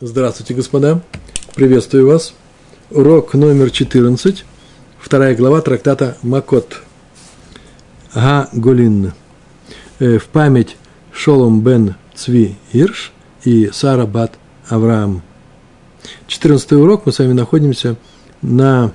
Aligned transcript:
Здравствуйте, 0.00 0.54
господа. 0.54 1.02
Приветствую 1.54 2.08
вас. 2.08 2.34
Урок 2.90 3.32
номер 3.34 3.70
14, 3.70 4.44
вторая 4.98 5.36
глава 5.36 5.60
трактата 5.60 6.16
Макот. 6.22 6.82
Га 8.12 8.48
Голин. 8.52 9.12
Э, 10.00 10.18
в 10.18 10.26
память 10.26 10.76
Шолом 11.12 11.60
бен 11.60 11.94
Цви 12.12 12.56
Ирш 12.72 13.12
и 13.44 13.70
Сара 13.72 14.04
бат 14.04 14.32
Авраам. 14.68 15.22
14 16.26 16.72
урок 16.72 17.06
мы 17.06 17.12
с 17.12 17.20
вами 17.20 17.32
находимся 17.32 17.94
на 18.42 18.90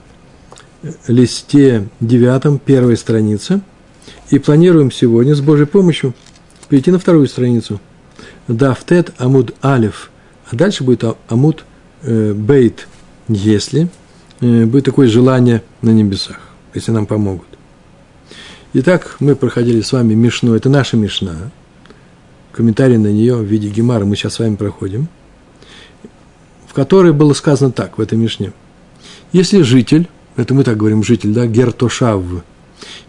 листе 1.07 1.87
9, 2.01 2.61
первой 2.61 2.97
странице. 2.97 3.61
И 4.31 4.37
планируем 4.37 4.91
сегодня 4.91 5.33
с 5.33 5.39
Божьей 5.39 5.65
помощью 5.65 6.13
перейти 6.67 6.91
на 6.91 6.99
вторую 6.99 7.27
страницу. 7.27 7.79
Дафтет 8.49 9.13
Амуд 9.17 9.55
Алиф– 9.63 10.11
а 10.49 10.55
дальше 10.55 10.83
будет 10.83 11.03
а, 11.03 11.15
амут 11.27 11.65
э, 12.01 12.33
бейт, 12.33 12.87
если 13.27 13.89
э, 14.41 14.65
будет 14.65 14.85
такое 14.85 15.07
желание 15.07 15.63
на 15.81 15.91
небесах, 15.91 16.39
если 16.73 16.91
нам 16.91 17.05
помогут. 17.05 17.47
Итак, 18.73 19.17
мы 19.19 19.35
проходили 19.35 19.81
с 19.81 19.91
вами 19.91 20.13
Мишну, 20.13 20.55
это 20.55 20.69
наша 20.69 20.97
Мишна, 20.97 21.51
комментарий 22.51 22.97
на 22.97 23.11
нее 23.11 23.35
в 23.35 23.43
виде 23.43 23.69
гемара 23.69 24.05
мы 24.05 24.15
сейчас 24.15 24.35
с 24.35 24.39
вами 24.39 24.55
проходим, 24.55 25.07
в 26.67 26.73
которой 26.73 27.13
было 27.13 27.33
сказано 27.33 27.71
так, 27.71 27.97
в 27.97 28.01
этой 28.01 28.17
Мишне. 28.17 28.53
Если 29.31 29.61
житель, 29.61 30.07
это 30.35 30.53
мы 30.53 30.63
так 30.63 30.77
говорим, 30.77 31.03
житель, 31.03 31.33
да, 31.33 31.45
гертошав, 31.45 32.23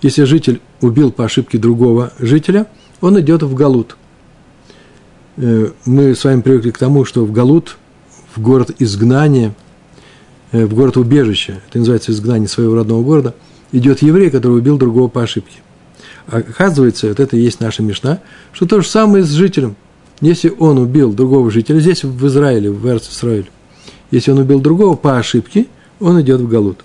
если 0.03 0.25
житель 0.25 0.61
убил 0.81 1.13
по 1.13 1.25
ошибке 1.25 1.59
другого 1.59 2.13
жителя, 2.19 2.67
он 3.01 3.21
идет 3.21 3.43
в 3.43 3.55
Галут. 3.55 3.97
Э, 5.43 5.71
мы 5.87 6.15
с 6.15 6.25
вами 6.25 6.43
привыкли 6.43 6.71
к 6.71 6.77
тому, 6.77 7.07
что 7.07 7.25
в 7.25 7.33
Галут, 7.33 7.79
в 8.35 8.43
город 8.43 8.73
изгнания, 8.79 9.55
э, 10.53 10.67
в 10.67 10.75
город 10.75 10.99
убежища, 10.99 11.63
это 11.67 11.79
называется 11.79 12.13
изгнание 12.13 12.47
своего 12.47 12.75
родного 12.75 13.03
города, 13.03 13.35
идет 13.73 14.03
еврей, 14.03 14.31
который 14.31 14.59
убил 14.59 14.77
другого 14.77 15.09
по 15.09 15.23
ошибке. 15.23 15.61
Оказывается, 16.27 17.09
вот 17.09 17.21
это 17.21 17.39
и 17.39 17.41
есть 17.41 17.59
наша 17.59 17.83
мешна, 17.83 18.21
что 18.53 18.67
то 18.67 18.83
же 18.83 18.89
самое 18.89 19.25
с 19.25 19.31
жителем. 19.31 19.77
Если 20.21 20.53
он 20.59 20.77
убил 20.77 21.15
другого 21.15 21.51
жителя, 21.51 21.81
здесь 21.81 22.05
в 22.05 22.27
Израиле, 22.27 22.71
в 22.71 22.87
Эрцисраиле, 22.87 23.49
если 24.11 24.33
он 24.33 24.39
убил 24.39 24.61
другого 24.61 24.95
по 24.95 25.17
ошибке, 25.17 25.69
он 26.01 26.21
идет 26.21 26.43
в 26.43 26.49
Галут. 26.49 26.85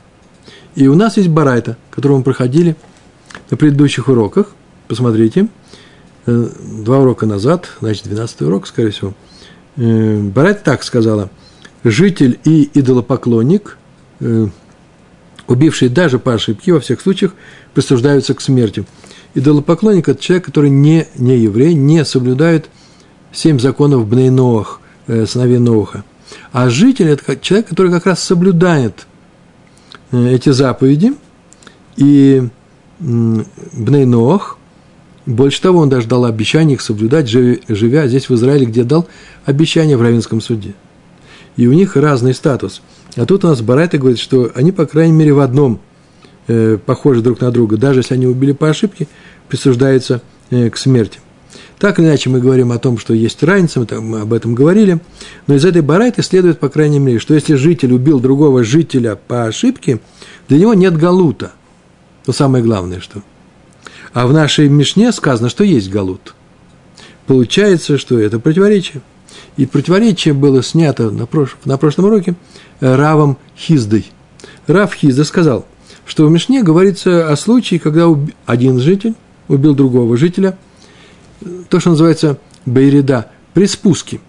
И 0.75 0.87
у 0.87 0.95
нас 0.95 1.17
есть 1.17 1.27
Барайта, 1.27 1.75
которую 1.91 2.19
мы 2.19 2.23
проходили 2.23 2.77
на 3.49 3.57
предыдущих 3.57 4.07
уроках. 4.07 4.55
Посмотрите– 4.87 5.49
два 6.25 6.99
урока 6.99 7.25
назад, 7.25 7.69
значит, 7.81 8.07
12 8.07 8.41
урок, 8.43 8.67
скорее 8.67 8.91
всего, 8.91 9.13
э, 9.77 10.19
Барайт 10.21 10.63
так 10.63 10.83
сказала, 10.83 11.29
житель 11.83 12.39
и 12.43 12.69
идолопоклонник, 12.73 13.77
э, 14.19 14.47
убившие 15.47 15.89
даже 15.89 16.17
по 16.17 16.33
ошибке, 16.33 16.73
во 16.73 16.79
всех 16.79 17.01
случаях, 17.01 17.33
присуждаются 17.73 18.33
к 18.33 18.41
смерти. 18.41 18.85
Идолопоклонник– 19.35 20.09
это 20.09 20.21
человек, 20.21 20.45
который 20.45 20.69
не, 20.69 21.07
не 21.15 21.37
еврей, 21.37 21.73
не 21.75 22.03
соблюдает 22.05 22.69
семь 23.31 23.59
законов 23.59 24.07
Бнейноах, 24.07 24.79
сыновей 25.07 25.59
Ноуха. 25.59 26.03
А 26.51 26.69
житель– 26.69 27.07
это 27.09 27.37
человек, 27.37 27.67
который 27.67 27.91
как 27.91 28.07
раз 28.07 28.23
соблюдает 28.23 29.05
эти 30.11 30.49
заповеди, 30.49 31.13
и 31.97 32.47
Бнейноах– 32.99 34.57
больше 35.25 35.61
того, 35.61 35.79
он 35.79 35.89
даже 35.89 36.07
дал 36.07 36.25
обещание 36.25 36.75
их 36.75 36.81
соблюдать, 36.81 37.27
живя 37.27 38.07
здесь, 38.07 38.29
в 38.29 38.35
Израиле, 38.35 38.65
где 38.65 38.83
дал 38.83 39.07
обещание 39.45 39.97
в 39.97 40.01
Равинском 40.01 40.41
суде. 40.41 40.73
И 41.57 41.67
у 41.67 41.73
них 41.73 41.95
разный 41.95 42.33
статус. 42.33 42.81
А 43.15 43.25
тут 43.25 43.45
у 43.45 43.47
нас 43.47 43.61
Барайта 43.61 43.97
говорит, 43.97 44.19
что 44.19 44.51
они, 44.55 44.71
по 44.71 44.85
крайней 44.85 45.13
мере, 45.13 45.33
в 45.33 45.39
одном 45.39 45.79
э, 46.47 46.77
похожи 46.85 47.21
друг 47.21 47.41
на 47.41 47.49
друга. 47.51 47.77
Даже 47.77 48.01
если 48.01 48.13
они 48.13 48.27
убили 48.27 48.51
по 48.51 48.69
ошибке, 48.69 49.07
присуждаются 49.47 50.21
э, 50.49 50.69
к 50.69 50.77
смерти. 50.77 51.19
Так 51.79 51.99
или 51.99 52.05
иначе, 52.05 52.29
мы 52.29 52.39
говорим 52.39 52.71
о 52.71 52.77
том, 52.77 52.97
что 52.97 53.13
есть 53.13 53.41
разница, 53.41 53.79
мы, 53.79 53.85
там, 53.85 54.13
об 54.15 54.33
этом 54.33 54.53
говорили, 54.53 54.99
но 55.47 55.55
из 55.55 55.65
этой 55.65 55.81
барайты 55.81 56.23
следует, 56.23 56.59
по 56.59 56.69
крайней 56.69 56.99
мере, 56.99 57.19
что 57.19 57.33
если 57.33 57.55
житель 57.55 57.93
убил 57.93 58.19
другого 58.19 58.63
жителя 58.63 59.17
по 59.27 59.45
ошибке, 59.45 59.99
для 60.47 60.59
него 60.59 60.73
нет 60.73 60.95
галута. 60.97 61.53
То 62.25 62.31
самое 62.31 62.63
главное, 62.63 62.99
что– 62.99 63.23
а 64.15 64.27
в 64.27 64.33
нашей 64.33 64.69
Мишне 64.69 65.11
сказано, 65.11 65.49
что 65.49 65.65
есть 65.65 65.89
галут. 65.89 66.35
Получается, 67.27 67.97
что 67.97 68.17
это 68.17 68.39
противоречие. 68.39 69.01
И 69.57 69.65
противоречие 69.65 70.33
было 70.33 70.63
снято 70.63 71.11
на, 71.11 71.25
прош... 71.25 71.57
на 71.65 71.77
прошлом 71.77 72.05
уроке 72.05 72.35
Равом 72.79 73.37
Хиздой. 73.57 74.05
Рав 74.67 74.93
Хизда 74.93 75.25
сказал, 75.25 75.65
что 76.05 76.25
в 76.25 76.31
Мишне 76.31 76.63
говорится 76.63 77.29
о 77.29 77.35
случае, 77.35 77.81
когда 77.81 78.05
один 78.45 78.79
житель 78.79 79.15
убил 79.49 79.75
другого 79.75 80.15
жителя, 80.15 80.57
то, 81.67 81.81
что 81.81 81.89
называется 81.89 82.37
Бейрида, 82.65 83.29
при 83.53 83.65
спуске, 83.65 84.21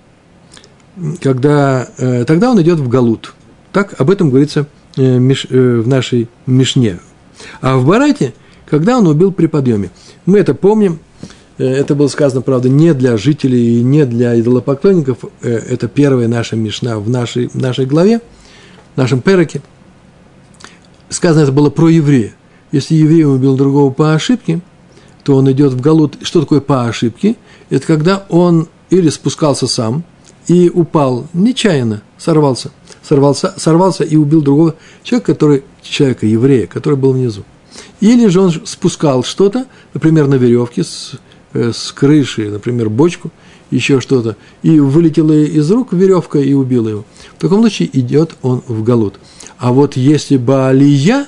когда, 1.22 1.88
э, 1.98 2.24
тогда 2.24 2.50
он 2.50 2.60
идет 2.60 2.80
в 2.80 2.88
Галут. 2.88 3.34
Так 3.70 4.00
об 4.00 4.10
этом 4.10 4.30
говорится 4.30 4.66
э, 4.96 5.02
э, 5.02 5.80
в 5.80 5.86
нашей 5.86 6.28
Мишне. 6.44 6.98
А 7.60 7.76
в 7.76 7.86
Барате– 7.86 8.34
когда 8.66 8.98
он 8.98 9.06
убил 9.06 9.32
при 9.32 9.46
подъеме. 9.46 9.90
Мы 10.26 10.38
это 10.38 10.54
помним, 10.54 10.98
э, 11.58 11.64
это 11.64 11.94
было 11.94 12.08
сказано, 12.08 12.42
правда, 12.42 12.68
не 12.68 12.92
для 12.92 13.16
жителей 13.16 13.78
и 13.78 13.82
не 13.82 14.04
для 14.04 14.38
идолопоклонников, 14.38 15.18
э, 15.42 15.50
это 15.50 15.88
первая 15.88 16.28
наша 16.28 16.56
мишна 16.56 16.98
в 16.98 17.08
нашей, 17.08 17.50
нашей 17.54 17.86
главе, 17.86 18.20
в 18.94 18.98
нашем 18.98 19.20
пероке. 19.20 19.62
Сказано 21.08 21.44
это 21.44 21.52
было 21.52 21.70
про 21.70 21.88
еврея. 21.88 22.34
Если 22.72 22.94
еврей 22.94 23.24
убил 23.24 23.56
другого 23.56 23.92
по 23.92 24.14
ошибке, 24.14 24.60
то 25.22 25.36
он 25.36 25.50
идет 25.50 25.72
в 25.72 25.80
Галут. 25.80 26.18
Что 26.22 26.40
такое 26.40 26.60
по 26.60 26.86
ошибке? 26.86 27.36
Это 27.70 27.86
когда 27.86 28.26
он 28.28 28.68
или 28.90 29.08
спускался 29.08 29.66
сам 29.66 30.04
и 30.48 30.70
упал 30.72 31.26
нечаянно, 31.32 32.02
сорвался, 32.18 32.70
сорвался, 33.02 33.54
сорвался 33.56 34.04
и 34.04 34.16
убил 34.16 34.42
другого 34.42 34.74
человека, 35.02 35.32
который, 35.32 35.64
человека, 35.82 36.26
еврея, 36.26 36.66
который 36.66 36.96
был 36.96 37.12
внизу. 37.12 37.44
Или 38.00 38.28
же 38.28 38.40
он 38.40 38.52
спускал 38.66 39.24
что-то, 39.24 39.66
например, 39.94 40.26
на 40.26 40.34
веревке 40.34 40.84
с, 40.84 41.12
э, 41.52 41.72
с 41.72 41.92
крыши, 41.92 42.50
например, 42.50 42.90
бочку, 42.90 43.30
еще 43.70 44.00
что-то, 44.00 44.36
и 44.62 44.78
вылетела 44.78 45.32
из 45.32 45.70
рук 45.70 45.92
веревка 45.92 46.38
и 46.38 46.52
убила 46.52 46.88
его. 46.88 47.04
В 47.36 47.40
таком 47.40 47.60
случае 47.60 47.90
идет 47.98 48.36
он 48.42 48.62
в 48.66 48.82
галут. 48.84 49.14
А 49.58 49.72
вот 49.72 49.96
если 49.96 50.36
Баалия, 50.36 51.26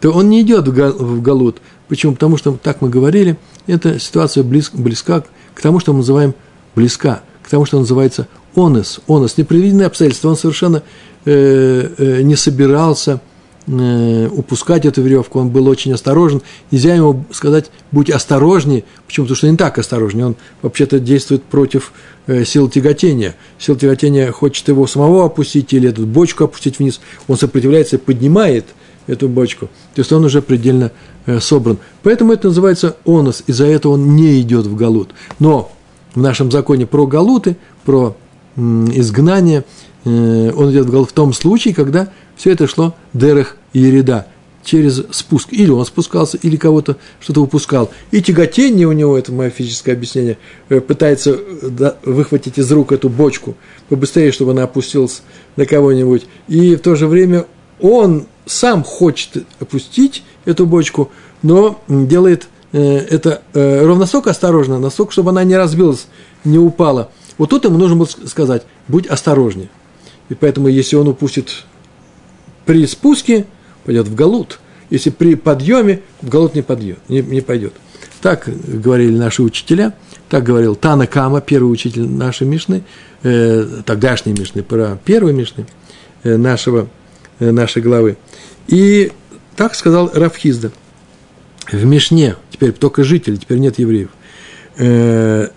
то 0.00 0.10
он 0.10 0.28
не 0.28 0.42
идет 0.42 0.68
в 0.68 1.22
галут. 1.22 1.58
Почему? 1.88 2.12
Потому 2.12 2.36
что, 2.36 2.52
так 2.62 2.82
мы 2.82 2.90
говорили, 2.90 3.38
эта 3.66 3.98
ситуация 3.98 4.42
близ, 4.42 4.70
близка 4.72 5.24
к 5.54 5.62
тому, 5.62 5.80
что 5.80 5.92
мы 5.92 5.98
называем 5.98 6.34
близка, 6.74 7.22
к 7.42 7.48
тому, 7.48 7.64
что 7.64 7.78
называется 7.78 8.28
онес. 8.54 9.00
Онес, 9.08 9.38
непредвиденное 9.38 9.86
обстоятельство. 9.86 10.28
Он 10.28 10.36
совершенно 10.36 10.82
э, 11.24 11.94
э, 11.96 12.22
не 12.22 12.36
собирался– 12.36 13.20
упускать 13.66 14.84
эту 14.84 15.00
веревку, 15.00 15.40
он 15.40 15.48
был 15.48 15.68
очень 15.68 15.92
осторожен. 15.92 16.42
Нельзя 16.70 16.94
ему 16.94 17.24
сказать, 17.30 17.70
будь 17.92 18.10
осторожнее. 18.10 18.84
Почему? 19.06 19.24
Потому 19.24 19.36
что 19.36 19.46
он 19.46 19.52
не 19.52 19.56
так 19.56 19.78
осторожнее. 19.78 20.26
Он 20.26 20.36
вообще-то 20.60 21.00
действует 21.00 21.42
против 21.42 21.92
э, 22.26 22.44
сил 22.44 22.68
тяготения. 22.68 23.36
Сила 23.58 23.78
тяготения 23.78 24.32
хочет 24.32 24.68
его 24.68 24.86
самого 24.86 25.24
опустить 25.24 25.72
или 25.72 25.88
эту 25.88 26.04
бочку 26.06 26.44
опустить 26.44 26.78
вниз. 26.78 27.00
Он 27.26 27.38
сопротивляется 27.38 27.96
и 27.96 27.98
поднимает 27.98 28.66
эту 29.06 29.28
бочку. 29.28 29.66
То 29.94 30.00
есть 30.00 30.12
он 30.12 30.24
уже 30.24 30.42
предельно 30.42 30.92
э, 31.24 31.40
собран. 31.40 31.78
Поэтому 32.02 32.32
это 32.32 32.48
называется 32.48 32.96
онос. 33.06 33.44
Из-за 33.46 33.64
этого 33.64 33.92
он 33.92 34.14
не 34.14 34.40
идет 34.42 34.66
в 34.66 34.76
галут. 34.76 35.10
Но 35.38 35.72
в 36.14 36.20
нашем 36.20 36.50
законе 36.50 36.86
про 36.86 37.06
галуты, 37.06 37.56
про 37.84 38.14
изгнание, 38.56 39.64
он 40.04 40.70
идет 40.70 40.86
в 40.86 40.90
галут 40.90 41.10
в 41.10 41.14
том 41.14 41.32
случае, 41.32 41.74
когда 41.74 42.08
все 42.36 42.52
это 42.52 42.66
шло 42.66 42.94
Дерех 43.12 43.56
и 43.72 43.80
Ереда 43.80 44.26
через 44.64 45.02
спуск. 45.10 45.52
Или 45.52 45.70
он 45.70 45.84
спускался, 45.84 46.36
или 46.38 46.56
кого-то 46.56 46.96
что-то 47.20 47.42
упускал. 47.42 47.90
И 48.10 48.20
тяготение 48.22 48.88
у 48.88 48.92
него, 48.92 49.16
это 49.16 49.32
мое 49.32 49.50
физическое 49.50 49.92
объяснение, 49.92 50.38
э, 50.68 50.80
пытается 50.80 51.30
э, 51.30 51.92
выхватить 52.04 52.58
из 52.58 52.70
рук 52.72 52.92
эту 52.92 53.08
бочку 53.08 53.56
побыстрее, 53.88 54.32
чтобы 54.32 54.52
она 54.52 54.64
опустилась 54.64 55.22
на 55.56 55.66
кого-нибудь. 55.66 56.26
И 56.48 56.76
в 56.76 56.80
то 56.80 56.96
же 56.96 57.06
время 57.06 57.46
он 57.80 58.26
сам 58.46 58.82
хочет 58.82 59.44
опустить 59.60 60.24
эту 60.44 60.66
бочку, 60.66 61.10
но 61.42 61.80
делает 61.88 62.48
э, 62.72 62.80
это 62.80 63.42
ровно 63.52 64.00
настолько 64.00 64.30
осторожно, 64.30 64.78
настолько, 64.78 65.12
чтобы 65.12 65.30
она 65.30 65.44
не 65.44 65.56
разбилась, 65.56 66.06
не 66.44 66.58
упала. 66.58 67.10
Вот 67.36 67.50
тут 67.50 67.64
ему 67.64 67.78
нужно 67.78 67.96
было 67.96 68.08
сказать, 68.26 68.62
будь 68.88 69.06
осторожнее. 69.06 69.68
И 70.28 70.34
поэтому, 70.34 70.68
если 70.68 70.96
он 70.96 71.08
упустит 71.08 71.64
при 72.64 72.86
спуске 72.86 73.46
пойдет 73.84 74.08
в 74.08 74.14
галут, 74.14 74.58
если 74.90 75.10
при 75.10 75.34
подъеме 75.34 76.00
в 76.22 76.28
галут 76.28 76.54
не, 76.54 76.62
подъет, 76.62 76.98
не, 77.08 77.20
не 77.20 77.40
пойдет. 77.40 77.74
Так 78.22 78.48
говорили 78.66 79.16
наши 79.16 79.42
учителя, 79.42 79.94
так 80.28 80.44
говорил 80.44 80.74
Тана 80.74 81.06
Кама, 81.06 81.40
первый 81.40 81.70
учитель 81.70 82.08
нашей 82.08 82.46
Мишны, 82.46 82.82
э, 83.22 83.66
тогдашней 83.84 84.32
Мишны, 84.32 84.62
про 84.62 84.98
первой 85.04 85.32
Мишны 85.32 85.66
э, 86.22 86.36
нашего, 86.36 86.88
э, 87.38 87.50
нашей 87.50 87.82
главы. 87.82 88.16
И 88.66 89.12
так 89.56 89.74
сказал 89.74 90.10
Рафхизда. 90.12 90.72
В 91.70 91.84
Мишне, 91.84 92.36
теперь 92.50 92.72
только 92.72 93.04
жители, 93.04 93.36
теперь 93.36 93.58
нет 93.58 93.78
евреев, 93.78 94.10
э, 94.76 95.48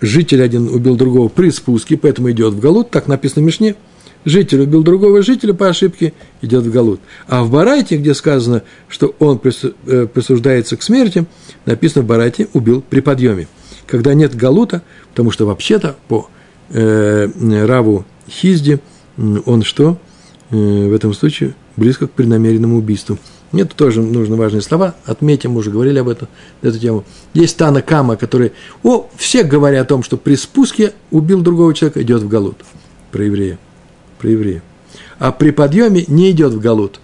житель 0.00 0.42
один 0.42 0.68
убил 0.68 0.96
другого 0.96 1.28
при 1.28 1.50
спуске, 1.50 1.96
поэтому 1.96 2.30
идет 2.30 2.54
в 2.54 2.60
Галут, 2.60 2.90
так 2.90 3.08
написано 3.08 3.42
в 3.42 3.46
Мишне– 3.46 3.74
житель 4.26 4.62
убил 4.62 4.82
другого 4.82 5.22
жителя 5.22 5.54
по 5.54 5.68
ошибке, 5.68 6.12
идет 6.42 6.64
в 6.64 6.70
Галут. 6.70 7.00
А 7.28 7.42
в 7.42 7.50
Барайте, 7.50 7.96
где 7.96 8.12
сказано, 8.12 8.62
что 8.88 9.14
он 9.18 9.40
э, 9.42 10.06
присуждается 10.06 10.76
к 10.76 10.82
смерти, 10.82 11.24
написано 11.64 12.02
в 12.02 12.06
Барайте 12.06 12.48
убил 12.52 12.82
при 12.82 13.00
подъеме. 13.00 13.48
Когда 13.86 14.12
нет 14.12 14.34
Галута, 14.34 14.82
потому 15.10 15.30
что 15.30 15.46
вообще-то 15.46 15.96
по 16.08 16.28
э, 16.70 17.28
Раву 17.64 18.04
Хизде 18.28 18.80
он 19.16 19.62
что? 19.62 19.96
Э, 20.50 20.56
в 20.56 20.92
этом 20.92 21.14
случае 21.14 21.54
близко 21.76 22.08
к 22.08 22.10
преднамеренному 22.10 22.76
убийству. 22.76 23.18
Нет, 23.52 23.72
тоже 23.76 24.02
нужны 24.02 24.34
важные 24.34 24.60
слова. 24.60 24.96
Отметим, 25.04 25.52
мы 25.52 25.60
уже 25.60 25.70
говорили 25.70 26.00
об 26.00 26.08
этом, 26.08 26.26
эту 26.62 26.80
тему. 26.80 27.04
Есть 27.32 27.56
Тана 27.56 27.80
Кама, 27.80 28.16
который, 28.16 28.52
о, 28.82 29.08
все 29.16 29.44
говорят 29.44 29.86
о 29.86 29.88
том, 29.88 30.02
что 30.02 30.16
при 30.16 30.34
спуске 30.34 30.94
убил 31.12 31.42
другого 31.42 31.72
человека, 31.72 32.02
идет 32.02 32.22
в 32.22 32.28
Галут. 32.28 32.56
Про 33.12 33.24
еврея 33.24 33.58
про 34.18 34.30
еврея. 34.30 34.62
А 35.18 35.32
при 35.32 35.50
подъеме 35.50 36.04
не 36.08 36.30
идет 36.30 36.52
в 36.52 36.60
Галут. 36.60 37.00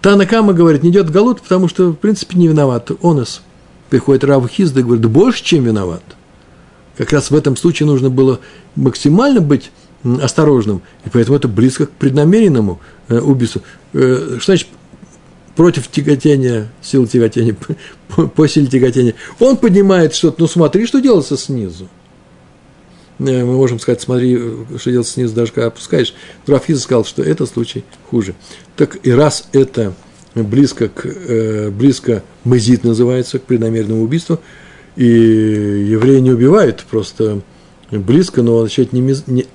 Танакама 0.00 0.52
говорит, 0.52 0.82
не 0.82 0.90
идет 0.90 1.08
в 1.08 1.12
Галут, 1.12 1.42
потому 1.42 1.68
что, 1.68 1.90
в 1.90 1.96
принципе, 1.96 2.38
не 2.38 2.48
виноват. 2.48 2.90
Онос. 3.02 3.42
Приходит 3.90 4.24
Рав 4.24 4.48
Хизда 4.48 4.80
и 4.80 4.82
говорит, 4.82 5.04
больше, 5.06 5.44
чем 5.44 5.64
виноват. 5.64 6.02
Как 6.96 7.12
раз 7.12 7.30
в 7.30 7.34
этом 7.34 7.56
случае 7.56 7.86
нужно 7.86 8.10
было 8.10 8.40
максимально 8.76 9.40
быть 9.40 9.70
осторожным, 10.22 10.82
и 11.04 11.10
поэтому 11.10 11.36
это 11.36 11.48
близко 11.48 11.86
к 11.86 11.90
преднамеренному 11.90 12.80
э, 13.08 13.18
убийству. 13.18 13.62
Э, 13.92 14.36
что 14.38 14.52
значит 14.52 14.68
против 15.56 15.88
тяготения, 15.88 16.68
сил 16.80 17.06
тяготения, 17.06 17.56
по, 18.08 18.26
по 18.26 18.48
силе 18.48 18.66
тяготения? 18.66 19.14
Он 19.38 19.56
поднимает 19.56 20.14
что-то, 20.14 20.40
ну 20.40 20.46
смотри, 20.46 20.86
что 20.86 21.00
делается 21.00 21.36
снизу. 21.36 21.88
Э, 23.20 23.44
мы 23.44 23.54
можем 23.56 23.78
сказать, 23.78 24.00
смотри, 24.00 24.38
что 24.78 24.90
делать 24.90 25.06
снизу, 25.06 25.34
даже 25.34 25.52
когда 25.52 25.68
опускаешь. 25.68 26.14
Рафиза 26.46 26.80
сказал, 26.80 27.04
что 27.04 27.22
это 27.22 27.46
случай 27.46 27.84
хуже. 28.08 28.34
Так 28.76 28.98
и 29.02 29.10
раз 29.10 29.48
это 29.52 29.94
близко 30.34 30.88
к, 30.88 31.04
э, 31.04 31.70
близко 31.70 32.22
мезит 32.44 32.84
называется, 32.84 33.38
к 33.38 33.42
преднамеренному 33.42 34.02
убийству, 34.02 34.40
и 34.96 35.04
евреи 35.04 36.20
не 36.20 36.30
убивают, 36.30 36.84
просто 36.90 37.42
близко, 37.90 38.42
но 38.42 38.56
он 38.56 38.66
еще 38.66 38.88
не, 38.92 39.00
мез, 39.00 39.24
не, 39.26 39.46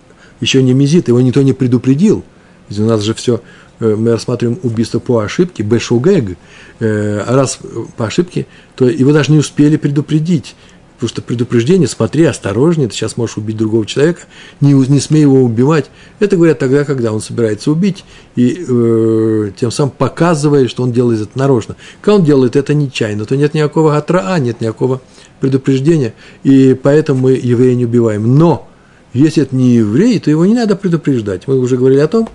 еще 0.41 0.61
не 0.61 0.73
мезит, 0.73 1.07
его 1.07 1.21
никто 1.21 1.41
не 1.41 1.53
предупредил. 1.53 2.23
Ведь 2.69 2.79
у 2.79 2.85
нас 2.85 3.01
же 3.01 3.13
все, 3.13 3.41
э, 3.79 3.95
мы 3.95 4.11
рассматриваем 4.11 4.59
убийство 4.63 4.99
по 4.99 5.19
ошибке, 5.19 5.63
бешугэг, 5.63 6.37
а 6.79 7.35
раз 7.35 7.59
по 7.95 8.05
ошибке, 8.05 8.47
то 8.75 8.87
его 8.87 9.13
даже 9.13 9.31
не 9.31 9.37
успели 9.37 9.77
предупредить. 9.77 10.55
Потому 10.95 11.09
что 11.09 11.21
предупреждение, 11.21 11.89
смотри, 11.89 12.23
осторожнее, 12.23 12.87
ты 12.87 12.95
сейчас 12.95 13.17
можешь 13.17 13.35
убить 13.35 13.57
другого 13.57 13.85
человека, 13.85 14.21
не, 14.61 14.71
не 14.71 15.01
смей 15.01 15.21
его 15.21 15.43
убивать. 15.43 15.91
Это 16.19 16.37
говорят 16.37 16.59
тогда, 16.59 16.85
когда 16.85 17.11
он 17.11 17.19
собирается 17.19 17.69
убить, 17.69 18.05
и 18.37 18.65
э, 18.65 19.51
тем 19.59 19.71
самым 19.71 19.91
показывая, 19.91 20.69
что 20.69 20.83
он 20.83 20.93
делает 20.93 21.21
это 21.21 21.37
нарочно. 21.37 21.75
Когда 21.99 22.19
он 22.19 22.23
делает 22.23 22.55
это 22.55 22.73
нечаянно, 22.73 23.25
то 23.25 23.35
нет 23.35 23.53
никакого 23.53 23.97
атраа, 23.97 24.39
нет 24.39 24.61
никакого 24.61 25.01
предупреждения, 25.41 26.13
и 26.43 26.73
поэтому 26.81 27.23
мы 27.23 27.31
еврея 27.33 27.75
не 27.75 27.83
убиваем. 27.85 28.37
Но 28.37 28.69
если 29.11 29.43
это 29.43 29.53
не 29.53 29.75
еврей, 29.75 30.17
то 30.21 30.31
его 30.31 30.45
не 30.45 30.53
надо 30.53 30.77
предупреждать. 30.77 31.45
Мы 31.45 31.59
уже 31.59 31.75
говорили 31.75 31.99
о 31.99 32.07
том, 32.07 32.29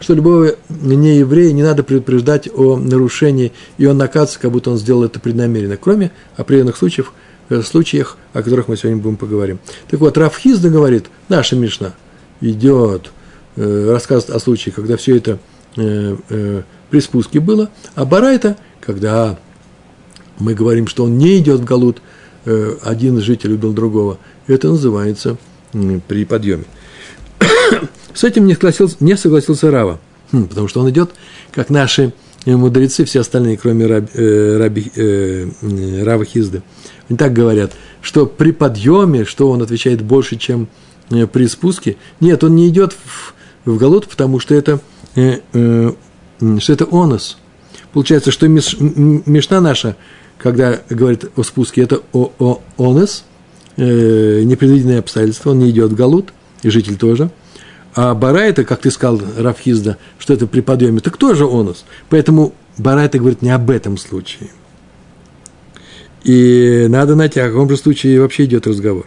что 0.00 0.14
любого 0.14 0.54
нееврея 0.70 1.52
не 1.52 1.62
надо 1.62 1.82
предупреждать 1.82 2.48
о 2.54 2.76
нарушении, 2.76 3.52
и 3.76 3.84
он 3.84 3.98
наказывается, 3.98 4.40
как 4.40 4.52
будто 4.52 4.70
он 4.70 4.78
сделал 4.78 5.04
это 5.04 5.20
преднамеренно, 5.20 5.76
кроме 5.76 6.10
определенных 6.38 6.78
случаев– 6.78 7.12
случаях, 7.62 8.16
о 8.32 8.42
которых 8.42 8.68
мы 8.68 8.76
сегодня 8.76 9.00
будем 9.00 9.16
поговорим. 9.16 9.58
Так 9.90 10.00
вот, 10.00 10.18
Рафхизда 10.18 10.68
говорит, 10.70 11.06
наша 11.28 11.56
Мишна 11.56 11.94
идет, 12.40 13.10
э, 13.56 13.90
рассказывает 13.90 14.36
о 14.36 14.40
случае, 14.40 14.72
когда 14.72 14.96
все 14.96 15.16
это 15.16 15.38
э, 15.76 16.16
э, 16.28 16.62
при 16.90 17.00
спуске 17.00 17.40
было, 17.40 17.70
а 17.94 18.04
Барайта, 18.04 18.56
когда 18.80 19.38
мы 20.38 20.54
говорим, 20.54 20.86
что 20.86 21.04
он 21.04 21.18
не 21.18 21.38
идет 21.38 21.60
в 21.60 21.64
Галут, 21.64 22.02
э, 22.44 22.76
один 22.82 23.20
житель 23.20 23.52
убил 23.54 23.72
другого, 23.72 24.18
это 24.46 24.68
называется 24.68 25.36
э, 25.72 26.00
при 26.06 26.24
подъеме. 26.24 26.64
С 28.14 28.24
этим 28.24 28.46
не 28.46 28.54
согласился, 28.54 28.96
не 29.00 29.16
согласился 29.16 29.70
Рава, 29.70 30.00
хм, 30.32 30.46
потому 30.46 30.68
что 30.68 30.80
он 30.80 30.90
идет, 30.90 31.10
как 31.52 31.70
наши 31.70 32.12
мудрецы, 32.46 33.04
все 33.04 33.20
остальные, 33.20 33.58
кроме 33.58 33.86
Раби, 33.86 34.08
э, 34.14 34.56
Раби, 34.58 34.92
э, 34.94 36.02
Рава 36.02 36.24
Хизды. 36.24 36.62
Они 37.08 37.16
так 37.16 37.32
говорят, 37.32 37.72
что 38.02 38.26
при 38.26 38.52
подъеме, 38.52 39.24
что 39.24 39.50
он 39.50 39.62
отвечает 39.62 40.02
больше, 40.02 40.36
чем 40.36 40.68
э, 41.10 41.26
при 41.26 41.46
спуске. 41.46 41.96
Нет, 42.20 42.44
он 42.44 42.54
не 42.54 42.68
идет 42.68 42.92
в, 42.92 43.34
в 43.64 43.78
голод, 43.78 44.06
потому 44.08 44.40
что 44.40 44.54
это, 44.54 44.80
э, 45.14 45.40
э, 45.52 45.92
что 46.58 46.72
это 46.72 46.86
онос. 46.90 47.38
Получается, 47.92 48.30
что 48.30 48.46
миш, 48.48 48.76
мешна 48.78 49.60
наша, 49.60 49.96
когда 50.36 50.80
говорит 50.90 51.30
о 51.36 51.42
спуске, 51.42 51.82
это 51.82 52.02
о, 52.12 52.30
о 52.38 52.60
онос, 52.76 53.24
э, 53.76 54.42
непредвиденное 54.42 54.98
обстоятельство, 54.98 55.50
он 55.50 55.60
не 55.60 55.70
идет 55.70 55.92
в 55.92 55.94
галут, 55.94 56.32
и 56.62 56.68
житель 56.68 56.96
тоже. 56.96 57.30
А 57.94 58.14
Барайта, 58.14 58.64
как 58.64 58.80
ты 58.80 58.90
сказал, 58.90 59.20
Рафхизда, 59.38 59.96
что 60.18 60.34
это 60.34 60.46
при 60.46 60.60
подъеме, 60.60 61.00
так 61.00 61.16
тоже 61.16 61.46
онос. 61.46 61.84
Поэтому 62.10 62.52
Барайта 62.76 63.18
говорит 63.18 63.42
не 63.42 63.50
об 63.50 63.70
этом 63.70 63.96
случае. 63.96 64.50
И 66.24 66.86
надо 66.88 67.14
найти, 67.14 67.40
о 67.40 67.48
каком 67.48 67.68
же 67.70 67.76
случае 67.76 68.20
вообще 68.20 68.44
идет 68.44 68.66
разговор. 68.66 69.06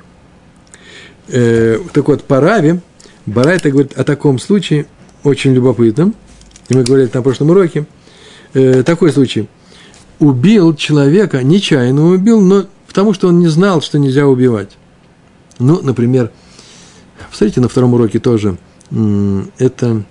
Э, 1.28 1.80
так 1.94 2.08
вот, 2.08 2.24
по 2.24 2.40
Раве, 2.40 2.82
Барайта 3.26 3.70
говорит 3.70 3.98
о 3.98 4.04
таком 4.04 4.40
случае, 4.40 4.86
очень 5.24 5.54
любопытном, 5.54 6.16
и 6.70 6.76
мы 6.76 6.84
говорили 6.84 7.10
на 7.14 7.22
прошлом 7.22 7.52
уроке, 7.52 7.86
э, 8.54 8.84
такой 8.84 9.12
случай. 9.12 9.48
Убил 10.20 10.76
человека, 10.76 11.44
нечаянно 11.44 12.08
убил, 12.08 12.42
но 12.42 12.66
потому 12.88 13.14
что 13.14 13.28
он 13.28 13.40
не 13.40 13.48
знал, 13.48 13.82
что 13.82 14.00
нельзя 14.00 14.28
убивать. 14.28 14.70
Ну, 15.60 15.80
например, 15.82 16.32
посмотрите 17.30 17.62
на 17.62 17.70
втором 17.70 17.94
уроке 17.94 18.20
тоже, 18.20 18.58
это 19.58 20.04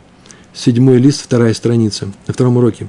седьмой 0.55 0.99
лист, 0.99 1.23
вторая 1.23 1.55
страница, 1.55 2.11
на 2.27 2.35
втором 2.35 2.57
уроке. 2.57 2.89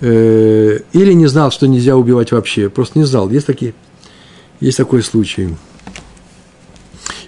Э, 0.00 0.78
или 0.92 1.12
не 1.12 1.26
знал, 1.26 1.50
что 1.50 1.66
нельзя 1.68 1.96
убивать 1.96 2.32
вообще, 2.32 2.68
просто 2.68 2.98
не 2.98 3.04
знал. 3.04 3.28
Есть, 3.30 3.46
такие, 3.46 3.74
есть 4.60 4.78
такой 4.78 5.02
случай. 5.02 5.54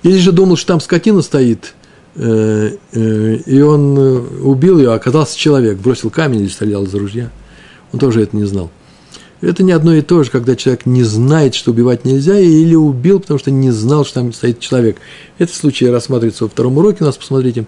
Или 0.02 0.18
же 0.18 0.32
думал, 0.32 0.56
что 0.56 0.68
там 0.68 0.80
скотина 0.80 1.22
стоит, 1.22 1.74
э, 2.16 2.76
э, 2.92 3.36
и 3.46 3.60
он 3.60 3.96
убил 3.98 4.78
ее, 4.78 4.92
а 4.92 4.94
оказался 4.94 5.38
человек, 5.38 5.78
бросил 5.78 6.10
камень 6.10 6.40
или 6.40 6.48
стрелял 6.48 6.84
из 6.84 6.94
ружья. 6.94 7.30
Он 7.92 7.98
тоже 7.98 8.22
это 8.22 8.36
не 8.36 8.44
знал. 8.44 8.70
Это 9.40 9.62
не 9.62 9.72
одно 9.72 9.94
и 9.94 10.00
то 10.00 10.22
же, 10.22 10.30
когда 10.30 10.56
человек 10.56 10.86
не 10.86 11.02
знает, 11.02 11.54
что 11.54 11.70
убивать 11.70 12.04
нельзя, 12.04 12.38
или 12.38 12.74
убил, 12.74 13.20
потому 13.20 13.38
что 13.38 13.50
не 13.50 13.70
знал, 13.70 14.04
что 14.04 14.14
там 14.14 14.32
стоит 14.32 14.58
человек. 14.58 14.96
Этот 15.38 15.54
случай 15.54 15.88
рассматривается 15.88 16.44
во 16.44 16.50
втором 16.50 16.78
уроке 16.78 17.04
у 17.04 17.06
нас, 17.06 17.16
посмотрите. 17.16 17.66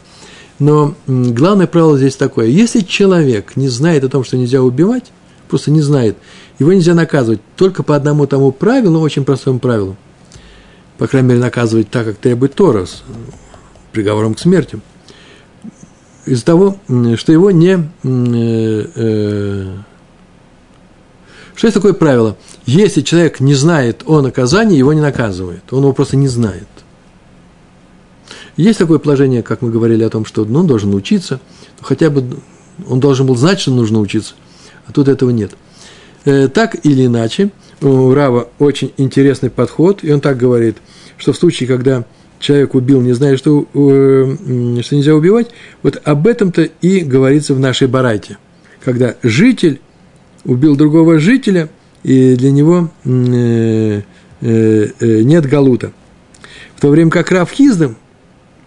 Но 0.59 0.95
главное 1.07 1.67
правило 1.67 1.99
здесь 1.99 2.17
такое. 2.17 2.47
Если 2.47 2.81
человек 2.81 3.57
не 3.57 3.69
знает 3.69 4.05
о 4.05 4.09
том, 4.09 4.25
что 4.25 4.37
нельзя 4.37 4.63
убивать, 4.63 5.13
просто 5.49 5.71
не 5.71 5.83
знает, 5.83 6.17
его 6.59 6.73
нельзя 6.73 6.95
наказывать 6.95 7.41
только 7.57 7.83
по 7.83 7.95
одному 7.95 8.27
тому 8.27 8.53
правилу, 8.53 9.01
очень 9.01 9.25
простому 9.25 9.59
правилу. 9.59 9.97
По 10.99 11.07
крайней 11.07 11.29
мере, 11.29 11.41
наказывать 11.41 11.91
так, 11.91 12.07
как 12.07 12.17
требует 12.17 12.55
Торос, 12.55 13.03
приговором 13.93 14.35
к 14.35 14.39
смерти. 14.39 14.81
Из-за 16.25 16.45
того, 16.45 16.79
что 17.17 17.33
его 17.33 17.51
не... 17.51 17.75
Э, 18.03 18.87
э, 18.95 19.77
что 21.55 21.67
есть 21.67 21.75
такое 21.75 21.93
правило? 21.93 22.37
Если 22.65 23.03
человек 23.03 23.41
не 23.41 23.55
знает 23.55 24.03
о 24.07 24.21
наказании, 24.21 24.77
его 24.77 24.93
не 24.93 25.01
наказывает. 25.01 25.63
Он 25.71 25.81
его 25.81 25.93
просто 25.93 26.17
не 26.17 26.29
знает. 26.29 26.67
Есть 28.57 28.79
такое 28.79 28.99
положение, 28.99 29.43
как 29.43 29.61
мы 29.61 29.71
говорили 29.71 30.03
о 30.03 30.11
том, 30.11 30.25
что 30.25 30.45
ну, 30.45 30.61
он 30.61 30.67
должен 30.67 30.95
учиться, 30.95 31.41
хотя 31.81 32.09
бы 32.09 32.25
он 32.89 33.01
должен 33.01 33.27
был 33.27 33.37
знать, 33.37 33.61
что 33.61 33.71
нужно 33.71 34.01
учиться, 34.01 34.35
а 34.87 34.93
тут 34.93 35.09
этого 35.09 35.31
нет. 35.31 35.53
Э, 36.25 36.49
так 36.49 36.77
или 36.85 37.07
иначе, 37.07 37.51
у 37.83 38.15
Рава 38.15 38.49
очень 38.59 38.93
интересный 38.97 39.51
подход, 39.51 40.03
и 40.03 40.11
он 40.11 40.21
так 40.21 40.39
говорит, 40.39 40.79
что 41.19 41.33
в 41.33 41.37
случае, 41.37 41.69
когда 41.69 42.05
человек 42.39 42.75
убил, 42.75 43.03
не 43.03 43.13
зная, 43.13 43.37
что, 43.37 43.67
э, 43.75 44.37
что 44.83 44.97
нельзя 44.97 45.15
убивать, 45.15 45.51
вот 45.83 46.01
об 46.03 46.27
этом-то 46.27 46.63
и 46.63 47.01
говорится 47.01 47.55
в 47.55 47.61
нашей 47.61 47.89
барайте. 47.89 48.39
Когда 48.83 49.17
житель 49.23 49.81
убил 50.45 50.77
другого 50.77 51.19
жителя, 51.19 51.69
и 52.03 52.37
для 52.37 52.53
него 52.53 52.91
э, 53.05 54.03
нет 54.41 55.47
галута. 55.47 55.93
В 56.77 56.81
то 56.81 56.89
время 56.89 57.11
как 57.11 57.31
Рав 57.33 57.51
Хиздам 57.51 57.97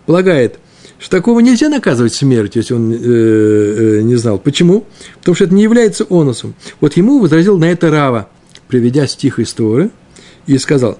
полагает, 0.09 0.57
что 0.97 1.17
такого 1.17 1.39
нельзя 1.39 1.69
наказывать 1.69 2.15
смертью, 2.15 2.63
если 2.63 2.73
он 2.73 2.91
э, 2.91 2.97
э, 2.97 4.01
не 4.01 4.15
знал. 4.15 4.39
Почему? 4.39 4.85
Потому 5.19 5.35
что 5.35 5.43
это 5.43 5.53
не 5.53 5.61
является 5.61 6.03
оносом. 6.09 6.55
Вот 6.81 6.97
ему 6.97 7.19
возразил 7.19 7.59
на 7.59 7.65
это 7.65 7.91
Рава, 7.91 8.27
приведя 8.67 9.05
стих 9.05 9.37
из 9.37 9.53
Торы, 9.53 9.91
и 10.47 10.57
сказал, 10.57 10.97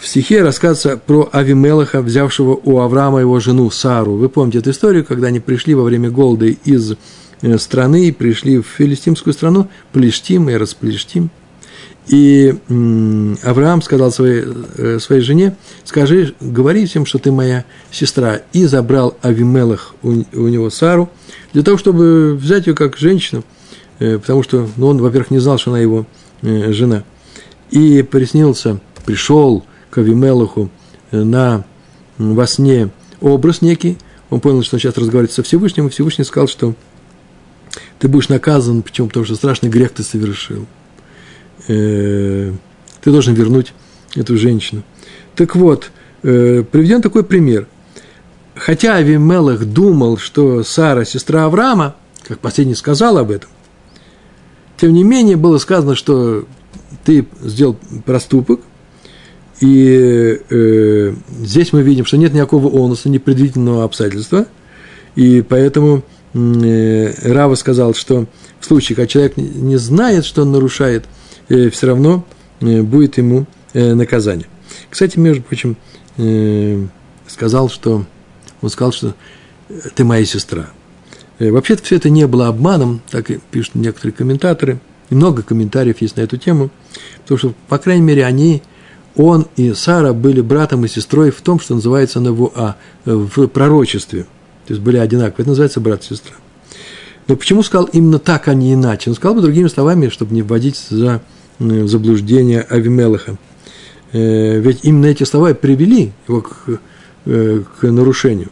в 0.00 0.08
стихе 0.08 0.42
рассказывается 0.42 0.96
про 0.96 1.28
Авимелаха, 1.30 2.02
взявшего 2.02 2.58
у 2.64 2.80
Авраама 2.80 3.20
его 3.20 3.38
жену 3.38 3.70
Сару. 3.70 4.16
Вы 4.16 4.28
помните 4.28 4.58
эту 4.58 4.70
историю, 4.70 5.04
когда 5.04 5.28
они 5.28 5.38
пришли 5.38 5.76
во 5.76 5.84
время 5.84 6.10
голода 6.10 6.46
из 6.46 6.96
э, 7.42 7.58
страны, 7.58 8.12
пришли 8.12 8.58
в 8.58 8.66
филистимскую 8.66 9.34
страну, 9.34 9.68
Плештим 9.92 10.50
и 10.50 10.54
Расплештим. 10.54 11.30
И 12.08 12.54
Авраам 13.42 13.82
сказал 13.82 14.10
своей, 14.10 14.44
э, 14.78 14.98
своей 14.98 15.20
жене, 15.20 15.56
скажи, 15.84 16.34
говори 16.40 16.86
всем, 16.86 17.04
что 17.04 17.18
ты 17.18 17.30
моя 17.30 17.64
сестра. 17.90 18.40
И 18.54 18.64
забрал 18.64 19.16
Авимелах 19.20 19.94
у, 20.02 20.22
у 20.32 20.48
него 20.48 20.70
Сару, 20.70 21.10
для 21.52 21.62
того, 21.62 21.76
чтобы 21.76 22.34
взять 22.34 22.66
ее 22.66 22.74
как 22.74 22.96
женщину, 22.96 23.44
э, 23.98 24.18
потому 24.18 24.42
что 24.42 24.68
ну, 24.76 24.86
он, 24.86 24.98
во-первых, 24.98 25.30
не 25.30 25.38
знал, 25.38 25.58
что 25.58 25.70
она 25.70 25.80
его 25.80 26.06
жена. 26.40 27.04
И 27.70 28.02
приснился, 28.02 28.80
пришел 29.04 29.64
к 29.90 29.98
Авимелаху 29.98 30.70
э, 31.10 31.22
на, 31.22 31.64
во 32.16 32.46
сне 32.46 32.90
образ 33.20 33.60
некий, 33.60 33.98
он 34.30 34.40
понял, 34.40 34.62
что 34.62 34.76
он 34.76 34.80
сейчас 34.80 34.96
разговаривает 34.96 35.32
со 35.32 35.42
Всевышним, 35.42 35.86
и 35.86 35.90
Всевышний 35.90 36.24
сказал, 36.24 36.48
что 36.48 36.74
ты 37.98 38.08
будешь 38.08 38.28
наказан, 38.28 38.82
почему? 38.82 39.08
Потому 39.08 39.26
что 39.26 39.34
страшный 39.34 39.68
грех 39.68 39.92
ты 39.92 40.02
совершил. 40.02 40.66
Э, 41.68 42.52
ты 43.00 43.10
должен 43.10 43.34
вернуть 43.34 43.72
эту 44.14 44.36
женщину. 44.36 44.82
Так 45.36 45.54
вот, 45.54 45.90
э, 46.22 46.64
приведен 46.70 47.02
такой 47.02 47.22
пример. 47.22 47.68
Хотя 48.54 48.96
Авимелах 48.96 49.64
думал, 49.64 50.18
что 50.18 50.64
Сара– 50.64 51.04
сестра 51.06 51.44
Авраама, 51.44 51.94
как 52.26 52.40
последний 52.40 52.74
сказал 52.74 53.18
об 53.18 53.30
этом, 53.30 53.48
тем 54.76 54.92
не 54.92 55.04
менее 55.04 55.36
было 55.36 55.58
сказано, 55.58 55.94
что 55.94 56.46
ты 57.04 57.26
сделал 57.40 57.76
проступок, 58.04 58.60
и 59.60 60.40
э, 60.50 61.14
здесь 61.40 61.72
мы 61.72 61.82
видим, 61.82 62.04
что 62.04 62.16
нет 62.16 62.32
никакого 62.32 62.68
онуса, 62.68 63.08
непредвиденного 63.08 63.84
обстоятельства, 63.84 64.46
и 65.16 65.42
поэтому 65.42 66.02
э, 66.32 67.32
Рава 67.32 67.54
сказал, 67.56 67.94
что 67.94 68.26
в 68.60 68.64
случае, 68.64 68.96
когда 68.96 69.06
человек 69.08 69.36
не 69.36 69.76
знает, 69.76 70.24
что 70.24 70.42
он 70.42 70.52
нарушает, 70.52 71.06
все 71.48 71.86
равно 71.86 72.24
э, 72.60 72.82
будет 72.82 73.18
ему 73.18 73.46
э, 73.72 73.94
наказание. 73.94 74.46
Кстати, 74.90 75.18
между 75.18 75.42
прочим, 75.42 75.76
э, 76.16 76.86
сказал, 77.26 77.68
что 77.68 78.04
он 78.60 78.70
сказал, 78.70 78.92
что 78.92 79.14
ты 79.94 80.04
моя 80.04 80.24
сестра. 80.24 80.70
Э, 81.38 81.50
вообще-то 81.50 81.82
все 81.82 81.96
это 81.96 82.10
не 82.10 82.26
было 82.26 82.48
обманом, 82.48 83.00
так 83.10 83.30
и 83.30 83.40
пишут 83.50 83.74
некоторые 83.76 84.12
комментаторы. 84.12 84.78
И 85.10 85.14
много 85.14 85.42
комментариев 85.42 86.00
есть 86.02 86.16
на 86.16 86.20
эту 86.20 86.36
тему, 86.36 86.70
потому 87.22 87.38
что, 87.38 87.54
по 87.68 87.78
крайней 87.78 88.02
мере, 88.02 88.26
они 88.26 88.62
он 89.16 89.46
и 89.56 89.72
Сара 89.72 90.12
были 90.12 90.42
братом 90.42 90.84
и 90.84 90.88
сестрой 90.88 91.30
в 91.30 91.40
том, 91.40 91.58
что 91.58 91.74
называется 91.74 92.20
Навуа, 92.20 92.76
в 93.04 93.48
пророчестве. 93.48 94.24
То 94.66 94.74
есть 94.74 94.82
были 94.82 94.98
одинаковые. 94.98 95.42
Это 95.42 95.48
называется 95.48 95.80
брат 95.80 96.02
и 96.02 96.06
сестра. 96.06 96.34
Но 97.26 97.36
почему 97.36 97.62
сказал 97.62 97.86
именно 97.86 98.18
так, 98.18 98.48
а 98.48 98.54
не 98.54 98.74
иначе? 98.74 99.10
Он 99.10 99.16
сказал 99.16 99.34
бы 99.34 99.42
другими 99.42 99.68
словами, 99.68 100.08
чтобы 100.08 100.34
не 100.34 100.42
вводить 100.42 100.76
за 100.88 101.20
э, 101.58 101.86
заблуждение 101.86 102.62
Авимелаха. 102.62 103.36
Э, 104.12 104.58
ведь 104.58 104.80
именно 104.84 105.06
эти 105.06 105.24
слова 105.24 105.54
привели 105.54 106.12
его 106.26 106.42
к, 106.42 106.80
э, 107.26 107.62
к 107.80 107.90
нарушению. 107.90 108.50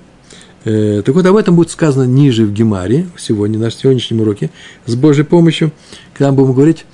Так 0.64 1.14
вот, 1.14 1.24
об 1.24 1.36
этом 1.36 1.54
будет 1.54 1.70
сказано 1.70 2.02
ниже 2.02 2.44
в 2.44 2.52
Гемаре, 2.52 3.06
сегодня, 3.16 3.56
на 3.56 3.70
сегодняшнем 3.70 4.22
уроке, 4.22 4.50
с 4.84 4.96
Божьей 4.96 5.22
помощью, 5.22 5.70
когда 6.12 6.32
мы 6.32 6.38
будем 6.38 6.54
говорить 6.54 6.84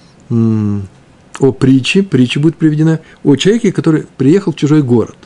о 1.41 1.53
притче, 1.53 2.03
притча 2.03 2.39
будет 2.39 2.57
приведена 2.57 3.01
о 3.25 3.35
человеке, 3.37 3.73
который 3.73 4.05
приехал 4.19 4.53
в 4.53 4.57
чужой 4.57 4.83
город. 4.83 5.17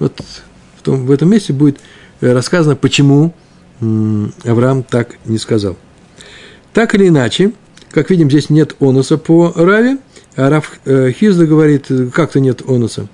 Вот 0.00 0.20
в, 0.76 0.82
том, 0.82 1.06
в 1.06 1.10
этом 1.12 1.30
месте 1.30 1.52
будет 1.52 1.78
рассказано, 2.20 2.74
почему 2.74 3.32
Авраам 3.80 4.82
так 4.82 5.16
не 5.24 5.38
сказал. 5.38 5.76
Так 6.72 6.96
или 6.96 7.06
иначе, 7.06 7.52
как 7.90 8.10
видим, 8.10 8.30
здесь 8.30 8.50
нет 8.50 8.76
онуса 8.80 9.18
по 9.18 9.52
Раве, 9.54 9.98
а 10.36 10.50
Рав 10.50 10.78
э, 10.84 11.12
Хизда 11.12 11.46
говорит, 11.46 11.86
как-то 12.12 12.40
нет 12.40 12.62
онуса. 12.68 13.08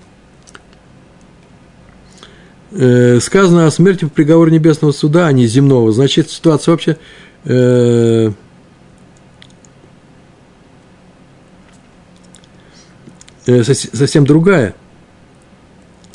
Э, 2.73 3.21
сказано 3.21 3.67
о 3.67 3.71
смерти 3.71 4.05
в 4.05 4.11
приговоре 4.11 4.53
небесного 4.53 4.93
суда, 4.93 5.27
а 5.27 5.33
не 5.33 5.47
земного. 5.47 5.93
Значит, 5.93 6.31
ситуация 6.31 6.73
вообще 6.73 6.97
Э, 7.45 8.31
совсем 13.65 14.25
другая. 14.25 14.77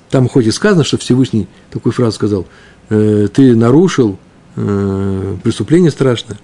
Там 0.10 0.30
хоть 0.30 0.46
и 0.46 0.52
сказано, 0.52 0.86
что 0.86 0.98
Всевышний 0.98 1.48
такую 1.70 1.92
фразу 1.92 2.14
сказал, 2.14 2.48
ты 2.88 3.56
нарушил, 3.56 4.18
преступление 4.56 5.92
страшное 5.92 6.38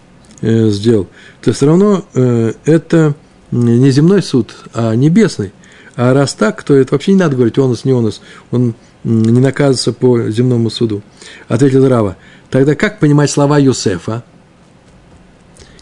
сделал, 0.43 1.07
то 1.41 1.53
все 1.53 1.65
равно 1.65 2.03
это 2.13 3.15
не 3.51 3.89
земной 3.91 4.21
суд, 4.21 4.55
а 4.73 4.93
небесный. 4.93 5.53
А 5.95 6.13
раз 6.13 6.33
так, 6.33 6.63
то 6.63 6.75
это 6.75 6.93
вообще 6.95 7.13
не 7.13 7.19
надо 7.19 7.35
говорить, 7.35 7.57
он 7.57 7.69
нас, 7.69 7.85
не 7.85 7.93
он 7.93 8.05
нас, 8.05 8.21
он 8.51 8.73
не 9.03 9.39
наказывается 9.39 9.93
по 9.93 10.29
земному 10.29 10.69
суду. 10.69 11.01
Ответил 11.47 11.87
Рава. 11.87 12.17
Тогда 12.49 12.75
как 12.75 12.99
понимать 12.99 13.29
слова 13.29 13.59
Юсефа, 13.59 14.23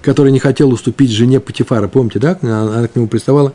который 0.01 0.31
не 0.31 0.39
хотел 0.39 0.71
уступить 0.71 1.11
жене 1.11 1.39
Патифара? 1.39 1.87
Помните, 1.87 2.19
да? 2.19 2.37
Она 2.41 2.87
к 2.87 2.95
нему 2.95 3.07
приставала. 3.07 3.53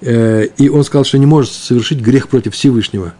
Э, 0.00 0.46
и 0.56 0.68
он 0.68 0.84
сказал, 0.84 1.04
что 1.04 1.18
не 1.18 1.26
может 1.26 1.52
совершить 1.52 2.00
грех 2.00 2.28
против 2.28 2.54
Всевышнего. 2.54 3.14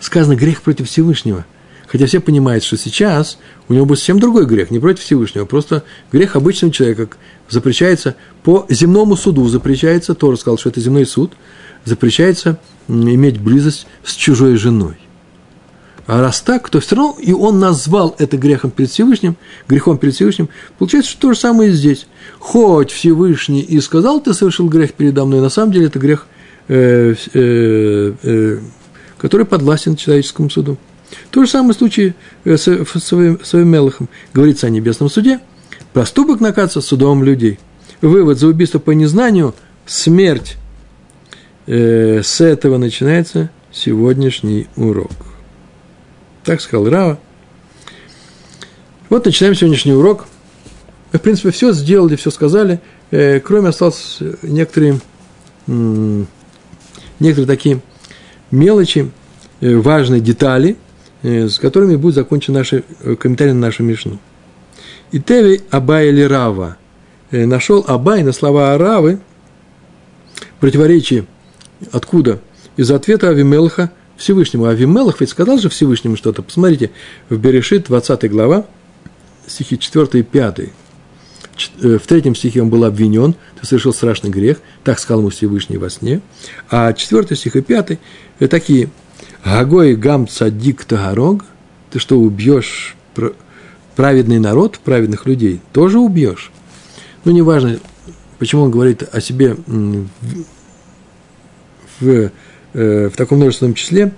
Сказано 0.00 0.36
грех 0.36 0.62
против 0.62 0.88
Всевышнего. 0.88 1.44
Хотя 1.88 2.06
все 2.06 2.20
понимают, 2.20 2.62
что 2.62 2.76
сейчас 2.76 3.38
у 3.68 3.72
него 3.72 3.86
будет 3.86 3.98
совсем 3.98 4.20
другой 4.20 4.46
грех, 4.46 4.70
не 4.70 4.78
против 4.78 5.02
Всевышнего, 5.02 5.46
просто 5.46 5.84
грех 6.12 6.36
обычного 6.36 6.72
человека 6.72 7.08
запрещается 7.48 8.14
по 8.42 8.66
земному 8.68 9.16
суду, 9.16 9.48
запрещается, 9.48 10.14
Тора 10.14 10.36
сказал, 10.36 10.58
что 10.58 10.68
это 10.68 10.80
земной 10.80 11.06
суд, 11.06 11.32
запрещается 11.84 12.58
иметь 12.88 13.40
близость 13.40 13.86
с 14.04 14.12
чужой 14.14 14.56
женой. 14.56 14.96
А 16.06 16.20
раз 16.22 16.40
так, 16.40 16.68
то 16.70 16.80
все 16.80 16.96
равно 16.96 17.16
и 17.20 17.32
он 17.32 17.58
назвал 17.58 18.14
это 18.18 18.38
грехом 18.38 18.70
перед 18.70 18.90
Всевышним, 18.90 19.36
грехом 19.68 19.98
перед 19.98 20.14
Всевышним. 20.14 20.48
Получается, 20.78 21.10
что 21.10 21.20
то 21.20 21.32
же 21.34 21.38
самое 21.38 21.70
и 21.70 21.72
здесь. 21.74 22.06
Хоть 22.38 22.90
Всевышний 22.90 23.60
и 23.60 23.78
сказал, 23.80 24.20
ты 24.20 24.32
совершил 24.32 24.68
грех 24.68 24.94
передо 24.94 25.26
мной, 25.26 25.40
на 25.40 25.50
самом 25.50 25.72
деле 25.72 25.86
это 25.86 25.98
грех, 25.98 26.26
э, 26.68 27.14
э, 27.34 28.12
э, 28.22 28.58
который 29.18 29.44
подвластен 29.44 29.96
человеческому 29.96 30.48
суду. 30.48 30.78
То 31.30 31.44
же 31.44 31.50
самое 31.50 31.74
случай 31.74 32.14
э, 32.44 32.56
с, 32.56 32.66
с, 32.66 33.38
с 33.42 33.52
Мелахом. 33.54 34.08
Говорится 34.32 34.66
о 34.66 34.70
небесном 34.70 35.08
суде. 35.08 35.40
Проступок 35.92 36.40
наказывается 36.40 36.80
судом 36.80 37.24
людей. 37.24 37.58
Вывод 38.00 38.38
за 38.38 38.46
убийство 38.46 38.78
по 38.78 38.92
незнанию– 38.92 39.54
смерть. 39.86 40.56
Э, 41.66 42.22
с 42.22 42.40
этого 42.40 42.78
начинается 42.78 43.50
сегодняшний 43.72 44.68
урок. 44.76 45.12
Так 46.44 46.60
сказал 46.60 46.88
Рава. 46.88 47.18
Вот 49.08 49.24
начинаем 49.24 49.54
сегодняшний 49.54 49.92
урок. 49.92 50.26
В 51.12 51.18
принципе, 51.18 51.50
все 51.50 51.72
сделали, 51.72 52.16
все 52.16 52.30
сказали, 52.30 52.80
э, 53.10 53.40
кроме 53.40 53.70
осталось 53.70 54.18
некоторые, 54.42 55.00
некоторые 55.66 57.46
такие 57.46 57.80
мелочи, 58.50 59.10
э, 59.60 59.74
важные 59.76 60.20
детали, 60.20 60.76
с 61.22 61.58
которыми 61.58 61.96
будет 61.96 62.14
закончен 62.14 62.54
наш 62.54 62.72
комментарий 63.18 63.52
на 63.52 63.60
нашу 63.60 63.82
Мишну. 63.82 64.18
И 65.10 65.20
Теви 65.20 65.62
Абай 65.70 66.08
или 66.08 66.22
Рава. 66.22 66.76
Нашел 67.30 67.84
Абай 67.86 68.22
на 68.22 68.32
слова 68.32 68.74
Аравы 68.74 69.18
противоречие. 70.60 71.26
Откуда? 71.92 72.40
Из 72.76 72.90
ответа 72.90 73.28
Авимелха 73.28 73.90
Всевышнему. 74.18 74.66
А 74.66 74.74
Вимелах 74.74 75.20
ведь 75.20 75.30
сказал 75.30 75.58
же 75.58 75.68
Всевышнему 75.68 76.16
что-то. 76.16 76.42
Посмотрите, 76.42 76.90
в 77.30 77.38
Берешит, 77.38 77.86
20 77.86 78.30
глава, 78.30 78.66
стихи 79.46 79.78
4 79.78 80.20
и 80.20 80.22
5. 80.22 80.60
Э, 81.80 81.98
в 81.98 82.06
третьем 82.06 82.34
стихе 82.34 82.60
он 82.62 82.68
был 82.68 82.84
обвинен, 82.84 83.34
ты 83.58 83.66
совершил 83.66 83.94
страшный 83.94 84.30
грех, 84.30 84.58
так 84.84 84.98
сказал 84.98 85.20
ему 85.20 85.30
Всевышний 85.30 85.78
во 85.78 85.88
сне. 85.88 86.20
А 86.68 86.92
4 86.92 87.34
стих 87.34 87.56
и 87.56 87.62
5– 87.62 87.98
такие. 88.50 88.90
Гагой 89.50 89.96
гам 89.96 90.28
цадик 90.28 90.84
тагарог, 90.84 91.44
ты 91.90 91.98
что, 91.98 92.18
убьешь 92.18 92.96
праведный 93.96 94.38
народ, 94.38 94.78
праведных 94.78 95.24
людей, 95.24 95.62
тоже 95.72 95.98
убьешь. 95.98 96.52
Ну, 97.24 97.32
неважно, 97.32 97.78
почему 98.38 98.64
он 98.64 98.70
говорит 98.70 99.02
о 99.10 99.20
себе 99.22 99.56
в, 99.66 100.06
в, 102.00 102.30
в 102.74 103.10
таком 103.16 103.38
множественном 103.38 103.72
числе, 103.72 104.12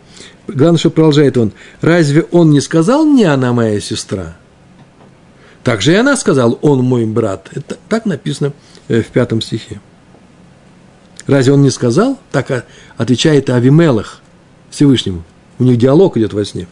главное, 0.48 0.78
что 0.78 0.90
продолжает 0.90 1.38
он, 1.38 1.52
разве 1.80 2.22
он 2.32 2.50
не 2.50 2.60
сказал 2.60 3.04
мне, 3.04 3.28
она 3.32 3.52
моя 3.52 3.80
сестра? 3.80 4.36
Так 5.62 5.80
же 5.80 5.92
и 5.92 5.96
она 5.96 6.16
сказала, 6.16 6.54
он 6.54 6.82
мой 6.82 7.06
брат. 7.06 7.50
Это 7.52 7.78
так 7.88 8.04
написано 8.04 8.52
в 8.88 9.04
пятом 9.04 9.40
стихе. 9.40 9.80
Разве 11.28 11.52
он 11.52 11.62
не 11.62 11.70
сказал? 11.70 12.18
Так 12.32 12.66
отвечает 12.96 13.48
Авимелах 13.48 14.20
Всевышнему. 14.70 15.22
У 15.58 15.64
них 15.64 15.78
диалог 15.78 16.16
идет 16.16 16.32
во 16.32 16.44
сне. 16.44 16.66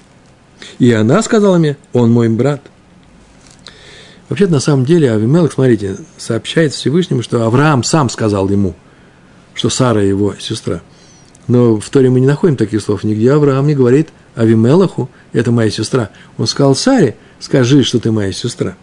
И 0.79 0.91
она 0.93 1.23
сказала 1.23 1.59
мне, 1.59 1.77
он 1.93 2.11
мой 2.11 2.29
брат. 2.29 2.63
вообще 4.29 4.47
на 4.47 4.61
самом 4.61 4.85
деле, 4.85 5.13
Авимелах, 5.13 5.53
смотрите, 5.53 5.97
сообщает 6.17 6.73
Всевышнему, 6.73 7.23
что 7.23 7.45
Авраам 7.45 7.83
сам 7.85 8.09
сказал 8.09 8.49
ему, 8.49 8.75
что 9.55 9.71
Сара 9.71 10.03
его 10.03 10.35
сестра. 10.39 10.81
Но 11.47 11.81
в 11.81 11.89
Торе 11.89 12.11
мы 12.11 12.21
не 12.21 12.27
находим 12.27 12.57
таких 12.57 12.83
слов. 12.83 13.05
Нигде 13.05 13.33
Авраам 13.33 13.67
не 13.67 13.75
говорит 13.75 14.09
Авимелаху, 14.35 15.11
это 15.33 15.51
моя 15.51 15.71
сестра. 15.71 16.11
Он 16.37 16.47
сказал 16.47 16.75
Саре, 16.75 17.17
скажи, 17.41 17.83
что 17.83 17.99
ты 17.99 18.13
моя 18.13 18.33
сестра. 18.33 18.77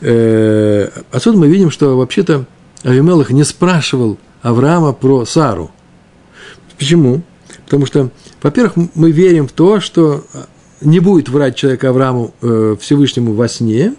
Э, 0.00 0.90
отсюда 1.10 1.38
мы 1.38 1.48
видим, 1.48 1.70
что 1.70 1.96
вообще-то 1.96 2.44
Авимелах 2.82 3.30
не 3.30 3.44
спрашивал 3.44 4.18
Авраама 4.42 4.92
про 4.92 5.24
Сару. 5.24 5.70
Почему? 6.78 7.22
Потому 7.68 7.84
что, 7.84 8.08
во-первых, 8.42 8.76
мы 8.94 9.10
верим 9.10 9.46
в 9.46 9.52
то, 9.52 9.78
что 9.78 10.24
не 10.80 11.00
будет 11.00 11.28
врать 11.28 11.54
человек 11.54 11.84
Аврааму 11.84 12.32
э, 12.40 12.76
Всевышнему 12.80 13.34
во 13.34 13.46
сне, 13.46 13.92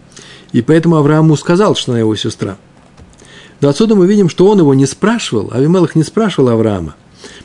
и 0.53 0.63
поэтому 0.63 0.95
Аврааму 0.95 1.35
сказал, 1.35 1.75
что 1.75 1.91
она 1.91 1.99
его 1.99 2.15
сестра. 2.15 2.57
Но 3.61 3.69
отсюда 3.69 3.93
мы 3.93 4.07
видим, 4.07 4.27
что 4.27 4.47
он 4.47 4.57
его 4.57 4.73
не 4.73 4.87
спрашивал, 4.87 5.51
Авимелах 5.51 5.93
не 5.93 6.01
спрашивал 6.01 6.49
Авраама, 6.49 6.95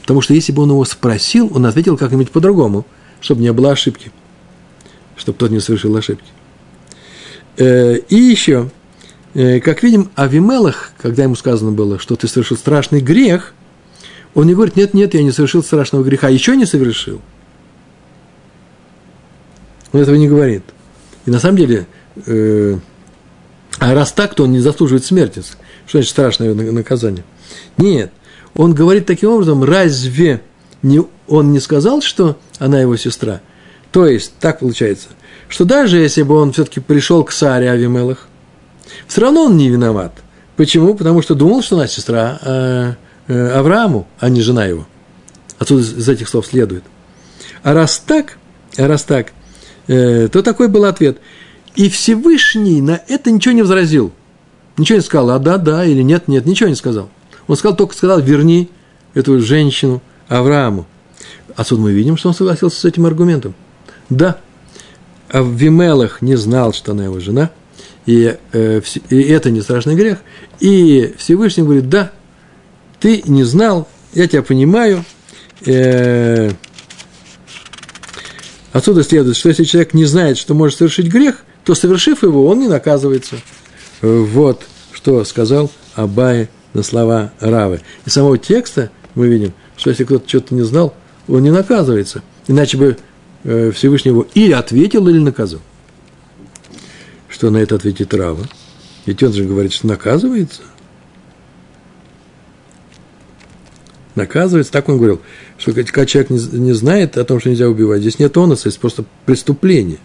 потому 0.00 0.22
что 0.22 0.32
если 0.32 0.52
бы 0.52 0.62
он 0.62 0.70
его 0.70 0.82
спросил, 0.86 1.50
он 1.54 1.66
ответил 1.66 1.98
как-нибудь 1.98 2.30
по-другому, 2.30 2.86
чтобы 3.20 3.42
не 3.42 3.52
было 3.52 3.72
ошибки, 3.72 4.10
чтобы 5.18 5.36
тот 5.36 5.50
не 5.50 5.60
совершил 5.60 5.94
ошибки. 5.94 6.24
Э, 7.58 7.98
и 7.98 8.16
еще, 8.16 8.70
э, 9.34 9.60
как 9.60 9.82
видим, 9.82 10.08
Авимелах, 10.14 10.92
когда 10.96 11.24
ему 11.24 11.34
сказано 11.34 11.72
было, 11.72 11.98
что 11.98 12.16
ты 12.16 12.28
совершил 12.28 12.56
страшный 12.56 13.02
грех– 13.02 13.52
он 14.34 14.46
не 14.46 14.54
говорит, 14.54 14.76
нет, 14.76 14.94
нет, 14.94 15.14
я 15.14 15.22
не 15.22 15.30
совершил 15.30 15.62
страшного 15.62 16.02
греха, 16.02 16.28
еще 16.28 16.56
не 16.56 16.66
совершил. 16.66 17.20
Он 19.92 20.00
этого 20.00 20.16
не 20.16 20.28
говорит. 20.28 20.64
И 21.24 21.30
на 21.30 21.38
самом 21.38 21.56
деле, 21.56 21.86
э, 22.26 22.76
а 23.78 23.94
раз 23.94 24.12
так, 24.12 24.34
то 24.34 24.44
он 24.44 24.52
не 24.52 24.58
заслуживает 24.58 25.04
смерти. 25.04 25.42
Что 25.86 25.98
значит 25.98 26.10
страшное 26.10 26.52
наказание? 26.54 27.24
Нет. 27.76 28.10
Он 28.54 28.74
говорит 28.74 29.06
таким 29.06 29.30
образом, 29.30 29.62
разве 29.62 30.42
не, 30.82 31.00
он 31.28 31.52
не 31.52 31.60
сказал, 31.60 32.02
что 32.02 32.38
она 32.58 32.80
его 32.80 32.96
сестра? 32.96 33.40
То 33.92 34.06
есть, 34.06 34.32
так 34.40 34.60
получается, 34.60 35.08
что 35.48 35.64
даже 35.64 35.98
если 35.98 36.22
бы 36.22 36.36
он 36.36 36.52
все-таки 36.52 36.80
пришел 36.80 37.22
к 37.22 37.30
Саре 37.30 37.70
Авимелах, 37.70 38.28
все 39.06 39.20
равно 39.20 39.44
он 39.44 39.56
не 39.56 39.68
виноват. 39.68 40.12
Почему? 40.56 40.94
Потому 40.94 41.22
что 41.22 41.34
думал, 41.34 41.62
что 41.62 41.76
она 41.76 41.86
сестра 41.86 42.38
Э, 42.42 42.94
Аврааму, 43.28 44.06
а 44.18 44.28
не 44.28 44.42
жена 44.42 44.66
его. 44.66 44.86
Отсюда 45.58 45.82
из 45.82 46.08
этих 46.08 46.28
слов 46.28 46.46
следует. 46.46 46.84
А 47.62 47.72
раз 47.74 48.02
так, 48.04 48.38
а 48.76 48.86
раз 48.86 49.04
так, 49.04 49.32
э, 49.86 50.28
то 50.28 50.42
такой 50.42 50.68
был 50.68 50.84
ответ. 50.84 51.18
И 51.74 51.88
Всевышний 51.88 52.80
на 52.80 53.00
это 53.08 53.30
ничего 53.30 53.54
не 53.54 53.62
возразил. 53.62 54.12
Ничего 54.76 54.96
не 54.96 55.04
сказал, 55.04 55.30
а 55.30 55.38
да, 55.38 55.56
да, 55.58 55.84
или 55.84 56.02
нет, 56.02 56.28
нет, 56.28 56.46
ничего 56.46 56.68
не 56.68 56.74
сказал. 56.74 57.08
Он 57.46 57.56
сказал, 57.56 57.76
только 57.76 57.94
сказал, 57.94 58.20
верни 58.20 58.70
эту 59.14 59.40
женщину 59.40 60.02
Аврааму. 60.28 60.86
Отсюда 61.56 61.82
мы 61.82 61.92
видим, 61.92 62.16
что 62.16 62.28
он 62.28 62.34
согласился 62.34 62.80
с 62.80 62.84
этим 62.84 63.06
аргументом. 63.06 63.54
Да, 64.10 64.38
а 65.30 65.42
в 65.42 65.52
Вимелах 65.52 66.22
не 66.22 66.36
знал, 66.36 66.72
что 66.72 66.92
она 66.92 67.04
его 67.04 67.20
жена, 67.20 67.50
и, 68.06 68.36
э, 68.52 68.80
и 69.10 69.22
это 69.22 69.50
не 69.50 69.62
страшный 69.62 69.94
грех. 69.94 70.18
И 70.60 71.14
Всевышний 71.18 71.62
говорит, 71.62 71.88
да, 71.88 72.12
ты 73.04 73.22
не 73.26 73.44
знал, 73.44 73.86
я 74.14 74.26
тебя 74.26 74.42
понимаю. 74.42 75.04
Э, 75.66 76.50
отсюда 78.72 79.02
следует, 79.02 79.36
что 79.36 79.50
если 79.50 79.64
человек 79.64 79.92
не 79.92 80.06
знает, 80.06 80.38
что 80.38 80.54
может 80.54 80.78
совершить 80.78 81.08
грех, 81.08 81.44
то, 81.66 81.74
совершив 81.74 82.22
его, 82.22 82.46
он 82.46 82.60
не 82.60 82.66
наказывается. 82.66 83.36
Вот 84.00 84.62
что 84.90 85.22
сказал 85.24 85.70
Абай 85.94 86.48
на 86.72 86.82
слова 86.82 87.34
Равы. 87.40 87.82
Из 88.06 88.14
самого 88.14 88.38
текста 88.38 88.90
мы 89.14 89.28
видим, 89.28 89.52
что 89.76 89.90
если 89.90 90.04
кто-то 90.04 90.26
что-то 90.26 90.54
не 90.54 90.62
знал, 90.62 90.94
он 91.28 91.42
не 91.42 91.50
наказывается. 91.50 92.22
Иначе 92.48 92.78
бы 92.78 92.96
э, 93.42 93.70
Всевышний 93.72 94.12
его 94.12 94.26
или 94.32 94.52
ответил, 94.52 95.06
или 95.08 95.18
наказал. 95.18 95.60
Что 97.28 97.50
на 97.50 97.58
это 97.58 97.74
ответит 97.74 98.14
Рава? 98.14 98.48
Ведь 99.04 99.22
он 99.22 99.34
же 99.34 99.44
говорит, 99.44 99.74
что 99.74 99.88
наказывается. 99.88 100.62
Наказывается. 104.14 104.72
Так 104.72 104.88
он 104.88 104.96
говорил, 104.96 105.20
что 105.58 105.72
когда 105.72 106.06
человек 106.06 106.30
не, 106.30 106.38
не 106.58 106.72
знает 106.72 107.16
о 107.18 107.24
том, 107.24 107.40
что 107.40 107.50
нельзя 107.50 107.68
убивать, 107.68 108.00
здесь 108.00 108.18
нет 108.18 108.36
оноса, 108.36 108.68
есть 108.68 108.78
просто 108.78 109.04
преступление. 109.26 109.98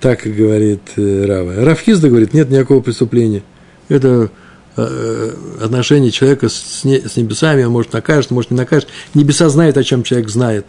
Так 0.00 0.22
говорит 0.24 0.82
э, 0.96 1.24
Рава. 1.24 1.64
Рафхизда 1.64 2.08
говорит, 2.08 2.34
нет 2.34 2.50
никакого 2.50 2.80
преступления. 2.80 3.42
Это 3.88 4.30
э, 4.76 5.34
отношение 5.62 6.10
человека 6.10 6.48
с 6.48 6.84
небесами, 6.84 7.64
он 7.64 7.72
может 7.72 7.92
накажет, 7.92 8.30
может 8.30 8.50
не 8.50 8.56
накажет. 8.56 8.88
Небеса 9.14 9.48
знают, 9.48 9.76
о 9.76 9.84
чем 9.84 10.02
человек 10.02 10.28
знает, 10.28 10.68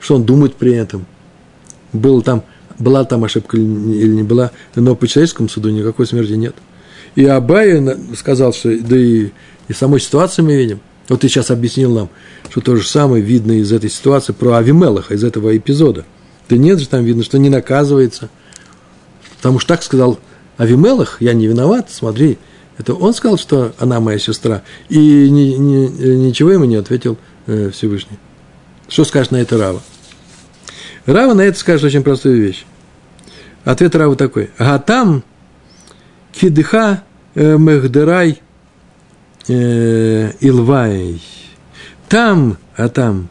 что 0.00 0.16
он 0.16 0.24
думает 0.24 0.54
при 0.56 0.74
этом. 0.74 1.06
Был 1.92 2.22
там, 2.22 2.44
была 2.78 3.04
там 3.04 3.24
ошибка 3.24 3.56
или 3.56 4.14
не 4.14 4.22
была, 4.22 4.50
но 4.74 4.94
по 4.94 5.08
человеческому 5.08 5.48
суду 5.48 5.70
никакой 5.70 6.06
смерти 6.06 6.32
нет. 6.32 6.54
И 7.14 7.24
Абай 7.24 7.82
сказал, 8.16 8.52
что 8.52 8.76
да 8.78 8.96
и 8.96 9.30
и 9.72 9.74
самой 9.74 10.00
ситуации 10.00 10.42
мы 10.42 10.54
видим. 10.54 10.80
Вот 11.08 11.22
ты 11.22 11.28
сейчас 11.28 11.50
объяснил 11.50 11.94
нам, 11.94 12.10
что 12.50 12.60
то 12.60 12.76
же 12.76 12.86
самое 12.86 13.22
видно 13.22 13.52
из 13.52 13.72
этой 13.72 13.90
ситуации 13.90 14.32
про 14.32 14.56
Авимелаха, 14.56 15.14
из 15.14 15.24
этого 15.24 15.56
эпизода. 15.56 16.04
Да 16.48 16.56
нет 16.56 16.78
же, 16.78 16.88
там 16.88 17.04
видно, 17.04 17.24
что 17.24 17.38
не 17.38 17.48
наказывается. 17.48 18.28
Потому 19.38 19.58
что 19.58 19.68
так 19.68 19.82
сказал 19.82 20.20
Авимелах, 20.58 21.16
я 21.20 21.32
не 21.32 21.46
виноват, 21.46 21.88
смотри, 21.90 22.38
это 22.76 22.92
он 22.92 23.14
сказал, 23.14 23.38
что 23.38 23.72
она 23.78 23.98
моя 24.00 24.18
сестра, 24.18 24.62
и 24.90 24.98
ни, 25.30 25.54
ни, 25.54 25.86
ничего 26.26 26.52
ему 26.52 26.64
не 26.64 26.76
ответил 26.76 27.16
э, 27.46 27.70
Всевышний. 27.70 28.18
Что 28.88 29.04
скажешь 29.04 29.30
на 29.30 29.38
это 29.38 29.56
Рава? 29.56 29.82
Рава 31.06 31.32
на 31.32 31.40
это 31.40 31.58
скажет 31.58 31.84
очень 31.84 32.02
простую 32.02 32.42
вещь. 32.42 32.66
Ответ 33.64 33.94
Рава 33.96 34.16
такой. 34.16 34.50
А 34.58 34.78
там 34.78 35.24
кидыха 36.32 37.04
э, 37.34 37.56
мехдерай 37.56 38.41
э, 39.48 40.32
Илвай. 40.40 41.20
Там, 42.08 42.58
а 42.76 42.88
там, 42.88 43.28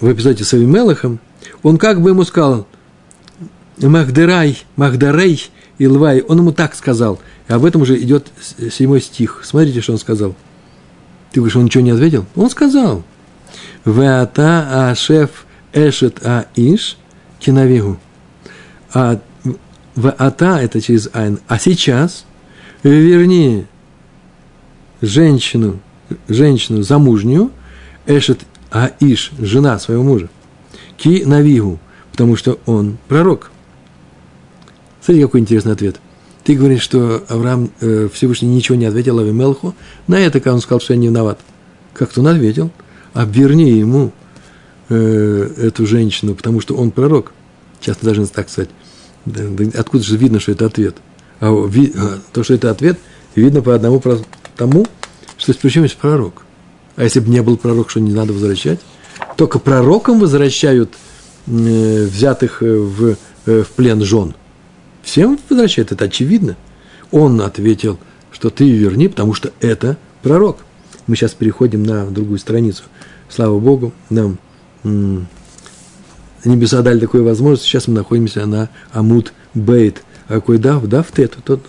в 0.00 0.12
эпизоде 0.12 0.44
с 0.44 0.54
Авимелахом, 0.54 1.18
он 1.62 1.78
как 1.78 2.00
бы 2.00 2.10
ему 2.10 2.24
сказал, 2.24 2.66
Махдерай, 3.80 4.58
Махдарей, 4.76 5.50
Илвай, 5.78 6.20
он 6.22 6.38
ему 6.38 6.52
так 6.52 6.74
сказал. 6.74 7.20
И 7.48 7.52
об 7.52 7.64
этом 7.64 7.82
уже 7.82 7.98
идет 7.98 8.26
седьмой 8.72 9.00
стих. 9.00 9.40
Смотрите, 9.44 9.80
что 9.80 9.92
он 9.92 9.98
сказал. 9.98 10.34
Ты 11.30 11.40
говоришь, 11.40 11.56
он 11.56 11.64
ничего 11.64 11.84
не 11.84 11.90
ответил? 11.90 12.26
Он 12.34 12.50
сказал. 12.50 13.04
Веата 13.84 14.90
ашеф 14.90 15.46
эшет 15.72 16.18
а 16.24 16.46
иш 16.56 16.96
кинавигу. 17.38 17.98
А 18.92 19.20
Веата 19.94 20.58
это 20.60 20.80
через 20.80 21.08
айн. 21.12 21.38
А 21.46 21.58
сейчас 21.58 22.24
верни 22.82 23.66
женщину, 25.00 25.80
женщину 26.28 26.82
замужнюю, 26.82 27.50
Эшет 28.06 28.40
Аиш, 28.70 29.32
жена 29.38 29.78
своего 29.78 30.02
мужа, 30.02 30.28
Ки 30.96 31.24
Навигу, 31.24 31.78
потому 32.10 32.36
что 32.36 32.58
он 32.66 32.98
пророк. 33.08 33.50
Смотри, 35.00 35.22
какой 35.22 35.40
интересный 35.40 35.72
ответ. 35.72 36.00
Ты 36.44 36.54
говоришь, 36.54 36.82
что 36.82 37.22
Авраам 37.28 37.70
э, 37.80 38.08
Всевышний 38.12 38.48
ничего 38.48 38.76
не 38.76 38.86
ответил 38.86 39.18
Авимелху. 39.18 39.74
На 40.06 40.18
это, 40.18 40.40
как 40.40 40.54
он 40.54 40.60
сказал, 40.60 40.80
что 40.80 40.94
я 40.94 40.98
не 40.98 41.08
виноват. 41.08 41.38
Как-то 41.92 42.20
он 42.20 42.28
ответил. 42.28 42.70
Обверни 43.12 43.70
ему 43.70 44.12
э, 44.88 45.50
эту 45.58 45.86
женщину, 45.86 46.34
потому 46.34 46.60
что 46.60 46.74
он 46.74 46.90
пророк. 46.90 47.32
Сейчас 47.80 47.98
мы 48.00 48.06
должны 48.06 48.26
так 48.26 48.48
сказать. 48.48 48.70
Откуда 49.74 50.02
же 50.02 50.16
видно, 50.16 50.40
что 50.40 50.52
это 50.52 50.66
ответ? 50.66 50.96
А, 51.40 51.50
а 51.50 52.18
то, 52.32 52.42
что 52.42 52.54
это 52.54 52.70
ответ, 52.70 52.98
видно 53.34 53.60
по 53.60 53.74
одному 53.74 54.00
тому, 54.58 54.86
что 55.38 55.52
есть 55.84 55.96
пророк. 55.96 56.42
А 56.96 57.04
если 57.04 57.20
бы 57.20 57.30
не 57.30 57.40
был 57.42 57.56
пророк, 57.56 57.88
что 57.90 58.00
не 58.00 58.12
надо 58.12 58.32
возвращать? 58.32 58.80
Только 59.36 59.58
пророкам 59.58 60.18
возвращают 60.18 60.92
э, 61.46 62.04
взятых 62.04 62.62
э, 62.62 62.76
в, 62.76 63.16
э, 63.46 63.62
в 63.62 63.68
плен 63.68 64.02
жен. 64.02 64.34
всем 65.02 65.38
возвращает, 65.48 65.92
это 65.92 66.04
очевидно. 66.04 66.56
Он 67.10 67.40
ответил, 67.40 67.98
что 68.32 68.50
ты 68.50 68.68
верни, 68.68 69.08
потому 69.08 69.32
что 69.32 69.52
это 69.60 69.96
пророк. 70.22 70.58
Мы 71.06 71.16
сейчас 71.16 71.32
переходим 71.32 71.84
на 71.84 72.10
другую 72.10 72.38
страницу. 72.38 72.82
Слава 73.30 73.58
Богу, 73.58 73.92
нам 74.10 74.38
небеса 76.44 76.82
дали 76.82 77.00
такую 77.00 77.24
возможность. 77.24 77.64
Сейчас 77.64 77.88
мы 77.88 77.94
находимся 77.94 78.44
на 78.46 78.68
Амут 78.92 79.32
Бейт. 79.54 80.02
А 80.28 80.34
какой 80.34 80.58
дав? 80.58 80.86
Дав 80.86 81.10
Тет. 81.12 81.36
Тот, 81.44 81.64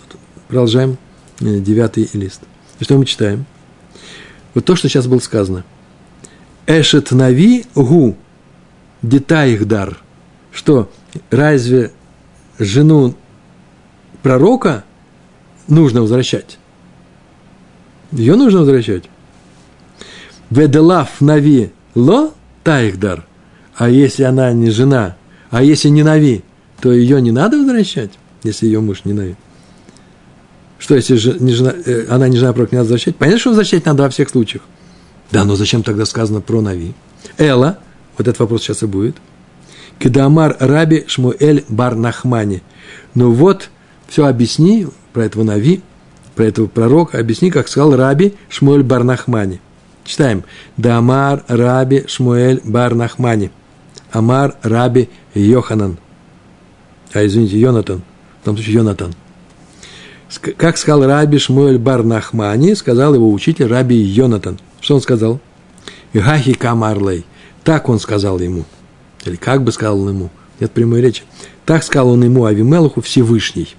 продолжаем 0.48 0.98
э, 1.40 1.60
девятый 1.60 2.08
лист. 2.12 2.42
И 2.80 2.84
что 2.84 2.96
мы 2.96 3.04
читаем? 3.04 3.44
Вот 4.54 4.64
то, 4.64 4.74
что 4.74 4.88
сейчас 4.88 5.06
было 5.06 5.20
сказано. 5.20 5.64
Эшет 6.66 7.12
нави 7.12 7.66
гу 7.74 8.16
детаих 9.02 9.66
дар. 9.68 9.98
Что, 10.50 10.90
разве 11.30 11.92
жену 12.58 13.14
пророка 14.22 14.84
нужно 15.68 16.00
возвращать? 16.00 16.58
Ее 18.12 18.34
нужно 18.34 18.60
возвращать. 18.60 19.04
Веделав 20.48 21.20
нави 21.20 21.70
ло 21.94 22.32
таихдар. 22.64 23.26
А 23.76 23.88
если 23.88 24.24
она 24.24 24.52
не 24.52 24.70
жена, 24.70 25.16
а 25.50 25.62
если 25.62 25.88
не 25.88 26.02
нави, 26.02 26.42
то 26.80 26.92
ее 26.92 27.20
не 27.22 27.30
надо 27.30 27.58
возвращать, 27.58 28.10
если 28.42 28.66
ее 28.66 28.80
муж 28.80 29.04
не 29.04 29.12
нави. 29.12 29.36
Что, 30.80 30.96
если 30.96 31.14
не 31.38 31.52
жена, 31.52 31.74
э, 31.84 32.06
она 32.08 32.26
не 32.26 32.38
жена 32.38 32.52
пророка, 32.54 32.74
не 32.74 32.78
надо 32.78 32.86
возвращать? 32.86 33.14
Понятно, 33.14 33.38
что 33.38 33.50
возвращать 33.50 33.84
надо 33.84 34.02
во 34.02 34.08
всех 34.08 34.30
случаях. 34.30 34.64
Да, 35.30 35.44
но 35.44 35.54
зачем 35.54 35.82
тогда 35.82 36.06
сказано 36.06 36.40
про 36.40 36.62
Нави? 36.62 36.94
Эла, 37.36 37.78
вот 38.16 38.26
этот 38.26 38.40
вопрос 38.40 38.62
сейчас 38.62 38.82
и 38.82 38.86
будет. 38.86 39.16
Кедамар 39.98 40.56
Раби 40.58 41.04
Шмуэль 41.06 41.64
Бар 41.68 41.94
Нахмани. 41.94 42.62
Ну 43.14 43.30
вот, 43.30 43.68
все 44.08 44.26
объясни 44.26 44.86
про 45.12 45.26
этого 45.26 45.44
Нави, 45.44 45.82
про 46.34 46.46
этого 46.46 46.66
пророка, 46.66 47.18
объясни, 47.18 47.50
как 47.50 47.68
сказал 47.68 47.94
Раби 47.94 48.34
Шмуэль 48.48 48.82
Бар 48.82 49.04
Нахмани. 49.04 49.60
Читаем. 50.04 50.44
Дамар 50.78 51.44
Раби 51.46 52.04
Шмуэль 52.08 52.62
Бар 52.64 52.94
Нахмани. 52.94 53.50
Амар 54.10 54.56
Раби 54.62 55.10
Йоханан. 55.34 55.98
А, 57.12 57.24
извините, 57.24 57.58
Йонатан. 57.58 58.02
В 58.40 58.44
том 58.46 58.56
случае 58.56 58.76
Йонатан. 58.76 59.14
Как 60.56 60.78
сказал 60.78 61.06
Раби 61.06 61.38
Шмуэль 61.38 61.78
Бар 61.78 62.04
Нахмани, 62.04 62.74
сказал 62.74 63.14
его 63.14 63.32
учитель 63.32 63.66
Раби 63.66 63.96
Йонатан. 63.96 64.58
Что 64.80 64.94
он 64.94 65.00
сказал? 65.00 65.40
Гахи 66.14 66.54
Камарлей. 66.54 67.26
Так 67.64 67.88
он 67.88 67.98
сказал 67.98 68.38
ему. 68.38 68.64
Или 69.24 69.36
как 69.36 69.62
бы 69.62 69.72
сказал 69.72 70.00
он 70.00 70.08
ему. 70.08 70.30
Нет 70.60 70.70
прямой 70.70 71.00
речи. 71.00 71.24
Так 71.66 71.82
сказал 71.82 72.10
он 72.10 72.22
ему 72.22 72.44
Авимелуху 72.44 73.00
Всевышний. 73.00 73.74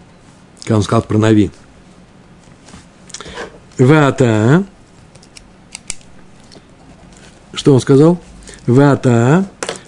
Как 0.65 0.77
он 0.77 0.83
сказал 0.83 1.03
про 1.03 1.17
Нави. 1.17 1.51
Вата 3.77 4.65
что 7.53 7.73
он 7.73 7.81
сказал? 7.81 8.19
Вата, 8.65 9.45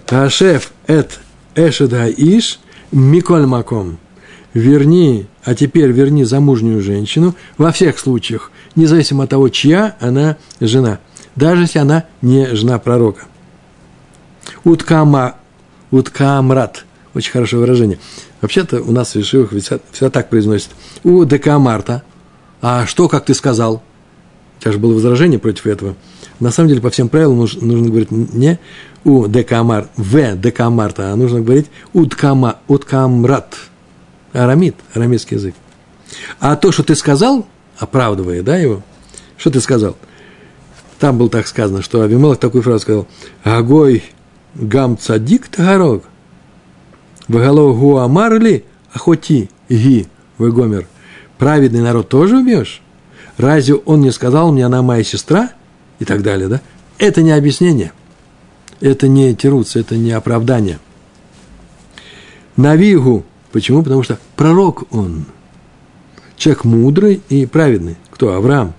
Ашеф 0.08 0.74
эт 0.86 1.20
эшеда 1.56 2.08
иш 2.10 2.60
миколь 2.92 3.46
маком. 3.46 3.98
Верни, 4.54 5.26
а 5.44 5.56
теперь 5.56 5.92
верни 5.92 6.24
замужнюю 6.24 6.82
женщину 6.82 7.36
во 7.58 7.72
всех 7.72 8.00
случаях, 8.00 8.52
независимо 8.76 9.26
от 9.26 9.30
того, 9.30 9.50
чья 9.50 9.96
она 10.00 10.38
жена, 10.60 11.00
даже 11.36 11.64
если 11.64 11.80
она 11.80 12.06
не 12.22 12.56
жена 12.56 12.80
пророка. 12.80 13.26
Уткама, 14.64 15.36
уткамрат, 15.92 16.86
очень 17.14 17.32
хорошее 17.32 17.60
выражение. 17.60 18.00
Вообще-то 18.42 18.82
у 18.82 18.92
нас 18.92 19.16
в 19.16 19.22
всегда, 19.22 19.80
всегда 19.92 20.10
так 20.10 20.30
произносят. 20.30 20.70
У 21.04 21.24
декамарта. 21.24 22.04
А 22.62 22.86
что, 22.86 23.08
как 23.08 23.26
ты 23.26 23.34
сказал? 23.34 23.84
У 24.58 24.62
тебя 24.62 24.72
же 24.72 24.80
было 24.80 24.94
возражение 24.94 25.40
против 25.40 25.68
этого. 25.68 25.96
На 26.40 26.52
самом 26.52 26.70
деле, 26.70 26.82
по 26.82 26.90
всем 26.90 27.10
правилам 27.10 27.38
нужно, 27.38 27.66
нужно 27.66 27.88
говорить 27.88 28.12
не 28.12 28.60
у 29.04 29.28
декамар, 29.28 29.88
в 29.98 30.36
декамарта, 30.38 31.12
а 31.12 31.16
нужно 31.16 31.42
говорить 31.42 31.68
уткама, 31.94 32.60
уткамрат. 32.68 33.56
Арамид, 34.34 34.76
арамейский 34.94 35.38
язык. 35.38 35.56
А 36.40 36.56
то, 36.56 36.72
что 36.72 36.84
ты 36.84 36.96
сказал, 36.96 37.48
оправдывая, 37.78 38.44
да, 38.44 38.58
его, 38.58 38.82
что 39.38 39.52
ты 39.52 39.62
сказал? 39.62 39.96
Там 41.00 41.18
было 41.18 41.30
так 41.30 41.48
сказано, 41.48 41.82
что 41.82 42.02
Авимелах 42.02 42.40
такую 42.40 42.62
фразу 42.62 42.80
сказал, 42.80 43.08
«Агой 43.44 44.04
гам 44.56 44.98
цадик 44.98 45.48
тагарог, 45.48 46.04
вагалов 47.28 47.80
гуамар 47.80 48.40
ли 48.40 48.66
охоти 48.92 49.50
ги 49.70 50.08
вегомер». 50.38 50.88
Праведный 51.38 51.82
народ 51.82 52.10
тоже 52.10 52.38
убьешь? 52.38 52.82
Разве 53.38 53.76
он 53.76 54.02
не 54.02 54.12
сказал 54.12 54.52
мне, 54.52 54.66
она 54.66 54.82
моя 54.82 55.04
сестра– 55.04 55.52
и 56.04 56.06
так 56.06 56.22
далее, 56.22 56.48
да? 56.48 56.62
Это 56.98 57.22
не 57.22 57.32
объяснение, 57.32 57.92
это 58.82 59.08
не 59.08 59.34
тируц, 59.36 59.76
это 59.76 59.96
не 59.96 60.12
оправдание. 60.12 60.80
Навигу, 62.56 63.26
почему? 63.54 63.84
Потому 63.84 64.04
что 64.04 64.18
пророк 64.36 64.84
он, 64.92 65.26
человек 66.36 66.66
мудрый 66.66 67.22
и 67.30 67.46
праведный. 67.46 67.96
Кто? 68.12 68.34
Авраам. 68.34 68.74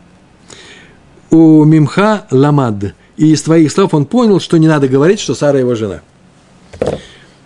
У 1.31 1.65
Мимха 1.65 2.27
Ламад. 2.31 2.95
И 3.17 3.33
из 3.33 3.43
твоих 3.43 3.73
слов 3.73 3.95
он 3.95 4.05
понял, 4.05 4.41
что 4.41 4.59
не 4.59 4.69
надо 4.69 4.89
говорить, 4.89 5.21
что 5.21 5.35
Сара 5.35 5.59
его 5.59 5.75
жена. 5.75 6.03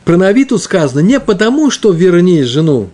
Про 0.05 0.17
Нави 0.17 0.47
тут 0.47 0.63
сказано 0.63 1.01
не 1.01 1.21
потому, 1.21 1.71
что 1.71 1.93
верни 1.93 2.43
жену 2.43 2.89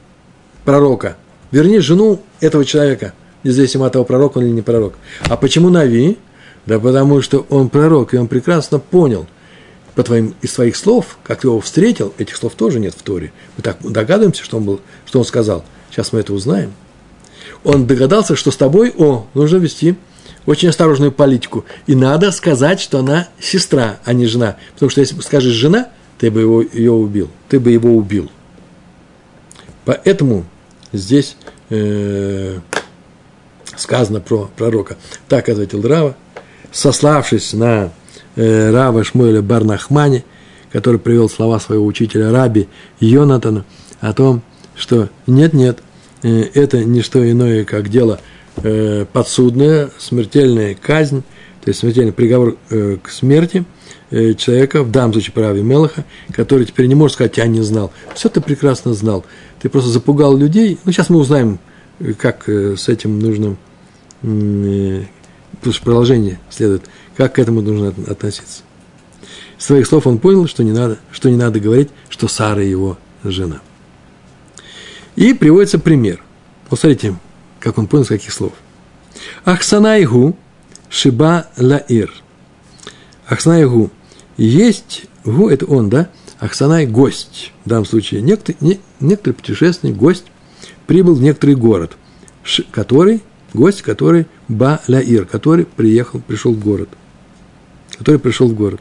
пророка, 0.64 1.16
верни 1.52 1.78
жену 1.78 2.20
этого 2.40 2.64
человека, 2.64 3.14
независимо 3.44 3.86
от 3.86 3.92
того, 3.92 4.04
пророк 4.04 4.36
он 4.36 4.44
или 4.44 4.50
не 4.50 4.62
пророк. 4.62 4.94
А 5.28 5.36
почему 5.36 5.70
Нави? 5.70 6.18
Да 6.66 6.80
потому 6.80 7.22
что 7.22 7.46
он 7.50 7.68
пророк, 7.68 8.14
и 8.14 8.16
он 8.16 8.26
прекрасно 8.26 8.80
понял 8.80 9.26
по 9.94 10.02
твоим, 10.02 10.34
из 10.42 10.52
своих 10.52 10.76
слов, 10.76 11.18
как 11.22 11.40
ты 11.40 11.48
его 11.48 11.60
встретил, 11.60 12.12
этих 12.18 12.36
слов 12.36 12.54
тоже 12.54 12.80
нет 12.80 12.94
в 12.94 13.02
Торе. 13.02 13.32
Мы 13.56 13.62
так 13.62 13.78
догадываемся, 13.80 14.44
что 14.44 14.56
он, 14.56 14.64
был, 14.64 14.80
что 15.06 15.18
он 15.20 15.24
сказал. 15.24 15.64
Сейчас 15.90 16.12
мы 16.12 16.20
это 16.20 16.32
узнаем. 16.32 16.72
Он 17.62 17.86
догадался, 17.86 18.36
что 18.36 18.50
с 18.50 18.56
тобой, 18.56 18.92
о, 18.96 19.26
нужно 19.34 19.58
вести 19.58 19.96
очень 20.46 20.68
осторожную 20.68 21.12
политику. 21.12 21.64
И 21.86 21.94
надо 21.94 22.32
сказать, 22.32 22.80
что 22.80 22.98
она 22.98 23.28
сестра, 23.38 23.98
а 24.04 24.12
не 24.12 24.26
жена. 24.26 24.56
Потому 24.74 24.90
что 24.90 25.00
если 25.00 25.18
скажешь 25.20 25.54
жена, 25.54 25.88
ты 26.18 26.30
бы 26.30 26.40
его, 26.40 26.62
ее 26.62 26.92
убил. 26.92 27.30
Ты 27.48 27.60
бы 27.60 27.70
его 27.70 27.94
убил. 27.96 28.30
Поэтому 29.84 30.44
здесь 30.92 31.36
э, 31.70 32.58
сказано 33.76 34.20
про 34.20 34.50
пророка. 34.56 34.96
Так 35.28 35.48
ответил 35.48 35.86
Рава 35.86 36.16
сославшись 36.74 37.52
на 37.52 37.92
э, 38.36 38.70
Рава 38.70 39.04
Шмуэля 39.04 39.42
Барнахмани, 39.42 40.24
который 40.72 40.98
привел 40.98 41.28
слова 41.28 41.60
своего 41.60 41.86
учителя 41.86 42.32
Раби 42.32 42.68
Йонатана 42.98 43.64
о 44.00 44.12
том, 44.12 44.42
что 44.74 45.08
нет-нет, 45.26 45.78
э, 46.22 46.42
это 46.54 46.82
не 46.84 47.00
что 47.00 47.30
иное, 47.30 47.64
как 47.64 47.88
дело 47.88 48.20
э, 48.56 49.06
подсудное, 49.12 49.90
смертельная 49.98 50.74
казнь, 50.74 51.22
то 51.62 51.68
есть 51.70 51.80
смертельный 51.80 52.12
приговор 52.12 52.56
э, 52.70 52.98
к 53.02 53.08
смерти 53.08 53.64
человека, 54.10 54.84
в 54.84 54.92
данном 54.92 55.12
случае 55.12 55.32
Раби 55.36 55.62
Мелаха, 55.62 56.04
который 56.30 56.66
теперь 56.66 56.86
не 56.86 56.94
может 56.94 57.14
сказать, 57.14 57.36
я 57.36 57.46
не 57.46 57.62
знал. 57.62 57.90
Все 58.14 58.28
ты 58.28 58.40
прекрасно 58.40 58.94
знал. 58.94 59.24
Ты 59.60 59.68
просто 59.68 59.90
запугал 59.90 60.36
людей. 60.36 60.78
Ну, 60.84 60.92
сейчас 60.92 61.10
мы 61.10 61.18
узнаем, 61.18 61.58
как 62.18 62.48
с 62.48 62.88
этим 62.88 63.18
нужно 63.18 63.56
потому 65.64 65.72
что 65.72 65.84
продолжение 65.84 66.38
следует, 66.50 66.82
как 67.16 67.34
к 67.34 67.38
этому 67.38 67.62
нужно 67.62 67.94
относиться. 68.08 68.62
Из 69.58 69.64
своих 69.64 69.86
слов 69.86 70.06
он 70.06 70.18
понял, 70.18 70.46
что 70.46 70.64
не 70.64 70.72
надо, 70.72 70.98
что 71.12 71.30
не 71.30 71.36
надо 71.36 71.60
говорить, 71.60 71.90
что 72.08 72.28
Сара 72.28 72.62
его 72.62 72.98
жена. 73.22 73.60
И 75.16 75.32
приводится 75.32 75.78
пример. 75.78 76.22
Посмотрите, 76.68 77.16
как 77.60 77.78
он 77.78 77.86
понял, 77.86 78.04
с 78.04 78.08
каких 78.08 78.32
слов. 78.32 78.52
Ахсанайгу 79.44 80.36
шиба 80.90 81.46
лаир. 81.56 82.12
Ахсанайгу. 83.26 83.90
Есть, 84.36 85.06
гу– 85.24 85.48
это 85.50 85.66
он, 85.66 85.88
да? 85.88 86.10
Ахсанай– 86.40 86.86
гость. 86.88 87.52
В 87.64 87.68
данном 87.68 87.84
случае 87.84 88.22
некоторый, 88.22 88.56
не, 88.60 88.80
некоторый 88.98 89.34
путешественник, 89.34 89.96
гость, 89.96 90.24
прибыл 90.86 91.14
в 91.14 91.22
некоторый 91.22 91.54
город, 91.54 91.96
который 92.72 93.22
гость, 93.52 93.82
который 93.82 94.26
Ба 94.48 94.80
Ляир, 94.88 95.24
который 95.24 95.64
приехал, 95.64 96.20
пришел 96.20 96.52
в 96.52 96.60
город. 96.60 96.88
Который 97.98 98.18
пришел 98.18 98.48
в 98.48 98.54
город. 98.54 98.80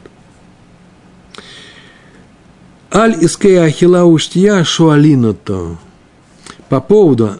Аль 2.92 3.16
искея 3.20 3.64
ахила 3.64 4.04
уштия 4.04 4.62
шуалиното. 4.62 5.78
По 6.68 6.80
поводу, 6.80 7.32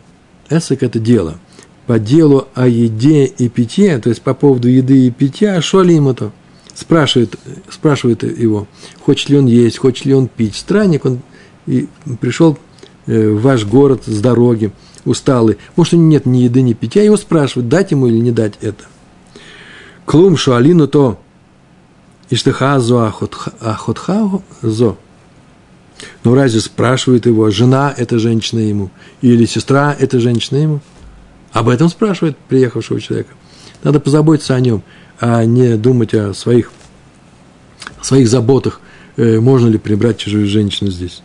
эсек 0.50 0.82
это 0.82 0.98
дело, 0.98 1.38
по 1.86 1.98
делу 1.98 2.48
о 2.54 2.66
еде 2.66 3.24
и 3.24 3.48
питье, 3.48 3.98
то 3.98 4.08
есть 4.08 4.22
по 4.22 4.34
поводу 4.34 4.68
еды 4.68 5.06
и 5.06 5.10
питья, 5.10 5.60
шуалимото. 5.60 6.32
Спрашивает, 6.74 7.36
спрашивает 7.70 8.24
его, 8.24 8.66
хочет 9.00 9.28
ли 9.28 9.38
он 9.38 9.46
есть, 9.46 9.78
хочет 9.78 10.06
ли 10.06 10.14
он 10.14 10.26
пить. 10.26 10.56
Странник, 10.56 11.04
он 11.04 11.20
и 11.66 11.88
пришел 12.20 12.58
э, 13.06 13.28
в 13.30 13.40
ваш 13.42 13.64
город 13.64 14.02
с 14.06 14.20
дороги, 14.20 14.72
усталый, 15.04 15.58
может, 15.76 15.94
у 15.94 15.96
него 15.96 16.08
нет 16.08 16.26
ни 16.26 16.38
еды, 16.38 16.62
ни 16.62 16.72
питья, 16.72 17.02
его 17.02 17.16
спрашивают, 17.16 17.68
дать 17.68 17.92
ему 17.92 18.08
или 18.08 18.18
не 18.18 18.32
дать 18.32 18.54
это. 18.60 18.84
Клум 20.04 20.36
шуалину 20.36 20.88
то 20.88 21.20
иштехазу 22.34 22.98
ахотхазо. 23.60 24.96
Ну, 26.24 26.34
разве 26.34 26.60
спрашивает 26.60 27.26
его, 27.26 27.50
жена– 27.50 27.94
это 27.96 28.18
женщина 28.18 28.60
ему, 28.60 28.90
или 29.22 29.46
сестра– 29.46 29.94
это 29.98 30.20
женщина 30.20 30.58
ему? 30.58 30.80
Об 31.52 31.68
этом 31.68 31.88
спрашивает 31.88 32.36
приехавшего 32.48 33.00
человека. 33.00 33.30
Надо 33.84 34.00
позаботиться 34.00 34.54
о 34.54 34.60
нем, 34.60 34.82
а 35.20 35.44
не 35.44 35.76
думать 35.76 36.14
о 36.14 36.34
своих, 36.34 36.72
своих 38.02 38.28
заботах, 38.28 38.80
э, 39.16 39.38
можно 39.38 39.68
ли 39.68 39.78
прибрать 39.78 40.18
чужую 40.18 40.46
женщину 40.46 40.90
здесь. 40.90 41.22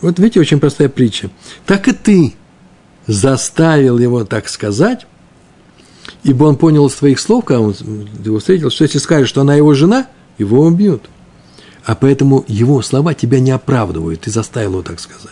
Вот 0.00 0.18
видите, 0.18 0.40
очень 0.40 0.60
простая 0.60 0.88
притча. 0.88 1.30
Так 1.66 1.88
и 1.88 1.92
ты 1.92 2.34
заставил 3.06 3.98
его 3.98 4.24
так 4.24 4.48
сказать, 4.48 5.06
ибо 6.26 6.44
он 6.44 6.56
понял 6.56 6.86
из 6.86 6.94
твоих 6.94 7.20
слов, 7.20 7.44
когда 7.44 7.60
он 7.60 7.74
его 8.24 8.40
встретил, 8.40 8.70
что 8.70 8.82
если 8.82 8.98
скажешь, 8.98 9.28
что 9.28 9.42
она 9.42 9.54
его 9.54 9.74
жена, 9.74 10.08
его 10.38 10.62
убьют. 10.62 11.08
А 11.84 11.94
поэтому 11.94 12.44
его 12.48 12.82
слова 12.82 13.14
тебя 13.14 13.38
не 13.38 13.52
оправдывают, 13.52 14.22
ты 14.22 14.30
заставил 14.30 14.72
его 14.72 14.82
так 14.82 14.98
сказать. 14.98 15.30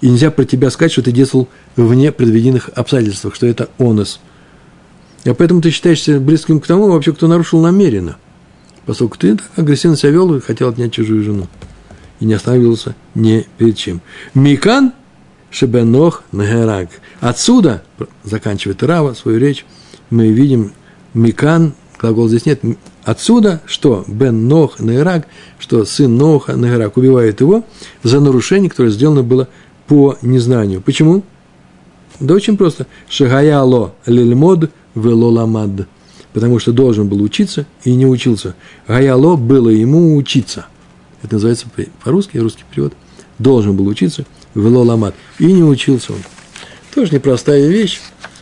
И 0.00 0.08
нельзя 0.08 0.30
про 0.30 0.46
тебя 0.46 0.70
сказать, 0.70 0.92
что 0.92 1.02
ты 1.02 1.12
действовал 1.12 1.48
вне 1.76 2.12
предвиденных 2.12 2.70
обстоятельствах, 2.74 3.34
что 3.34 3.46
это 3.46 3.68
онос. 3.78 4.20
А 5.26 5.34
поэтому 5.34 5.60
ты 5.60 5.70
считаешься 5.70 6.18
близким 6.18 6.58
к 6.58 6.66
тому, 6.66 6.90
вообще, 6.90 7.12
кто 7.12 7.28
нарушил 7.28 7.60
намеренно. 7.60 8.16
Поскольку 8.86 9.18
ты 9.18 9.36
так 9.36 9.50
агрессивно 9.56 9.98
себя 9.98 10.12
вел 10.12 10.34
и 10.34 10.40
хотел 10.40 10.70
отнять 10.70 10.92
чужую 10.92 11.22
жену. 11.22 11.46
И 12.20 12.24
не 12.24 12.32
остановился 12.32 12.94
ни 13.14 13.46
перед 13.58 13.76
чем. 13.76 14.00
Микан 14.32 14.94
Шебенох 15.52 16.24
Нагерак. 16.32 16.88
Отсюда, 17.20 17.82
заканчивает 18.24 18.82
Рава 18.82 19.12
свою 19.14 19.38
речь, 19.38 19.64
мы 20.10 20.28
видим 20.28 20.72
Микан, 21.14 21.74
глагол 22.00 22.26
здесь 22.28 22.46
нет, 22.46 22.60
отсюда, 23.04 23.60
что 23.66 24.04
Бен 24.08 24.48
Нох 24.48 24.80
Нагерак, 24.80 25.28
что 25.58 25.84
сын 25.84 26.16
Ноха 26.16 26.56
Нагерак 26.56 26.96
убивает 26.96 27.40
его 27.40 27.64
за 28.02 28.20
нарушение, 28.20 28.70
которое 28.70 28.90
сделано 28.90 29.22
было 29.22 29.48
по 29.86 30.16
незнанию. 30.22 30.80
Почему? 30.80 31.22
Да 32.18 32.34
очень 32.34 32.56
просто. 32.56 32.86
Шагаяло 33.08 33.94
лильмод 34.06 34.70
велоламад. 34.94 35.86
Потому 36.32 36.58
что 36.58 36.72
должен 36.72 37.08
был 37.08 37.22
учиться 37.22 37.66
и 37.84 37.94
не 37.94 38.06
учился. 38.06 38.54
Гаяло 38.88 39.36
было 39.36 39.68
ему 39.68 40.16
учиться. 40.16 40.66
Это 41.22 41.34
называется 41.34 41.66
по-русски, 42.02 42.38
русский 42.38 42.64
перевод. 42.70 42.94
Должен 43.38 43.76
был 43.76 43.86
учиться 43.86 44.24
велоламад. 44.54 45.14
И 45.38 45.46
не 45.46 45.62
учился 45.62 46.12
он. 46.12 46.20
Тоже 46.94 47.14
непростая 47.14 47.66
вещь. 47.66 48.00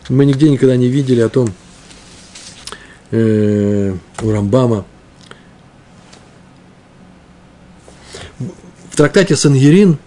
Мы 0.09 0.25
нигде 0.25 0.49
никогда 0.49 0.75
не 0.75 0.87
видели 0.87 1.21
о 1.21 1.29
том, 1.29 1.49
э, 3.11 3.93
у 4.21 4.31
Рамбама. 4.31 4.85
В 8.89 8.97
трактате 8.97 9.35
Сангерин, 9.35 9.97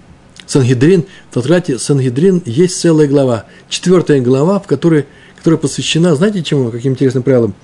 Сангедрин, 0.46 1.06
в 1.30 1.34
трактате 1.34 1.78
Сангедрин 1.78 2.42
есть 2.44 2.78
целая 2.78 3.08
глава, 3.08 3.46
четвертая 3.70 4.20
глава, 4.20 4.60
в 4.60 4.66
которой, 4.66 5.06
которая 5.38 5.58
посвящена, 5.58 6.14
знаете 6.14 6.42
чему, 6.42 6.70
каким 6.70 6.92
интересным 6.92 7.22
правилам? 7.22 7.54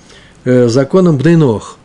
Э, 0.45 0.69
законам 0.69 1.19
Бнейнох. 1.19 1.77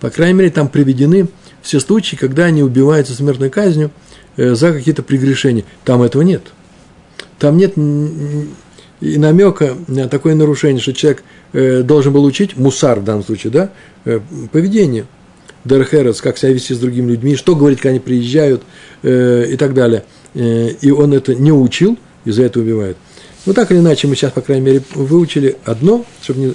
По 0.00 0.10
крайней 0.10 0.34
мере, 0.34 0.50
там 0.50 0.68
приведены 0.68 1.28
все 1.60 1.80
случаи, 1.80 2.14
когда 2.14 2.44
они 2.44 2.62
убиваются 2.62 3.14
смертной 3.14 3.50
казнью– 3.50 3.90
за 4.36 4.72
какие-то 4.72 5.02
прегрешения. 5.02 5.64
Там 5.84 6.02
этого 6.02 6.22
нет. 6.22 6.52
Там 7.38 7.56
нет 7.56 7.74
и 9.00 9.18
намека 9.18 9.76
на 9.86 10.08
такое 10.08 10.34
нарушение, 10.34 10.80
что 10.80 10.94
человек 10.94 11.24
э, 11.52 11.82
должен 11.82 12.12
был 12.12 12.24
учить, 12.24 12.56
мусар 12.56 13.00
в 13.00 13.04
данном 13.04 13.24
случае, 13.24 13.52
да, 13.52 13.70
э, 14.04 14.20
поведение, 14.50 15.06
Дерхерес, 15.64 16.20
как 16.20 16.38
себя 16.38 16.52
вести 16.52 16.74
с 16.74 16.78
другими 16.78 17.12
людьми, 17.12 17.36
что 17.36 17.56
говорить, 17.56 17.80
когда 17.80 17.90
они 17.90 18.00
приезжают 18.00 18.62
и 19.02 19.56
так 19.58 19.72
далее. 19.72 20.04
И 20.34 20.94
он 20.94 21.14
это 21.14 21.34
не 21.34 21.52
учил, 21.52 21.98
и 22.26 22.30
за 22.30 22.42
это 22.42 22.60
убивает. 22.60 22.98
Ну, 23.46 23.54
так 23.54 23.70
или 23.72 23.78
иначе, 23.78 24.06
мы 24.06 24.14
сейчас, 24.14 24.32
по 24.32 24.42
крайней 24.42 24.66
мере, 24.66 24.82
выучили 24.94 25.56
одно, 25.64 26.04
чтобы 26.22 26.40
не, 26.40 26.54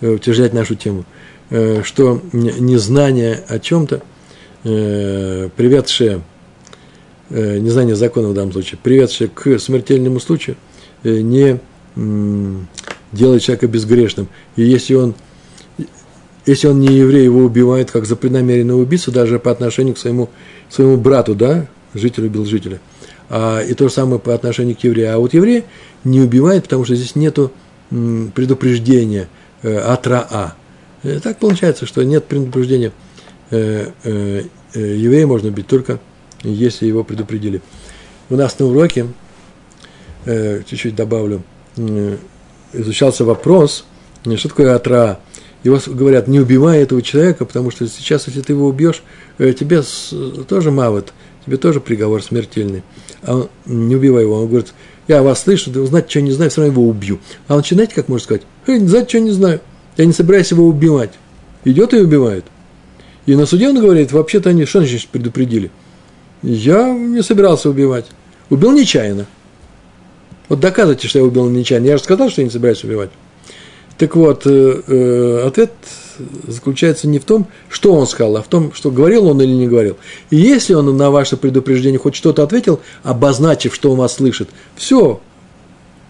не 0.00 0.08
утяжелять 0.08 0.52
нашу 0.52 0.74
тему, 0.74 1.04
что 1.84 2.20
незнание 2.32 3.40
о 3.46 3.60
чем-то, 3.60 4.02
приведшее 4.64 6.16
Э, 6.16 6.35
незнание 7.30 7.96
закона 7.96 8.28
в 8.28 8.34
данном 8.34 8.52
случае, 8.52 8.78
приведшее 8.82 9.28
к 9.28 9.58
смертельному 9.58 10.20
случаю, 10.20 10.56
э, 11.02 11.20
не 11.20 11.60
делает 13.12 13.42
человека 13.42 13.66
безгрешным. 13.66 14.28
И 14.56 14.62
если 14.62 14.94
он, 14.94 15.14
если 16.44 16.68
он 16.68 16.80
не 16.80 16.88
еврей, 16.88 17.24
его 17.24 17.40
убивает 17.40 17.90
как 17.90 18.04
за 18.04 18.16
преднамеренного 18.16 18.80
убийцу, 18.80 19.10
даже 19.10 19.38
по 19.38 19.50
отношению 19.50 19.94
к 19.94 19.98
своему, 19.98 20.28
своему 20.68 20.96
брату, 20.98 21.34
да, 21.34 21.66
житель 21.94 22.26
убил 22.26 22.44
жителя. 22.44 22.80
А, 23.28 23.60
и 23.60 23.74
то 23.74 23.88
же 23.88 23.94
самое 23.94 24.20
по 24.20 24.34
отношению 24.34 24.76
к 24.76 24.80
еврею. 24.80 25.14
А 25.14 25.18
вот 25.18 25.34
еврей 25.34 25.64
не 26.04 26.20
убивает, 26.20 26.64
потому 26.64 26.84
что 26.84 26.94
здесь 26.94 27.16
нету 27.16 27.50
предупреждения 27.88 29.28
э, 29.62 29.76
от 29.78 30.06
Раа. 30.06 30.54
Так 31.22 31.38
получается, 31.38 31.86
что 31.86 32.02
нет 32.02 32.24
предупреждения. 32.24 32.92
Еврея 33.52 35.26
можно 35.26 35.50
убить 35.50 35.68
только 35.68 36.00
если 36.52 36.86
его 36.86 37.04
предупредили. 37.04 37.60
У 38.30 38.36
нас 38.36 38.58
на 38.58 38.66
уроке, 38.66 39.06
э, 40.24 40.62
чуть-чуть 40.66 40.94
добавлю, 40.94 41.42
э, 41.76 42.16
изучался 42.72 43.24
вопрос, 43.24 43.84
э, 44.24 44.36
что 44.36 44.48
такое 44.48 44.74
атра. 44.74 45.20
Его 45.62 45.80
говорят, 45.86 46.28
не 46.28 46.38
убивай 46.38 46.80
этого 46.80 47.02
человека, 47.02 47.44
потому 47.44 47.70
что 47.70 47.88
сейчас, 47.88 48.26
если 48.28 48.40
ты 48.40 48.52
его 48.52 48.68
убьешь, 48.68 49.02
тебе 49.38 49.82
тоже 50.48 50.70
мавот, 50.70 51.12
тебе 51.44 51.56
тоже 51.56 51.80
приговор 51.80 52.22
смертельный. 52.22 52.84
А 53.22 53.34
он, 53.34 53.48
не 53.64 53.96
убивай 53.96 54.22
его. 54.22 54.42
Он 54.42 54.48
говорит, 54.48 54.72
я 55.08 55.22
вас 55.22 55.42
слышу, 55.42 55.70
да 55.70 55.80
узнать, 55.80 56.08
что 56.08 56.20
не 56.20 56.30
знаю, 56.30 56.50
все 56.52 56.60
равно 56.60 56.72
его 56.72 56.88
убью. 56.88 57.18
А 57.48 57.54
он 57.54 57.60
начинает, 57.60 57.92
как 57.92 58.08
можно 58.08 58.24
сказать, 58.24 58.42
знать, 58.66 59.08
что 59.08 59.18
не 59.18 59.32
знаю. 59.32 59.60
Я 59.96 60.04
не 60.04 60.12
собираюсь 60.12 60.50
его 60.52 60.66
убивать. 60.66 61.12
Идет 61.64 61.94
и 61.94 61.96
убивает. 61.96 62.44
И 63.24 63.34
на 63.34 63.44
суде 63.46 63.68
он 63.68 63.80
говорит, 63.80 64.12
вообще-то 64.12 64.50
они, 64.50 64.66
что 64.66 64.80
значит 64.80 65.08
предупредили? 65.08 65.72
Я 66.42 66.92
не 66.92 67.22
собирался 67.22 67.70
убивать. 67.70 68.06
Убил 68.50 68.72
нечаянно. 68.72 69.26
Вот 70.48 70.60
доказывайте, 70.60 71.08
что 71.08 71.18
я 71.18 71.24
убил 71.24 71.48
нечаянно. 71.48 71.86
Я 71.86 71.96
же 71.96 72.04
сказал, 72.04 72.30
что 72.30 72.40
я 72.40 72.46
не 72.46 72.52
собираюсь 72.52 72.84
убивать. 72.84 73.10
Так 73.98 74.14
вот, 74.14 74.46
э, 74.46 74.82
э, 74.86 75.46
ответ 75.46 75.72
заключается 76.46 77.08
не 77.08 77.18
в 77.18 77.24
том, 77.24 77.46
что 77.68 77.94
он 77.94 78.06
сказал, 78.06 78.36
а 78.36 78.42
в 78.42 78.48
том, 78.48 78.72
что 78.72 78.90
говорил 78.90 79.26
он 79.26 79.40
или 79.40 79.52
не 79.52 79.66
говорил. 79.66 79.96
И 80.30 80.36
если 80.36 80.74
он 80.74 80.94
на 80.96 81.10
ваше 81.10 81.36
предупреждение 81.36 81.98
хоть 81.98 82.14
что-то 82.14 82.42
ответил, 82.42 82.80
обозначив, 83.02 83.74
что 83.74 83.90
он 83.90 83.98
вас 83.98 84.14
слышит, 84.14 84.48
все, 84.76 85.20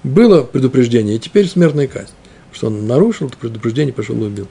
было 0.03 0.43
предупреждение, 0.43 1.17
и 1.17 1.19
теперь 1.19 1.49
смертная 1.49 1.87
казнь. 1.87 2.13
Что 2.53 2.69
он 2.69 2.87
нарушил 2.87 3.29
это 3.29 3.37
предупреждение, 3.37 3.93
пошел 3.93 4.17
и 4.17 4.27
убил. 4.27 4.49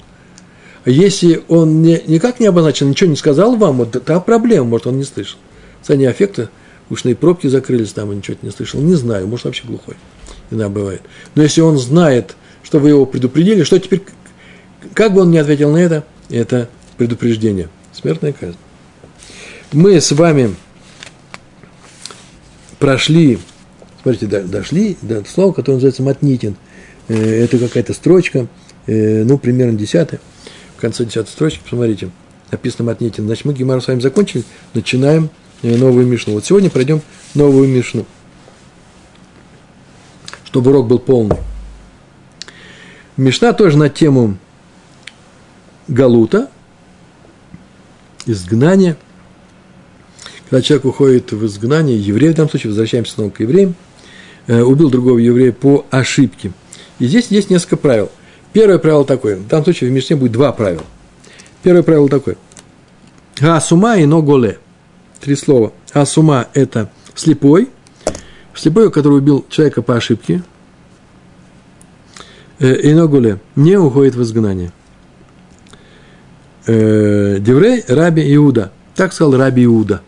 А 0.85 0.89
если 0.89 1.43
он 1.47 1.81
не, 1.81 2.01
никак 2.07 2.39
не 2.39 2.45
обозначил, 2.45 2.87
ничего 2.87 3.09
не 3.09 3.15
сказал 3.15 3.55
вам, 3.55 3.77
вот 3.77 3.95
это 3.95 4.19
проблема, 4.19 4.65
может, 4.65 4.87
он 4.87 4.97
не 4.97 5.03
слышал 5.03 5.39
состоянии 5.85 6.07
аффекта, 6.07 6.49
ушные 6.89 7.15
пробки 7.15 7.45
закрылись, 7.45 7.93
там 7.93 8.11
и 8.11 8.15
ничего 8.15 8.37
не 8.41 8.49
слышал. 8.49 8.81
Не 8.81 8.95
знаю, 8.95 9.27
может, 9.27 9.45
вообще 9.45 9.67
глухой. 9.67 9.95
Иногда 10.49 10.69
бывает. 10.69 11.01
Но 11.35 11.43
если 11.43 11.61
он 11.61 11.77
знает, 11.77 12.35
что 12.63 12.79
вы 12.79 12.89
его 12.89 13.05
предупредили, 13.05 13.63
что 13.63 13.79
теперь, 13.79 14.01
как 14.95 15.13
бы 15.13 15.21
он 15.21 15.29
ни 15.29 15.37
ответил 15.37 15.71
на 15.71 15.77
это, 15.77 16.03
это 16.29 16.69
предупреждение. 16.97 17.69
Смертная 17.93 18.33
казнь. 18.33 18.57
Мы 19.73 20.01
с 20.01 20.11
вами 20.11 20.55
прошли, 22.79 23.37
смотрите, 24.01 24.25
дошли 24.41 24.97
до 25.03 25.23
слова, 25.23 25.53
которое 25.53 25.75
называется 25.75 26.01
матнитин. 26.01 26.55
Э, 27.09 27.43
это 27.43 27.59
какая-то 27.59 27.93
строчка, 27.93 28.47
э, 28.87 29.23
ну, 29.23 29.37
примерно 29.37 29.77
десятая. 29.77 30.19
В 30.77 30.81
конце 30.81 31.05
десятой 31.05 31.29
строчки, 31.29 31.61
посмотрите, 31.63 32.09
написано 32.51 32.85
матнитин. 32.85 33.25
Значит, 33.25 33.45
мы 33.45 33.53
Гимару 33.53 33.81
с 33.81 33.87
вами 33.87 33.99
закончили, 33.99 34.43
начинаем 34.73 35.29
новую 35.65 36.05
Мишну. 36.05 36.33
Вот 36.33 36.45
сегодня 36.45 36.69
пройдем 36.69 37.01
новую 37.33 37.67
Мишну, 37.67 38.05
чтобы 40.45 40.71
урок 40.71 40.87
был 40.87 40.99
полный. 40.99 41.37
Мишна 43.17 43.53
тоже 43.53 43.77
на 43.77 43.89
тему 43.89 44.37
Галута, 45.87 46.49
изгнания. 48.25 48.97
Когда 50.49 50.61
человек 50.61 50.85
уходит 50.85 51.31
в 51.31 51.45
изгнание, 51.45 51.97
еврей 51.97 52.31
в 52.31 52.35
данном 52.35 52.49
случае, 52.49 52.69
возвращаемся 52.69 53.13
снова 53.13 53.29
к 53.31 53.39
евреям, 53.39 53.75
э, 54.47 54.61
убил 54.61 54.89
другого 54.89 55.17
еврея 55.17 55.51
по 55.51 55.85
ошибке. 55.89 56.51
И 56.99 57.07
здесь 57.07 57.27
есть 57.27 57.49
несколько 57.49 57.77
правил. 57.77 58.11
Первое 58.53 58.77
правило 58.77 59.03
такое, 59.05 59.37
в 59.37 59.47
данном 59.47 59.65
случае 59.65 59.89
в 59.89 59.93
Мишне 59.93 60.15
будет 60.15 60.33
два 60.33 60.51
правила. 60.51 60.85
Первое 61.63 61.83
правило 61.83 62.07
такое. 62.07 62.37
Гасума 63.37 63.97
и 63.97 64.05
но 64.05 64.21
голе 64.21 64.59
три 65.25 65.35
слова. 65.35 65.73
Асума– 65.91 66.47
это 66.53 66.91
слепой, 67.15 67.69
слепой, 68.53 68.91
который 68.91 69.17
убил 69.17 69.43
человека 69.49 69.81
по 69.81 69.95
ошибке, 69.95 70.43
э, 72.59 72.91
Иногуле 72.91 73.39
не 73.55 73.75
уходит 73.75 74.13
в 74.13 74.21
изгнание. 74.21 74.71
Э, 76.67 77.39
Деврей 77.39 77.83
Раби 77.87 78.35
Иуда. 78.35 78.71
Так 78.93 79.13
сказал 79.13 79.35
Раби 79.35 79.65
Иуда. 79.65 80.01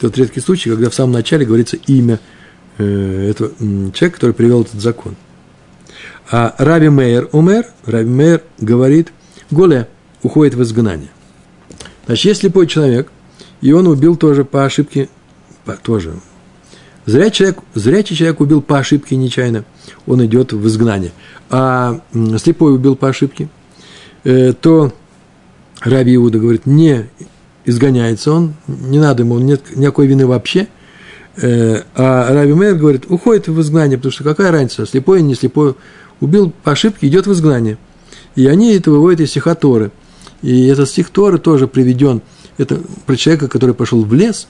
Тот 0.00 0.18
редкий 0.18 0.40
случай, 0.40 0.68
когда 0.68 0.90
в 0.90 0.94
самом 0.94 1.12
начале 1.12 1.46
говорится 1.46 1.76
имя 1.86 2.18
э, 2.78 3.30
этого 3.30 3.52
человека, 3.92 4.14
который 4.16 4.32
привел 4.34 4.62
этот 4.62 4.80
закон. 4.80 5.14
А 6.28 6.56
Раби 6.58 6.88
Мейер 6.88 7.28
умер, 7.30 7.66
Раби 7.86 8.10
Мейер 8.10 8.42
говорит, 8.58 9.12
Голе 9.52 9.86
уходит 10.24 10.54
в 10.54 10.62
изгнание. 10.64 11.10
Значит, 12.06 12.24
есть 12.24 12.40
слепой 12.40 12.66
человек, 12.66 13.12
и 13.62 13.72
он 13.72 13.86
убил 13.86 14.16
тоже 14.16 14.44
по 14.44 14.64
ошибке, 14.64 15.08
по, 15.64 15.72
тоже. 15.72 16.12
Зрячий 17.06 17.38
человек, 17.38 17.58
зрячий 17.74 18.16
человек 18.16 18.40
убил 18.40 18.60
по 18.60 18.78
ошибке 18.78 19.16
нечаянно, 19.16 19.64
он 20.06 20.24
идет 20.26 20.52
в 20.52 20.66
изгнание. 20.66 21.12
А 21.48 22.00
слепой 22.38 22.74
убил 22.74 22.96
по 22.96 23.08
ошибке, 23.08 23.48
э, 24.24 24.52
то 24.52 24.92
Раби 25.80 26.14
Иуда 26.16 26.38
говорит, 26.38 26.66
не 26.66 27.08
изгоняется 27.64 28.32
он, 28.32 28.54
не 28.66 28.98
надо 28.98 29.22
ему, 29.22 29.38
нет 29.38 29.76
никакой 29.76 30.06
вины 30.06 30.26
вообще. 30.26 30.68
Э, 31.36 31.82
а 31.94 32.32
Раби 32.32 32.52
Мейер 32.52 32.74
говорит, 32.74 33.04
уходит 33.08 33.48
в 33.48 33.60
изгнание, 33.60 33.96
потому 33.96 34.12
что 34.12 34.24
какая 34.24 34.52
разница, 34.52 34.86
слепой, 34.86 35.22
не 35.22 35.34
слепой, 35.34 35.74
убил 36.20 36.52
по 36.62 36.72
ошибке, 36.72 37.08
идет 37.08 37.26
в 37.26 37.32
изгнание. 37.32 37.78
И 38.34 38.46
они 38.46 38.74
это 38.74 38.90
выводят 38.90 39.20
из 39.20 39.30
стиха 39.30 39.54
Торы. 39.54 39.90
И 40.40 40.66
этот 40.66 40.88
стих 40.88 41.10
Торы 41.10 41.38
тоже 41.38 41.66
приведен. 41.66 42.22
Это 42.58 42.80
про 43.06 43.16
человека, 43.16 43.48
который 43.48 43.74
пошел 43.74 44.04
в 44.04 44.12
лес, 44.14 44.48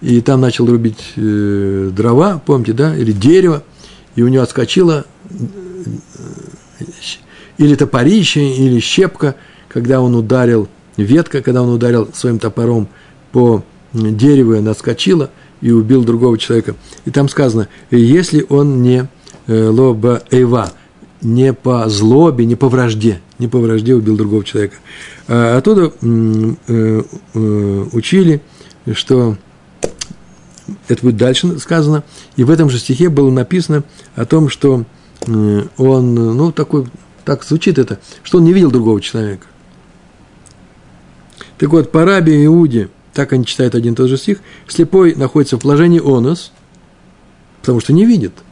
и 0.00 0.20
там 0.20 0.40
начал 0.40 0.66
рубить 0.66 1.12
э, 1.16 1.90
дрова, 1.92 2.42
помните, 2.44 2.72
да, 2.72 2.96
или 2.96 3.12
дерево, 3.12 3.62
и 4.14 4.22
у 4.22 4.28
него 4.28 4.42
отскочила 4.42 5.04
э, 5.30 6.84
или 7.58 7.74
топорище, 7.74 8.48
или 8.48 8.80
щепка, 8.80 9.34
когда 9.68 10.00
он 10.00 10.14
ударил, 10.14 10.68
ветка, 10.96 11.42
когда 11.42 11.62
он 11.62 11.70
ударил 11.70 12.08
своим 12.12 12.38
топором 12.38 12.88
по 13.32 13.64
дереву, 13.92 14.56
она 14.56 14.72
отскочила 14.72 15.30
и 15.60 15.70
убил 15.70 16.04
другого 16.04 16.38
человека. 16.38 16.74
И 17.04 17.10
там 17.10 17.28
сказано, 17.28 17.68
если 17.90 18.44
он 18.48 18.82
не 18.82 19.08
э, 19.46 19.68
лоба 19.68 20.22
эйва, 20.30 20.72
не 21.22 21.52
по 21.52 21.88
злобе, 21.88 22.44
не 22.44 22.56
по 22.56 22.68
вражде, 22.68 23.20
не 23.38 23.48
по 23.48 23.58
вражде 23.58 23.94
убил 23.94 24.16
другого 24.16 24.44
человека. 24.44 24.76
А 25.28 25.58
оттуда 25.58 25.92
э, 26.00 26.54
э, 26.68 27.86
учили, 27.92 28.42
что 28.92 29.36
это 30.88 31.02
будет 31.02 31.16
дальше 31.16 31.58
сказано, 31.58 32.04
и 32.36 32.44
в 32.44 32.50
этом 32.50 32.70
же 32.70 32.78
стихе 32.78 33.08
было 33.08 33.30
написано 33.30 33.84
о 34.14 34.24
том, 34.24 34.48
что 34.48 34.84
он, 35.26 36.14
ну, 36.14 36.52
такой, 36.52 36.86
так 37.24 37.44
звучит 37.44 37.78
это, 37.78 37.98
что 38.22 38.38
он 38.38 38.44
не 38.44 38.52
видел 38.52 38.70
другого 38.70 39.00
человека. 39.00 39.46
Так 41.58 41.70
вот, 41.70 41.90
по 41.90 42.04
Раби 42.04 42.44
Иуде, 42.44 42.90
так 43.14 43.32
они 43.32 43.46
читают 43.46 43.74
один 43.74 43.94
и 43.94 43.96
тот 43.96 44.08
же 44.08 44.18
стих, 44.18 44.40
слепой 44.68 45.14
находится 45.14 45.56
в 45.56 45.60
положении 45.60 46.00
онос, 46.00 46.52
потому 47.60 47.80
что 47.80 47.92
не 47.92 48.04
видит– 48.04 48.32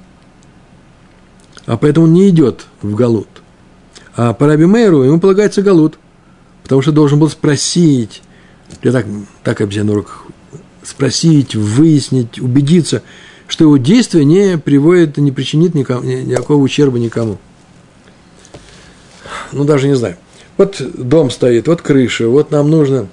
а 1.67 1.77
поэтому 1.77 2.07
не 2.07 2.29
идет 2.29 2.67
в 2.83 2.95
Галут. 2.95 3.29
А 4.17 4.33
по 4.33 4.47
Раби 4.47 4.67
Мейру 4.67 5.03
ему 5.03 5.21
полагается 5.21 5.63
Галут, 5.63 5.99
потому 6.63 6.83
что 6.83 6.93
должен 6.93 7.19
был 7.19 7.29
спросить, 7.29 8.23
я 8.83 8.93
так, 8.93 9.07
так 9.43 9.61
обезьян 9.61 9.91
руках, 9.91 10.25
спросить, 10.83 11.55
выяснить, 11.55 12.41
убедиться, 12.41 13.03
что 13.47 13.65
его 13.65 13.77
действие 13.77 14.25
не 14.25 14.59
приводит, 14.59 15.17
не 15.17 15.33
причинит 15.33 15.75
никому, 15.75 16.03
никакого 16.03 16.63
ущерба 16.63 16.99
никому. 16.99 17.39
Ну, 19.53 19.65
даже 19.65 19.89
не 19.89 19.97
знаю. 19.97 20.17
Вот 20.57 20.81
дом 20.81 21.31
стоит, 21.31 21.67
вот 21.67 21.83
крыша, 21.83 22.29
вот 22.29 22.51
нам 22.51 22.71
нужно 22.71 23.09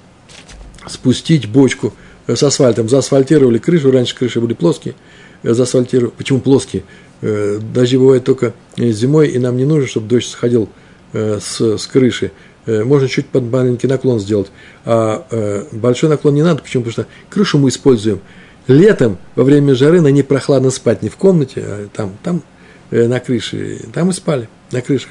спустить 0.88 1.48
бочку 1.48 1.92
с 2.26 2.42
асфальтом. 2.42 2.88
Заасфальтировали 2.88 3.58
крышу, 3.58 3.90
раньше 3.90 4.16
крыши 4.16 4.40
были 4.40 4.54
плоские, 4.54 4.94
заасфальтировали. 5.42 6.12
Почему 6.16 6.40
плоские? 6.40 6.84
Э, 7.22 7.60
дожди 7.72 7.96
бывают 7.96 8.24
только 8.24 8.52
зимой, 8.76 9.28
и 9.28 9.38
нам 9.38 9.56
не 9.56 9.64
нужно, 9.64 9.86
чтобы 9.86 10.08
дождь 10.08 10.28
сходил 10.28 10.68
э, 11.12 11.38
с, 11.40 11.78
с 11.78 11.86
крыши. 11.86 12.32
Э, 12.66 12.82
можно 12.82 13.08
чуть 13.08 13.28
под 13.28 13.44
маленький 13.44 13.86
наклон 13.86 14.20
сделать. 14.20 14.50
А 14.84 15.24
большой 15.72 16.10
наклон 16.10 16.34
не 16.34 16.42
надо. 16.42 16.62
Почему? 16.62 16.82
Потому 16.84 16.92
что 16.92 17.06
крышу 17.30 17.58
мы 17.58 17.68
используем 17.68 18.20
летом, 18.66 19.18
во 19.36 19.44
время 19.44 19.74
жары, 19.74 20.00
на 20.00 20.08
ней 20.08 20.22
прохладно 20.24 20.70
спать. 20.70 21.02
Не 21.02 21.08
в 21.08 21.16
комнате, 21.16 21.62
а 21.64 21.88
там, 21.94 22.16
там 22.22 22.42
на 22.90 23.20
крыше. 23.20 23.80
Там 23.94 24.08
мы 24.08 24.12
спали, 24.12 24.48
на 24.72 24.82
крышах. 24.82 25.10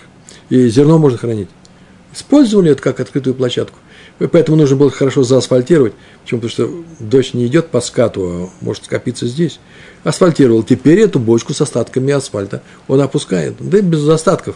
И 0.50 0.68
зерно 0.68 0.98
можно 0.98 1.18
хранить. 1.18 1.50
Использовали 2.14 2.72
это 2.72 2.82
как 2.82 3.00
открытую 3.00 3.36
площадку. 3.36 3.78
Поэтому 4.28 4.58
нужно 4.58 4.76
было 4.76 4.92
хорошо 4.92 5.24
заасфальтировать. 5.24 5.94
Почему? 6.24 6.42
Потому 6.42 6.52
что 6.52 6.84
дождь 7.00 7.34
не 7.34 7.48
идет 7.48 7.68
по 7.68 7.82
скату, 7.82 8.26
а 8.26 8.50
может 8.64 8.86
скопиться 8.86 9.26
здесь. 9.28 9.60
Асфальтировал. 10.04 10.64
Теперь 10.64 11.00
эту 11.00 11.20
бочку 11.20 11.54
с 11.54 11.62
остатками 11.62 12.14
асфальта 12.14 12.62
он 12.88 13.02
опускает. 13.02 13.56
Да 13.60 13.80
и 13.80 13.82
без 13.82 14.08
остатков. 14.08 14.56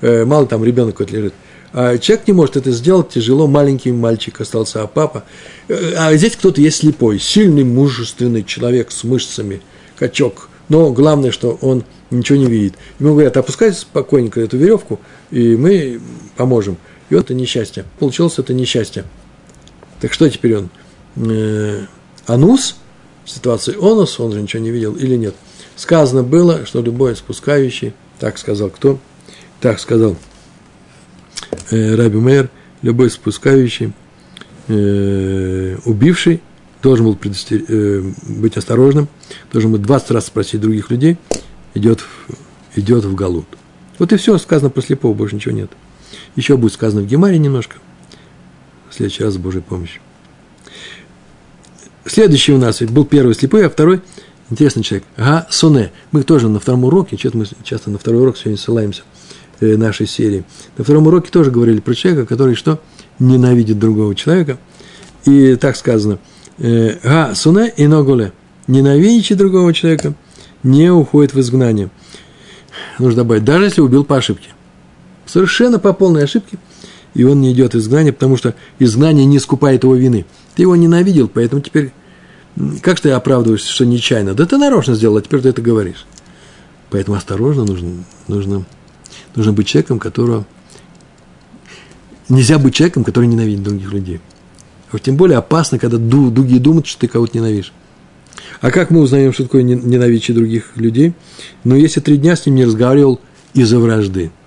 Э, 0.00 0.24
мало 0.24 0.46
там 0.46 0.64
ребенок 0.64 0.94
какой-то 0.94 1.16
лежит. 1.16 1.34
А 1.72 1.98
человек 1.98 2.26
не 2.26 2.32
может 2.32 2.56
это 2.56 2.70
сделать, 2.70 3.10
тяжело, 3.10 3.46
маленький 3.46 3.92
мальчик 3.92 4.40
остался, 4.40 4.82
а 4.82 4.86
папа. 4.86 5.24
Э, 5.68 5.94
а 5.96 6.14
здесь 6.16 6.36
кто-то 6.36 6.60
есть 6.60 6.78
слепой, 6.78 7.18
сильный, 7.18 7.64
мужественный 7.64 8.44
человек 8.44 8.90
с 8.90 9.04
мышцами, 9.04 9.60
качок. 9.98 10.48
Но 10.68 10.92
главное, 10.92 11.30
что 11.30 11.58
он 11.60 11.84
ничего 12.10 12.38
не 12.38 12.46
видит. 12.46 12.74
Ему 12.98 13.12
говорят, 13.12 13.36
опускайте 13.36 13.78
спокойненько 13.78 14.40
эту 14.40 14.56
веревку, 14.56 15.00
и 15.30 15.56
мы 15.56 16.00
поможем. 16.36 16.76
И 17.08 17.14
вот 17.14 17.26
это 17.26 17.34
несчастье. 17.34 17.84
Получилось 17.98 18.38
это 18.38 18.52
несчастье. 18.52 19.04
Так 20.00 20.12
что 20.12 20.28
теперь 20.28 20.56
он? 20.56 20.70
Э, 21.16 21.86
анус, 22.26 22.76
в 23.24 23.30
ситуации 23.30 23.76
онус, 23.76 24.18
он 24.20 24.32
же 24.32 24.42
ничего 24.42 24.62
не 24.62 24.70
видел 24.70 24.94
или 24.94 25.16
нет. 25.16 25.34
Сказано 25.76 26.22
было, 26.22 26.66
что 26.66 26.82
любой 26.82 27.16
спускающий, 27.16 27.92
так 28.18 28.38
сказал 28.38 28.70
кто? 28.70 28.98
Так 29.60 29.78
сказал 29.78 30.16
э, 31.70 31.94
Раби 31.94 32.18
Мейер, 32.18 32.50
любой 32.82 33.10
спускающий, 33.10 33.92
э, 34.68 35.76
убивший, 35.84 36.42
должен 36.86 37.06
был 37.06 37.16
предостер... 37.16 37.64
э, 37.66 38.12
быть 38.28 38.56
осторожным, 38.56 39.08
должен 39.52 39.72
был 39.72 39.78
20 39.78 40.10
раз 40.12 40.26
спросить 40.26 40.60
других 40.60 40.88
людей, 40.88 41.18
идет 41.74 42.04
идет 42.76 43.04
в 43.04 43.14
Галут. 43.16 43.46
Вот 43.98 44.12
и 44.12 44.16
все 44.16 44.38
сказано 44.38 44.70
про 44.70 44.82
слепого, 44.82 45.12
больше 45.12 45.34
ничего 45.34 45.52
нет. 45.52 45.70
Еще 46.36 46.56
будет 46.56 46.74
сказано 46.74 47.02
в 47.02 47.06
Гемаре 47.06 47.38
немножко. 47.38 47.76
В 48.88 48.94
следующий 48.94 49.24
раз 49.24 49.34
с 49.34 49.36
Божьей 49.36 49.62
помощью. 49.62 50.00
Следующий 52.04 52.52
у 52.52 52.58
нас 52.58 52.80
был 52.82 53.04
первый 53.04 53.34
слепой, 53.34 53.66
а 53.66 53.70
второй 53.70 54.00
интересный 54.50 54.84
человек. 54.84 55.08
Ага, 55.16 55.48
Соне. 55.50 55.90
Мы 56.12 56.22
тоже 56.22 56.48
на 56.48 56.60
втором 56.60 56.84
уроке, 56.84 57.16
что-то 57.16 57.38
мы 57.38 57.46
часто 57.64 57.90
на 57.90 57.98
второй 57.98 58.22
урок 58.22 58.36
сегодня 58.36 58.58
ссылаемся 58.58 59.02
э, 59.58 59.76
нашей 59.76 60.06
серии. 60.06 60.44
На 60.78 60.84
втором 60.84 61.08
уроке 61.08 61.32
тоже 61.32 61.50
говорили 61.50 61.80
про 61.80 61.94
человека, 61.94 62.26
который 62.26 62.54
что? 62.54 62.80
Ненавидит 63.18 63.76
другого 63.80 64.14
человека. 64.14 64.58
И 65.24 65.56
так 65.56 65.74
сказано. 65.74 66.20
Э, 66.58 66.98
га, 67.02 67.34
Соне 67.34 67.72
и 67.76 67.86
Ноголе. 67.86 68.32
Ненавидящий 68.66 69.36
другого 69.36 69.72
человека 69.72 70.14
не 70.62 70.90
уходит 70.90 71.34
в 71.34 71.40
изгнание. 71.40 71.90
Нужно 72.98 73.22
добавить, 73.22 73.44
даже 73.44 73.64
если 73.64 73.80
убил 73.80 74.04
по 74.04 74.16
ошибке 74.16 74.50
совершенно 75.26 75.78
по 75.78 75.92
полной 75.92 76.24
ошибке, 76.24 76.58
и 77.14 77.24
он 77.24 77.40
не 77.40 77.52
идет 77.52 77.74
в 77.74 77.78
изгнание, 77.78 78.12
потому 78.12 78.36
что 78.36 78.54
изгнание 78.78 79.26
не 79.26 79.38
скупает 79.38 79.84
его 79.84 79.94
вины. 79.94 80.24
Ты 80.54 80.62
его 80.62 80.76
ненавидел, 80.76 81.28
поэтому 81.28 81.60
теперь 81.60 81.92
как 82.80 83.00
ты 83.00 83.10
оправдываешься, 83.10 83.70
что 83.70 83.84
нечаянно? 83.84 84.32
Да 84.32 84.46
ты 84.46 84.56
нарочно 84.56 84.94
сделал, 84.94 85.18
а 85.18 85.22
теперь 85.22 85.42
ты 85.42 85.50
это 85.50 85.60
говоришь. 85.60 86.06
Поэтому 86.88 87.16
осторожно 87.16 87.64
нужно, 87.64 88.04
нужно, 88.28 88.64
нужно 89.34 89.52
быть 89.52 89.66
человеком, 89.66 89.98
которого... 89.98 90.46
Нельзя 92.28 92.58
быть 92.58 92.74
человеком, 92.74 93.04
который 93.04 93.26
ненавидит 93.26 93.62
других 93.62 93.92
людей. 93.92 94.20
А 94.92 94.98
тем 94.98 95.16
более 95.16 95.38
опасно, 95.38 95.78
когда 95.78 95.98
другие 95.98 96.60
думают, 96.60 96.86
что 96.86 97.00
ты 97.00 97.08
кого-то 97.08 97.36
ненавидишь. 97.36 97.72
А 98.60 98.70
как 98.70 98.90
мы 98.90 99.00
узнаем, 99.00 99.32
что 99.32 99.44
такое 99.44 99.62
ненавидящий 99.62 100.34
других 100.34 100.76
людей? 100.76 101.12
Ну, 101.64 101.74
если 101.74 102.00
три 102.00 102.16
дня 102.16 102.36
с 102.36 102.46
ним 102.46 102.54
не 102.54 102.64
разговаривал 102.64 103.20
из-за 103.54 103.78
вражды– 103.78 104.30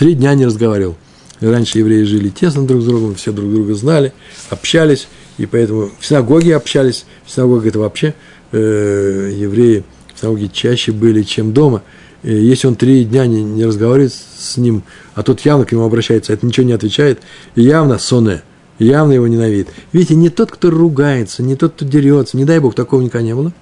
Три 0.00 0.14
дня 0.14 0.32
не 0.32 0.46
разговаривал. 0.46 0.96
Раньше 1.42 1.78
евреи 1.78 2.04
жили 2.04 2.30
тесно 2.30 2.66
друг 2.66 2.80
с 2.80 2.86
другом, 2.86 3.16
все 3.16 3.32
друг 3.32 3.52
друга 3.52 3.74
знали, 3.74 4.14
общались, 4.48 5.08
и 5.36 5.44
поэтому 5.44 5.90
в 6.00 6.06
синагоге 6.06 6.56
общались. 6.56 7.04
В 7.26 7.30
синагоге 7.30 7.68
это 7.68 7.80
вообще 7.80 8.14
э, 8.50 9.30
евреи 9.36 9.84
в 10.14 10.18
синагоге 10.18 10.48
чаще 10.48 10.92
были, 10.92 11.22
чем 11.22 11.52
дома. 11.52 11.82
И 12.22 12.32
если 12.32 12.66
он 12.66 12.76
три 12.76 13.04
дня 13.04 13.26
не, 13.26 13.42
не 13.42 13.66
разговаривает 13.66 14.14
с 14.14 14.56
ним, 14.56 14.84
а 15.14 15.22
тот 15.22 15.42
явно 15.42 15.66
к 15.66 15.72
нему 15.72 15.84
обращается, 15.84 16.32
это 16.32 16.46
ничего 16.46 16.64
не 16.64 16.72
отвечает, 16.72 17.20
и 17.54 17.60
явно 17.60 17.98
соне, 17.98 18.40
явно 18.84 19.12
его 19.12 19.26
ненавидит. 19.26 19.68
Видите, 19.92 20.16
не 20.16 20.30
тот, 20.30 20.50
кто 20.50 20.70
ругается, 20.70 21.42
не 21.42 21.56
тот, 21.56 21.74
кто 21.74 21.84
дерется, 21.84 22.36
не 22.36 22.44
дай 22.44 22.58
бог, 22.58 22.74
такого 22.74 23.00
никогда 23.00 23.24
не 23.24 23.34
было. 23.34 23.52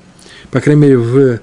По 0.50 0.60
крайней 0.60 0.82
мере, 0.82 0.98
в, 0.98 1.18
э, 1.18 1.40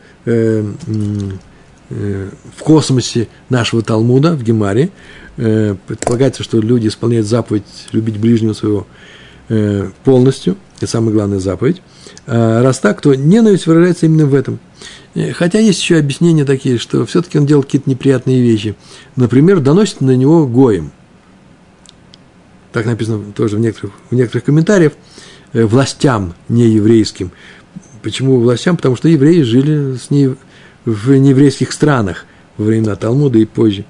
э, 1.90 2.30
в 2.58 2.64
космосе 2.64 3.28
нашего 3.50 3.82
Талмуда, 3.82 4.34
в 4.34 4.44
Гемаре, 4.44 4.90
э, 5.38 5.76
предполагается, 5.88 6.44
что 6.44 6.60
люди 6.60 6.88
исполняют 6.88 7.28
заповедь 7.28 7.66
любить 7.92 8.18
ближнего 8.18 8.54
своего 8.54 8.88
э, 9.50 9.90
полностью, 10.04 10.58
это 10.78 10.88
самая 10.88 11.14
главная 11.14 11.40
заповедь. 11.40 11.82
А 12.28 12.64
раз 12.64 12.80
так, 12.80 13.02
то 13.02 13.14
ненависть 13.14 13.68
выражается 13.68 14.08
именно 14.08 14.26
в 14.26 14.34
этом. 14.34 14.60
Э, 15.14 15.32
хотя 15.34 15.60
есть 15.60 15.82
еще 15.82 15.98
объяснения 15.98 16.46
такие, 16.46 16.78
что 16.78 17.06
все-таки 17.06 17.38
он 17.38 17.46
делал 17.46 17.64
какие-то 17.64 17.90
неприятные 17.90 18.42
вещи. 18.42 18.76
Например, 19.16 19.60
доносит 19.60 20.02
на 20.02 20.16
него 20.16 20.48
гоем. 20.48 20.92
Так 22.76 22.86
написано 22.86 23.32
тоже 23.34 23.56
в 23.56 23.60
некоторых, 23.62 23.94
в 24.12 24.16
некоторых 24.16 24.44
комментариях. 24.44 24.92
Э, 25.54 25.64
властям 25.64 26.34
нееврейским. 26.50 27.32
Почему 28.04 28.38
властям? 28.42 28.76
Потому 28.76 28.98
что 28.98 29.08
евреи 29.08 29.44
жили 29.44 29.96
с 29.96 30.12
ней 30.12 30.36
в 30.84 31.10
нееврейских 31.18 31.72
странах 31.72 32.26
во 32.58 32.66
времена 32.66 32.98
Талмуда 32.98 33.40
и 33.40 33.46
позже. 33.46 33.86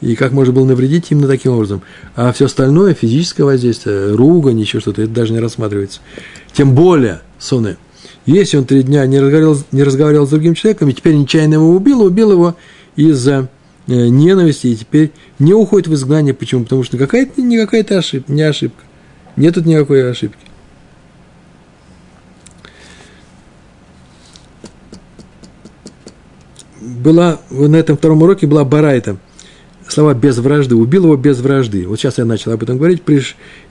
И 0.00 0.16
как 0.16 0.32
можно 0.32 0.54
было 0.54 0.64
навредить 0.64 1.08
именно 1.10 1.28
таким 1.28 1.52
образом. 1.52 1.82
А 2.16 2.32
все 2.32 2.46
остальное, 2.46 2.94
физическое 2.94 3.44
воздействие, 3.44 4.14
ругань, 4.14 4.58
еще 4.58 4.80
что-то, 4.80 5.02
это 5.02 5.12
даже 5.12 5.34
не 5.34 5.38
рассматривается. 5.38 6.00
Тем 6.54 6.74
более, 6.74 7.20
соны, 7.38 7.76
если 8.24 8.56
он 8.56 8.64
три 8.64 8.82
дня 8.84 9.04
не 9.04 9.20
разговаривал, 9.20 9.58
не 9.70 9.82
разговаривал 9.82 10.26
с 10.26 10.30
другим 10.30 10.54
человеком, 10.54 10.88
и 10.88 10.94
теперь 10.94 11.14
нечаянно 11.14 11.54
его 11.54 11.76
убил, 11.76 12.00
убил 12.00 12.32
его 12.32 12.56
из-за 12.96 13.50
ненависти, 13.94 14.68
и 14.68 14.76
теперь 14.76 15.12
не 15.38 15.52
уходит 15.52 15.88
в 15.88 15.94
изгнание. 15.94 16.34
Почему? 16.34 16.64
Потому 16.64 16.82
что 16.84 16.96
какая-то, 16.96 17.40
не 17.40 17.58
какая-то 17.58 17.98
ошибка, 17.98 18.32
не 18.32 18.42
ошибка. 18.42 18.82
Нет 19.36 19.54
тут 19.54 19.66
никакой 19.66 20.10
ошибки. 20.10 20.38
Была, 26.80 27.40
на 27.50 27.76
этом 27.76 27.96
втором 27.96 28.22
уроке 28.22 28.46
была 28.46 28.64
барайта. 28.64 29.16
Слова 29.88 30.14
без 30.14 30.38
вражды, 30.38 30.76
убил 30.76 31.04
его 31.04 31.16
без 31.16 31.40
вражды. 31.40 31.86
Вот 31.86 31.98
сейчас 31.98 32.18
я 32.18 32.24
начал 32.24 32.52
об 32.52 32.62
этом 32.62 32.78
говорить. 32.78 33.02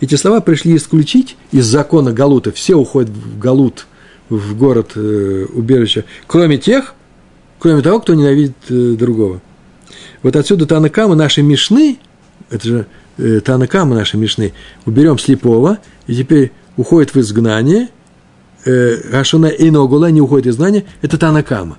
Эти 0.02 0.16
слова 0.16 0.42
пришли 0.42 0.76
исключить 0.76 1.38
из 1.52 1.66
закона 1.66 2.12
Галута. 2.12 2.52
Все 2.52 2.76
уходят 2.76 3.10
в 3.10 3.40
Галут– 3.40 3.88
в 4.30 4.56
город 4.58 4.92
э, 4.96 5.46
убежища, 5.54 6.06
кроме 6.28 6.58
тех, 6.58 6.94
кроме 7.58 7.82
того, 7.82 8.00
кто 8.00 8.14
ненавидит 8.14 8.56
э, 8.70 8.96
другого. 8.98 9.42
Вот 10.24 10.36
отсюда 10.36 10.66
Танакама 10.66 11.16
наши 11.16 11.42
Мишны, 11.42 11.98
это 12.50 12.68
же 12.68 12.86
э, 13.18 13.40
Танакама 13.40 13.96
наши 13.96 14.18
Мишны, 14.18 14.54
уберем 14.86 15.18
слепого, 15.18 15.80
и 16.08 16.16
теперь 16.16 16.52
уходит 16.78 17.14
в 17.14 17.20
изгнание, 17.20 17.90
э, 18.66 19.18
Ашуна 19.18 19.48
Иногула 19.48 20.12
не 20.12 20.22
уходит 20.22 20.48
в 20.48 20.50
изгнание, 20.50 20.86
это 21.02 21.18
Танакама. 21.18 21.78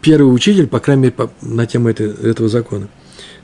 Первый 0.00 0.32
учитель, 0.34 0.66
по 0.66 0.80
крайней 0.80 1.02
мере, 1.02 1.14
по, 1.14 1.30
на 1.42 1.66
тему 1.66 1.88
это, 1.88 2.04
этого 2.04 2.48
закона. 2.48 2.88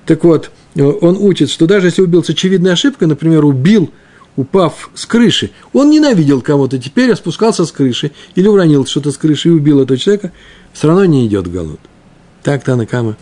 Так 0.06 0.24
вот, 0.24 0.50
э, 0.74 0.82
он 0.82 1.16
учит, 1.16 1.50
что 1.50 1.66
даже 1.66 1.88
если 1.88 2.02
убил 2.02 2.24
с 2.24 2.30
очевидной 2.30 2.72
ошибкой, 2.72 3.08
например, 3.08 3.44
убил– 3.44 3.90
упав 4.36 4.90
с 4.94 5.06
крыши, 5.06 5.50
он 5.72 5.90
ненавидел 5.90 6.40
кого-то, 6.40 6.78
теперь 6.78 7.14
спускался 7.16 7.64
с 7.64 7.72
крыши 7.72 8.12
или 8.34 8.48
уронил 8.48 8.86
что-то 8.86 9.12
с 9.12 9.16
крыши 9.16 9.48
и 9.48 9.52
убил 9.52 9.80
этого 9.80 9.98
человека, 9.98 10.32
все 10.72 10.88
равно 10.88 11.04
не 11.04 11.26
идет 11.26 11.50
голод. 11.50 11.80
Так 12.42 12.64
Танакама 12.64 13.16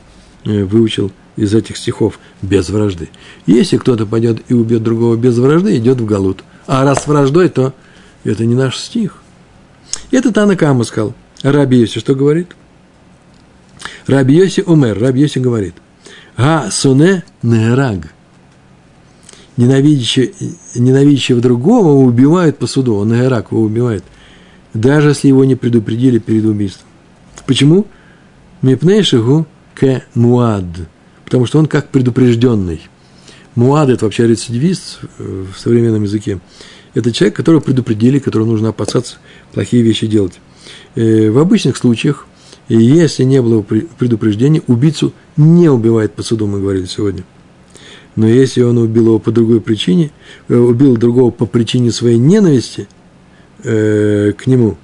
выучил 0.45 1.13
из 1.37 1.55
этих 1.55 1.77
стихов 1.77 2.19
без 2.43 2.69
вражды. 2.71 3.09
Если 3.47 3.77
кто-то 3.77 4.07
пойдет 4.07 4.43
и 4.49 4.55
убьет 4.55 4.83
другого 4.83 5.17
без 5.17 5.39
вражды, 5.39 5.77
идет 5.77 6.01
в 6.01 6.07
голод. 6.07 6.45
А 6.67 6.85
раз 6.85 7.05
с 7.05 7.07
враждой, 7.07 7.49
то 7.49 7.73
это 8.25 8.45
не 8.45 8.55
наш 8.55 8.77
стих. 8.77 9.23
Это 10.11 10.33
Танакама 10.33 10.85
сказал. 10.85 11.15
Раби 11.43 11.79
Йоси 11.79 12.01
что 12.01 12.15
говорит? 12.15 12.49
Раби 14.07 14.35
Йоси 14.35 14.63
умер. 14.67 14.99
Раби 15.01 15.23
Йоси 15.23 15.39
говорит. 15.39 15.75
Га 16.37 16.71
суне 16.71 17.25
нераг– 17.43 18.13
ненавидящего, 19.61 20.29
ненавидящего 20.75 21.41
другого 21.41 21.93
убивают 21.93 22.59
по 22.59 22.67
суду, 22.67 22.97
он 22.97 23.15
Ирак 23.15 23.53
его 23.53 23.63
убивает, 23.63 24.05
даже 24.73 25.11
если 25.11 25.29
его 25.29 25.45
не 25.45 25.55
предупредили 25.55 26.19
перед 26.19 26.45
убийством. 26.45 26.87
Почему? 27.47 27.87
Мипнейшигу 28.63 29.47
к 29.75 30.03
муад, 30.15 30.65
потому 31.25 31.47
что 31.47 31.59
он 31.59 31.67
как 31.67 31.89
предупрежденный. 31.89 32.81
Муад– 33.55 33.89
это 33.91 34.05
вообще 34.05 34.27
рецидивист 34.27 35.01
в 35.19 35.59
современном 35.59 36.05
языке. 36.05 36.41
Это 36.95 37.13
человек, 37.13 37.37
которого 37.37 37.61
предупредили, 37.61 38.19
которого 38.19 38.47
нужно 38.47 38.71
опасаться 38.71 39.17
плохие 39.53 39.83
вещи 39.83 40.07
делать. 40.07 40.41
Э, 40.95 41.31
в 41.31 41.39
обычных 41.39 41.77
случаях, 41.77 42.27
если 42.69 43.25
не 43.25 43.41
было 43.43 43.63
предупреждения, 43.63 44.63
убийцу 44.67 45.13
не 45.37 45.69
убивает 45.69 46.15
по 46.15 46.23
суду, 46.23 46.47
мы 46.47 46.61
говорили 46.61 46.87
сегодня– 46.87 47.25
но 48.17 48.27
если 48.27 48.63
он 48.63 48.79
убил 48.79 49.07
его 49.07 49.19
по 49.19 49.31
другой 49.31 49.61
причине, 49.61 50.11
э, 50.49 50.57
убил 50.57 50.97
другого 50.97 51.31
по 51.31 51.47
причине 51.47 51.93
своей 51.93 52.19
ненависти 52.19 52.89
э, 53.63 54.33
к 54.37 54.47
нему, 54.47 54.77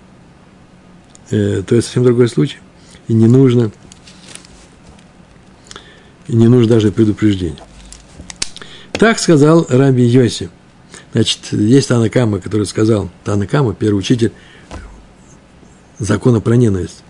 э, 1.30 1.62
то 1.66 1.74
это 1.74 1.82
совсем 1.82 2.04
другой 2.04 2.28
случай. 2.28 2.58
И 3.08 3.14
не 3.14 3.26
нужно, 3.26 3.72
и 6.28 6.36
не 6.36 6.48
нужно 6.48 6.74
даже 6.74 6.92
предупреждения. 6.92 7.56
Так 8.92 9.18
сказал 9.18 9.66
Раби 9.68 10.04
Йоси. 10.04 10.50
Значит, 11.12 11.52
есть 11.52 11.88
Танакама, 11.88 12.40
который 12.40 12.66
сказал, 12.66 13.10
Танакама, 13.24 13.74
первый 13.74 13.98
учитель 13.98 14.32
закона 15.98 16.40
про 16.40 16.56
ненависть, 16.56 17.02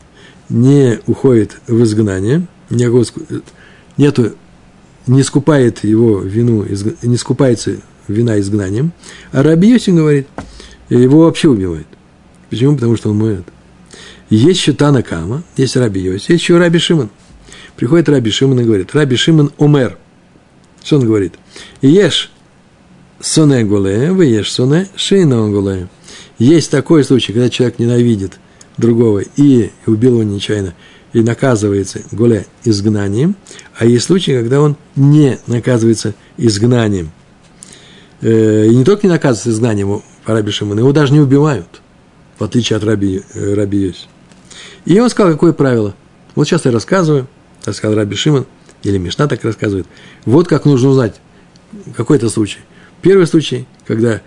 не 0.49 1.01
уходит 1.07 1.61
в 1.67 1.83
изгнание, 1.83 2.47
нету 2.71 4.33
не 5.07 5.23
скупает 5.23 5.83
его 5.85 6.21
вину, 6.21 6.65
не 7.03 7.17
скупается 7.17 7.77
вина 8.07 8.39
изгнанием, 8.39 8.93
а 9.33 9.43
Раби 9.43 9.71
Йоси 9.71 9.91
говорит, 9.91 10.29
его 10.89 11.25
вообще 11.25 11.49
убивают. 11.49 11.89
Почему? 12.51 12.77
Потому 12.77 12.97
что 12.97 13.11
он 13.11 13.19
моет. 13.19 13.45
Есть 14.31 14.61
еще 14.61 14.73
Танакама, 14.73 15.43
есть 15.57 15.77
Раби 15.77 16.01
Йоси, 16.01 16.33
есть 16.33 16.43
еще 16.45 16.59
Раби 16.59 16.79
Шимон. 16.79 17.11
Приходит 17.77 18.09
Раби 18.09 18.31
Шимон 18.31 18.61
и 18.61 18.65
говорит, 18.65 18.95
Раби 18.95 19.17
Шимон 19.17 19.53
Омер. 19.59 19.99
Что 20.83 20.97
он 20.97 21.07
говорит? 21.07 21.35
Ешь 21.83 22.31
соне 23.21 23.65
гуле, 23.65 24.13
вы 24.13 24.27
ешь 24.27 24.53
соне 24.53 24.89
шейна 24.97 25.49
гуле. 25.51 25.89
Есть 26.39 26.71
такой 26.71 27.05
случай, 27.05 27.33
когда 27.33 27.49
человек 27.49 27.79
ненавидит 27.79 28.39
другого 28.77 29.21
и 29.37 29.71
убил 29.87 30.21
его 30.21 30.23
нечаянно– 30.23 30.75
и 31.17 31.23
наказывается 31.23 32.03
голе 32.13 32.47
изгнанием, 32.63 33.37
а 33.75 33.87
есть 33.87 34.05
случаи, 34.05 34.33
когда 34.33 34.61
он 34.61 34.77
не 34.97 35.39
наказывается 35.47 36.13
изгнанием. 36.37 37.11
Э, 38.21 38.67
и 38.67 38.77
не 38.77 38.85
только 38.85 39.07
не 39.07 39.13
наказывается 39.15 39.49
изгнанием 39.49 40.03
по 40.27 40.35
Раби 40.35 40.51
Шимону, 40.51 40.81
его 40.81 40.93
даже 40.93 41.15
не 41.15 41.21
убивают, 41.21 41.81
в 42.39 42.45
отличие 42.45 42.77
от 42.77 42.85
Раби, 42.85 43.23
э, 43.33 43.55
Раби 43.55 43.79
Йоси. 43.79 44.09
И 44.85 45.01
он 45.01 45.09
сказал, 45.09 45.33
какое 45.33 45.55
правило. 45.55 45.95
Вот 46.35 46.47
сейчас 46.47 46.67
я 46.67 46.71
рассказываю, 46.71 47.29
так 47.67 47.75
сказал 47.75 47.97
Раби 47.97 48.17
Шимон, 48.17 48.47
или 48.83 48.97
Мишна 48.97 49.29
так 49.29 49.45
рассказывает. 49.45 49.87
Вот 50.25 50.49
как 50.49 50.65
нужно 50.65 50.89
узнать, 50.89 51.17
какой 51.95 52.17
это 52.17 52.31
случай. 52.31 52.61
Первый 53.03 53.27
случай, 53.27 53.67
когда 53.87 54.23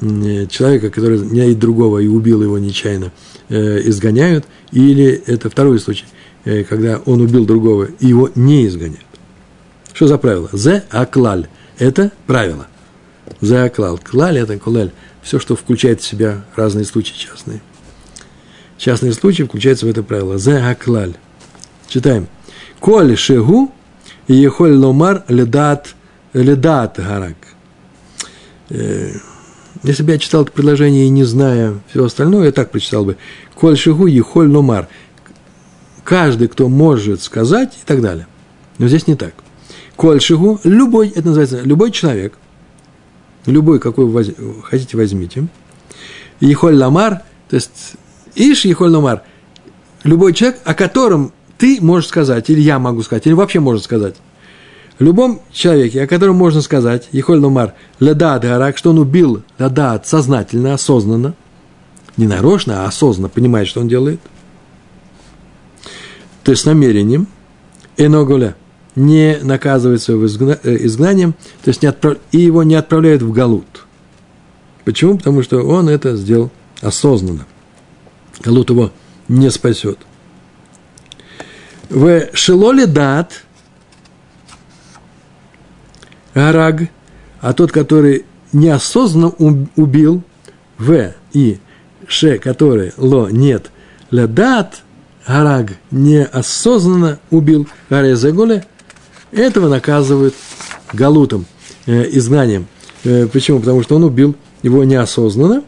э, 0.00 0.46
человека, 0.46 0.90
который 0.90 1.18
ненавидит 1.18 1.58
другого 1.58 1.98
и 1.98 2.06
убил 2.06 2.40
его 2.40 2.58
нечаянно, 2.58 3.10
изгоняют, 3.48 4.46
или 4.70 5.22
это 5.26 5.50
второй 5.50 5.80
случай– 5.80 6.04
Э, 6.44 6.64
когда 6.64 7.00
он 7.06 7.20
убил 7.20 7.46
другого, 7.46 7.84
и 8.00 8.06
его 8.06 8.30
не 8.34 8.66
изгоняют. 8.66 9.06
Что 9.92 10.08
за 10.08 10.18
правило? 10.18 10.48
Зе 10.52 10.84
аклаль. 10.90 11.46
Это 11.78 12.10
правило. 12.26 12.66
Зе 13.40 13.58
аклаль. 13.58 13.98
Клаль– 13.98 14.38
это 14.38 14.58
кулель. 14.58 14.92
Все, 15.22 15.38
что 15.38 15.54
включает 15.54 16.00
в 16.00 16.04
себя 16.04 16.44
разные 16.56 16.84
случаи 16.84 17.14
частные. 17.14 17.60
Частные 18.76 19.12
случаи 19.12 19.44
включаются 19.44 19.86
в 19.86 19.90
это 19.90 20.02
правило. 20.02 20.38
Зе 20.38 20.56
аклаль. 20.56 21.14
Читаем. 21.86 22.26
Коль 22.82 23.16
шегу 23.16 23.72
и 24.26 24.34
ехоль 24.34 24.74
ломар 24.74 25.24
ледат, 25.28 25.94
ледат 26.34 26.98
гарак. 26.98 27.36
Если 28.68 30.02
бы 30.02 30.12
я 30.12 30.18
читал 30.18 30.42
это 30.42 30.52
предложение 30.52 31.08
не 31.08 31.24
зная 31.24 31.78
все 31.88 32.04
остальное, 32.04 32.46
я 32.46 32.52
так 32.52 32.72
прочитал 32.72 33.04
бы. 33.04 33.16
Коль 33.54 33.78
шигу 33.78 34.06
ехоль 34.06 34.50
ломар 34.50 34.88
каждый, 36.02 36.48
кто 36.48 36.68
может 36.68 37.22
сказать 37.22 37.72
и 37.80 37.86
так 37.86 38.00
далее. 38.00 38.26
Но 38.78 38.88
здесь 38.88 39.06
не 39.06 39.14
так. 39.14 39.34
Кольшигу, 39.96 40.58
любой, 40.64 41.10
это 41.10 41.28
называется, 41.28 41.60
любой 41.62 41.92
человек, 41.92 42.36
любой, 43.46 43.78
какой 43.78 44.06
вы 44.06 44.34
хотите, 44.64 44.96
возьмите. 44.96 45.46
Ехоль 46.40 46.74
ламар, 46.74 47.22
то 47.48 47.54
есть, 47.54 47.92
иш 48.34 48.64
ехоль 48.64 48.90
ламар, 48.90 49.22
любой 50.02 50.32
человек, 50.34 50.60
о 50.64 50.74
котором 50.74 51.32
ты 51.62 51.78
можешь 51.80 52.08
сказать, 52.08 52.50
или 52.50 52.60
я 52.60 52.80
могу 52.80 53.02
сказать, 53.02 53.24
или 53.24 53.34
вообще 53.34 53.60
может 53.60 53.84
сказать. 53.84 54.16
В 54.98 55.04
любом 55.04 55.40
человеке, 55.52 56.02
о 56.02 56.08
котором 56.08 56.34
можно 56.34 56.60
сказать, 56.60 57.08
Ехоль 57.12 57.38
Номар, 57.38 57.74
Ледат 58.00 58.42
Гарак, 58.42 58.76
что 58.76 58.90
он 58.90 58.98
убил 58.98 59.44
Ледат 59.58 60.08
сознательно, 60.08 60.74
осознанно, 60.74 61.34
не 62.16 62.26
нарочно, 62.26 62.82
а 62.82 62.88
осознанно 62.88 63.28
понимает, 63.28 63.68
что 63.68 63.80
он 63.80 63.86
делает, 63.86 64.18
то 66.42 66.50
есть 66.50 66.62
с 66.62 66.64
намерением, 66.64 67.28
Эноголя 67.96 68.56
не 68.96 69.38
наказывается 69.40 70.14
э, 70.14 70.16
изгнанием, 70.84 71.34
то 71.62 71.68
есть 71.68 71.82
не 71.82 71.86
отправ, 71.86 72.16
и 72.32 72.38
его 72.38 72.64
не 72.64 72.74
отправляют 72.74 73.22
в 73.22 73.30
Галут. 73.30 73.86
Почему? 74.84 75.16
Потому 75.16 75.44
что 75.44 75.62
он 75.62 75.88
это 75.88 76.16
сделал 76.16 76.50
осознанно. 76.80 77.46
Галут 78.42 78.70
его 78.70 78.90
не 79.28 79.48
спасет. 79.48 80.00
В 81.92 82.30
Шилоле 82.32 82.86
дат 82.86 83.44
Гараг, 86.34 86.84
а 87.42 87.52
тот, 87.52 87.70
который 87.70 88.24
неосознанно 88.54 89.28
убил, 89.76 90.22
В 90.78 91.12
и 91.34 91.58
Ше, 92.08 92.38
который 92.38 92.94
Ло 92.96 93.28
нет, 93.28 93.70
Ледат 94.10 94.80
Гараг 95.26 95.74
неосознанно 95.90 97.18
убил 97.30 97.68
Гарезеголе, 97.90 98.64
этого 99.30 99.68
наказывают 99.68 100.34
галутом, 100.94 101.44
э, 101.84 102.08
изгнанием. 102.12 102.68
Э, 103.04 103.26
почему? 103.26 103.60
Потому 103.60 103.82
что 103.82 103.96
он 103.96 104.04
убил 104.04 104.34
его 104.62 104.82
неосознанно. 104.84 105.62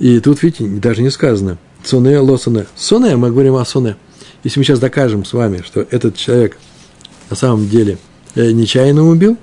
И 0.00 0.18
тут, 0.18 0.42
видите, 0.42 0.66
даже 0.66 1.02
не 1.02 1.10
сказано. 1.10 1.56
Соне, 1.84 2.18
лосоне. 2.18 2.66
Соне, 2.74 3.14
мы 3.14 3.30
говорим 3.30 3.54
о 3.54 3.64
соне. 3.64 3.94
Если 4.42 4.58
мы 4.58 4.64
сейчас 4.64 4.78
докажем 4.78 5.24
с 5.24 5.32
вами, 5.32 5.62
что 5.64 5.86
этот 5.90 6.16
человек 6.16 6.56
на 7.28 7.36
самом 7.36 7.68
деле 7.68 7.98
э, 8.34 8.50
нечаянно 8.52 9.06
убил, 9.06 9.36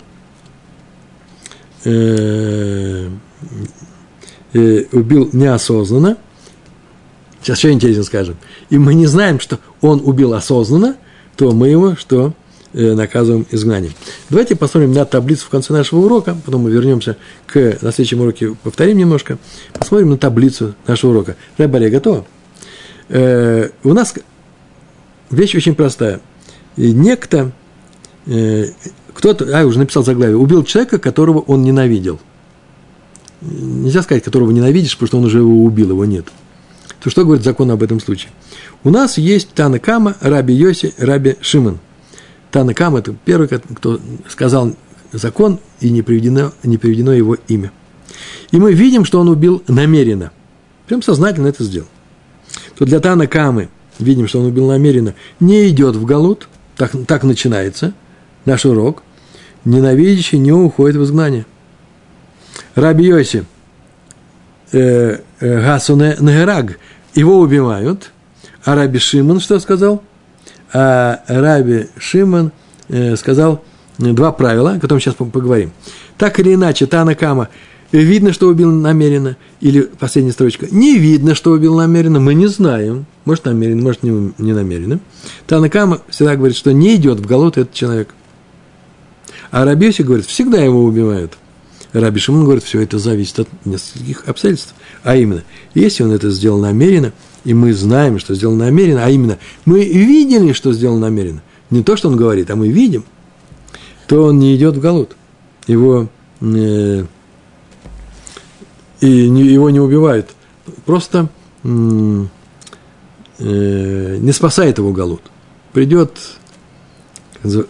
э, 1.86 3.10
э, 4.54 4.84
убил 4.92 5.30
неосознанно, 5.34 6.18
сейчас 7.42 7.60
что 7.60 7.72
интересно 7.72 8.04
скажем, 8.04 8.38
и 8.70 8.78
мы 8.78 8.94
не 8.94 9.06
знаем, 9.06 9.40
что 9.40 9.60
он 9.82 10.02
убил 10.04 10.34
осознанно, 10.34 10.98
то 11.36 11.52
мы 11.52 11.70
его 11.70 11.96
что? 11.96 12.34
Э, 12.74 12.94
наказываем 12.94 13.48
изгнанием. 13.50 13.94
Давайте 14.30 14.56
посмотрим 14.56 14.92
на 14.92 15.06
таблицу 15.06 15.46
в 15.46 15.50
конце 15.50 15.72
нашего 15.72 16.02
урока, 16.02 16.36
потом 16.46 16.64
мы 16.64 16.70
вернемся 16.70 17.16
к 17.46 17.78
на 17.82 17.92
следующем 17.92 18.22
уроке, 18.22 18.56
повторим 18.62 18.98
немножко, 18.98 19.38
посмотрим 19.74 20.10
на 20.10 20.18
таблицу 20.18 20.76
нашего 20.86 21.12
урока. 21.12 21.38
Рабария 21.58 21.90
готова? 21.90 22.26
Э, 23.10 23.70
у 23.84 23.94
нас 23.94 24.14
вещь 25.30 25.56
очень 25.56 25.76
простая. 25.76 26.22
И 26.76 26.92
некто, 26.92 27.52
э, 28.26 28.68
кто-то, 29.14 29.46
а, 29.58 29.66
уже 29.66 29.80
написал 29.80 30.04
заглавие, 30.04 30.38
убил 30.38 30.64
человека, 30.64 31.00
которого 31.00 31.40
он 31.40 31.64
ненавидел. 31.64 32.20
Нельзя 33.42 34.02
сказать, 34.02 34.24
которого 34.24 34.52
ненавидишь, 34.52 34.96
потому 34.96 35.08
что 35.08 35.18
он 35.18 35.26
уже 35.26 35.40
его 35.40 35.64
убил, 35.64 35.90
его 35.90 36.06
нет. 36.06 36.28
То 37.00 37.10
что 37.10 37.24
говорит 37.24 37.44
закон 37.44 37.70
об 37.72 37.84
этом 37.84 38.00
случае? 38.00 38.32
У 38.84 38.90
нас 38.90 39.18
есть 39.18 39.50
Тана 39.54 39.80
Кама, 39.80 40.16
Раби 40.22 40.54
Йоси, 40.54 40.94
Раби 40.98 41.36
Шимон. 41.42 41.80
Танакам– 42.52 42.96
это 42.98 43.14
первый, 43.26 43.48
кто 43.48 44.00
сказал 44.30 44.74
закон, 45.12 45.60
и 45.80 45.90
не 45.90 46.02
приведено, 46.02 46.54
не 46.64 46.78
приведено 46.78 47.14
его 47.14 47.38
имя. 47.48 47.72
И 48.52 48.58
мы 48.58 48.74
видим, 48.74 49.06
что 49.06 49.20
он 49.20 49.30
убил 49.30 49.62
намеренно. 49.68 50.32
Прям 50.88 51.02
сознательно 51.02 51.48
это 51.48 51.64
сделал. 51.64 51.88
То 52.78 52.86
для 52.86 53.00
Танакамы 53.00 53.70
видим, 54.00 54.28
что 54.28 54.40
он 54.40 54.48
убил 54.48 54.68
намеренно, 54.68 55.14
не 55.40 55.70
идет 55.70 55.96
в 55.96 56.06
Галут, 56.06 56.48
так, 56.76 56.92
так 57.08 57.24
начинается 57.24 57.94
наш 58.46 58.66
урок, 58.66 59.04
ненавидящий 59.66 60.38
не 60.38 60.52
уходит 60.52 60.98
в 60.98 61.04
изгнание. 61.04 61.46
Раби 62.76 63.06
Йоси, 63.06 63.46
э, 64.72 65.20
э, 65.40 65.62
Гасуне 65.62 66.16
Нагераг, 66.20 66.80
его 67.16 67.40
убивают, 67.40 68.12
а 68.64 68.76
Раби 68.76 69.00
Шимон 69.00 69.40
что 69.40 69.60
сказал? 69.60 70.04
а 70.74 71.22
Раби 71.28 71.88
Шимон 71.98 72.52
э, 72.90 73.16
сказал 73.16 73.64
два 73.98 74.32
правила, 74.32 74.74
о 74.74 74.80
которых 74.80 75.04
сейчас 75.04 75.16
поговорим. 75.16 75.72
Так 76.18 76.40
или 76.40 76.54
иначе, 76.54 76.86
Тана 76.86 77.16
Кама 77.16 77.50
видно, 77.92 78.34
что 78.34 78.48
убил 78.48 78.72
намеренно, 78.72 79.38
или 79.62 79.82
последняя 79.82 80.32
строчка, 80.32 80.68
не 80.70 80.98
видно, 80.98 81.36
что 81.36 81.52
убил 81.52 81.76
намеренно, 81.76 82.20
мы 82.20 82.34
не 82.34 82.48
знаем, 82.48 83.06
может 83.26 83.46
намеренно, 83.46 83.82
может 83.82 84.04
не, 84.04 84.34
не 84.38 84.54
намеренно. 84.54 85.00
Тана 85.46 85.70
Кама 85.70 86.02
всегда 86.10 86.36
говорит, 86.36 86.58
что 86.58 86.74
не 86.74 86.96
идет 86.96 87.20
в 87.20 87.28
голод 87.28 87.58
этот 87.58 87.74
человек. 87.74 88.14
А 89.52 89.66
Рабиоси 89.66 90.02
говорит, 90.02 90.26
всегда 90.26 90.62
его 90.62 90.84
убивают. 90.84 91.38
Раби 91.94 92.20
Шимон 92.20 92.44
говорит, 92.44 92.64
все 92.64 92.82
это 92.82 93.00
зависит 93.00 93.40
от 93.40 93.48
нескольких 93.66 94.28
обстоятельств. 94.28 94.76
А 95.04 95.16
именно, 95.16 95.44
если 95.74 96.04
он 96.04 96.12
это 96.12 96.30
сделал 96.30 96.60
намеренно– 96.60 97.14
и 97.48 97.54
мы 97.54 97.74
знаем, 97.74 98.20
что 98.20 98.36
сделано 98.36 98.66
намеренно, 98.66 99.06
а 99.06 99.10
именно 99.10 99.38
мы 99.64 99.86
видели, 99.86 100.52
что 100.52 100.74
сделано 100.74 101.00
намеренно, 101.00 101.42
не 101.70 101.82
то, 101.82 101.96
что 101.96 102.10
он 102.10 102.18
говорит, 102.18 102.52
а 102.52 102.58
мы 102.58 102.68
видим, 102.68 103.06
то 104.06 104.26
он 104.26 104.40
не 104.40 104.54
идет 104.58 104.76
в 104.76 104.82
голод. 104.82 105.16
Его, 105.66 106.10
э, 106.42 107.06
и 109.02 109.30
не, 109.30 109.44
его 109.44 109.70
не 109.70 109.80
убивают. 109.80 110.30
Просто 110.86 111.30
э, 111.64 111.68
не 113.40 114.32
спасает 114.32 114.78
его 114.78 114.92
голод. 114.92 115.22
Придет, 115.74 116.18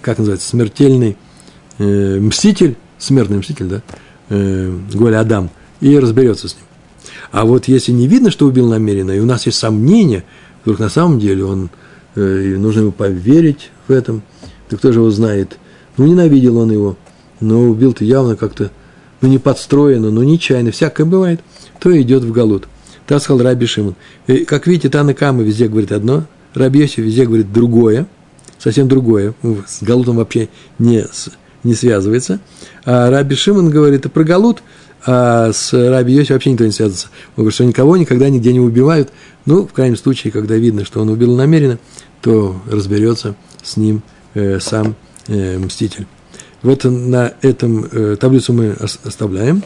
как 0.02 0.18
называется, 0.18 0.48
смертельный 0.48 1.18
э, 1.78 2.20
мститель, 2.20 2.78
смертный 2.98 3.38
мститель, 3.38 3.68
да, 3.68 3.82
э, 4.30 4.76
Голя 4.94 5.20
Адам, 5.20 5.50
и 5.82 5.98
разберется 5.98 6.48
с 6.48 6.56
ним. 6.56 6.64
А 7.32 7.46
вот 7.46 7.68
если 7.68 7.92
не 7.92 8.08
видно, 8.08 8.32
что 8.32 8.46
убил 8.46 8.68
намеренно, 8.70 9.12
и 9.12 9.20
у 9.20 9.26
нас 9.26 9.46
есть 9.46 9.58
сомнения, 9.58 10.24
вдруг 10.64 10.80
на 10.80 10.90
самом 10.90 11.20
деле 11.20 11.46
он, 11.46 11.70
э, 12.16 12.56
нужно 12.58 12.82
ему 12.82 12.92
поверить 12.92 13.72
в 13.88 13.92
этом, 13.92 14.22
то 14.70 14.78
кто 14.78 14.92
же 14.92 15.00
его 15.00 15.12
знает? 15.12 15.58
Ну, 15.98 16.06
ненавидел 16.06 16.58
он 16.58 16.72
его, 16.72 16.98
но 17.40 17.62
убил-то 17.62 18.04
явно 18.04 18.36
как-то, 18.36 18.72
ну, 19.22 19.30
не 19.30 19.38
подстроено, 19.38 20.12
ну, 20.12 20.24
нечаянно, 20.24 20.72
всякое 20.72 21.06
бывает, 21.06 21.42
то 21.80 22.00
идет 22.02 22.24
в 22.24 22.32
Галут. 22.32 22.68
Так 23.06 23.22
сказал 23.22 23.44
Раби 23.44 23.66
Шимон. 23.66 23.96
И, 24.28 24.46
как 24.46 24.68
видите, 24.68 24.90
Тана 24.90 25.14
Кама 25.14 25.44
везде 25.44 25.68
говорит 25.68 25.92
одно, 25.92 26.26
Раби 26.54 26.82
Йоси 26.82 27.02
везде 27.02 27.26
говорит 27.26 27.52
другое, 27.54 28.08
совсем 28.58 28.88
другое, 28.88 29.34
ну, 29.44 29.58
с 29.68 29.82
Галутом 29.82 30.18
вообще 30.18 30.50
не, 30.80 31.06
не 31.64 31.74
связывается. 31.74 32.40
А 32.86 33.10
Раби 33.10 33.36
Шимон 33.36 33.70
говорит 33.70 34.12
про 34.12 34.24
Галут– 34.24 34.62
а 35.06 35.54
с 35.54 35.72
Раби 35.72 36.14
Йоси 36.14 36.34
вообще 36.34 36.52
никто 36.52 36.66
не 36.66 36.72
связывается. 36.72 37.08
Он 37.38 37.44
говорит, 37.44 37.54
что 37.54 37.64
никого 37.64 37.96
никогда 37.96 38.30
нигде 38.30 38.52
не 38.52 38.60
убивают. 38.60 39.10
Ну, 39.46 39.66
в 39.66 39.72
крайнем 39.72 39.96
случае, 39.96 40.34
когда 40.34 40.56
видно, 40.56 40.84
что 40.84 41.02
он 41.02 41.10
убил 41.10 41.36
намеренно, 41.36 41.80
то 42.22 42.62
разберется 42.70 43.36
с 43.64 43.78
ним 43.78 44.02
э, 44.34 44.60
сам 44.60 44.96
э, 45.28 45.58
мститель. 45.58 46.08
Вот 46.68 46.84
на 46.84 47.32
этом 47.42 47.86
э, 47.86 48.18
таблицу 48.20 48.52
мы 48.52 48.76
оставляем. 49.06 49.64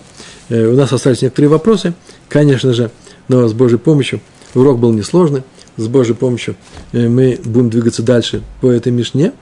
Э, 0.50 0.68
у 0.68 0.76
нас 0.76 0.94
остались 0.94 1.24
некоторые 1.24 1.50
вопросы, 1.50 1.96
конечно 2.30 2.74
же, 2.74 2.92
но 3.28 3.48
с 3.48 3.54
Божьей 3.54 3.80
помощью 3.80 4.22
урок 4.54 4.78
был 4.78 4.94
несложный. 4.94 5.42
С 5.78 5.88
Божьей 5.88 6.14
помощью 6.14 6.58
э, 6.92 7.08
мы 7.08 7.40
будем 7.44 7.72
двигаться 7.72 8.04
дальше 8.04 8.44
по 8.62 8.68
этой 8.68 8.92
Мишне. 8.92 9.34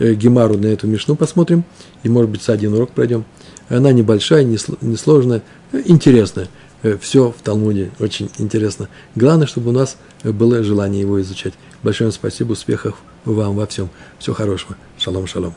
Э, 0.00 0.12
Гемару 0.14 0.58
на 0.58 0.66
эту 0.66 0.88
Мишну 0.88 1.14
посмотрим. 1.14 1.62
И, 2.02 2.08
может 2.08 2.32
быть, 2.32 2.42
с 2.42 2.48
один 2.48 2.74
урок 2.74 2.90
пройдем. 2.90 3.24
Она 3.68 3.92
небольшая, 3.92 4.42
несложная, 4.42 5.42
интересная. 5.84 6.48
Э, 6.82 6.98
Все 7.00 7.30
в 7.30 7.40
Талмуде 7.44 7.92
очень 8.00 8.28
интересно. 8.38 8.88
Главное, 9.14 9.46
чтобы 9.46 9.68
у 9.68 9.72
нас 9.72 9.98
было 10.24 10.64
желание 10.64 11.02
его 11.02 11.22
изучать. 11.22 11.52
Большое 11.84 12.10
спасибо, 12.10 12.54
успехов 12.54 12.96
вам 13.24 13.54
во 13.54 13.68
всем. 13.68 13.88
Всего 14.18 14.34
хорошего. 14.34 14.76
Шалом, 14.98 15.28
шалом. 15.28 15.54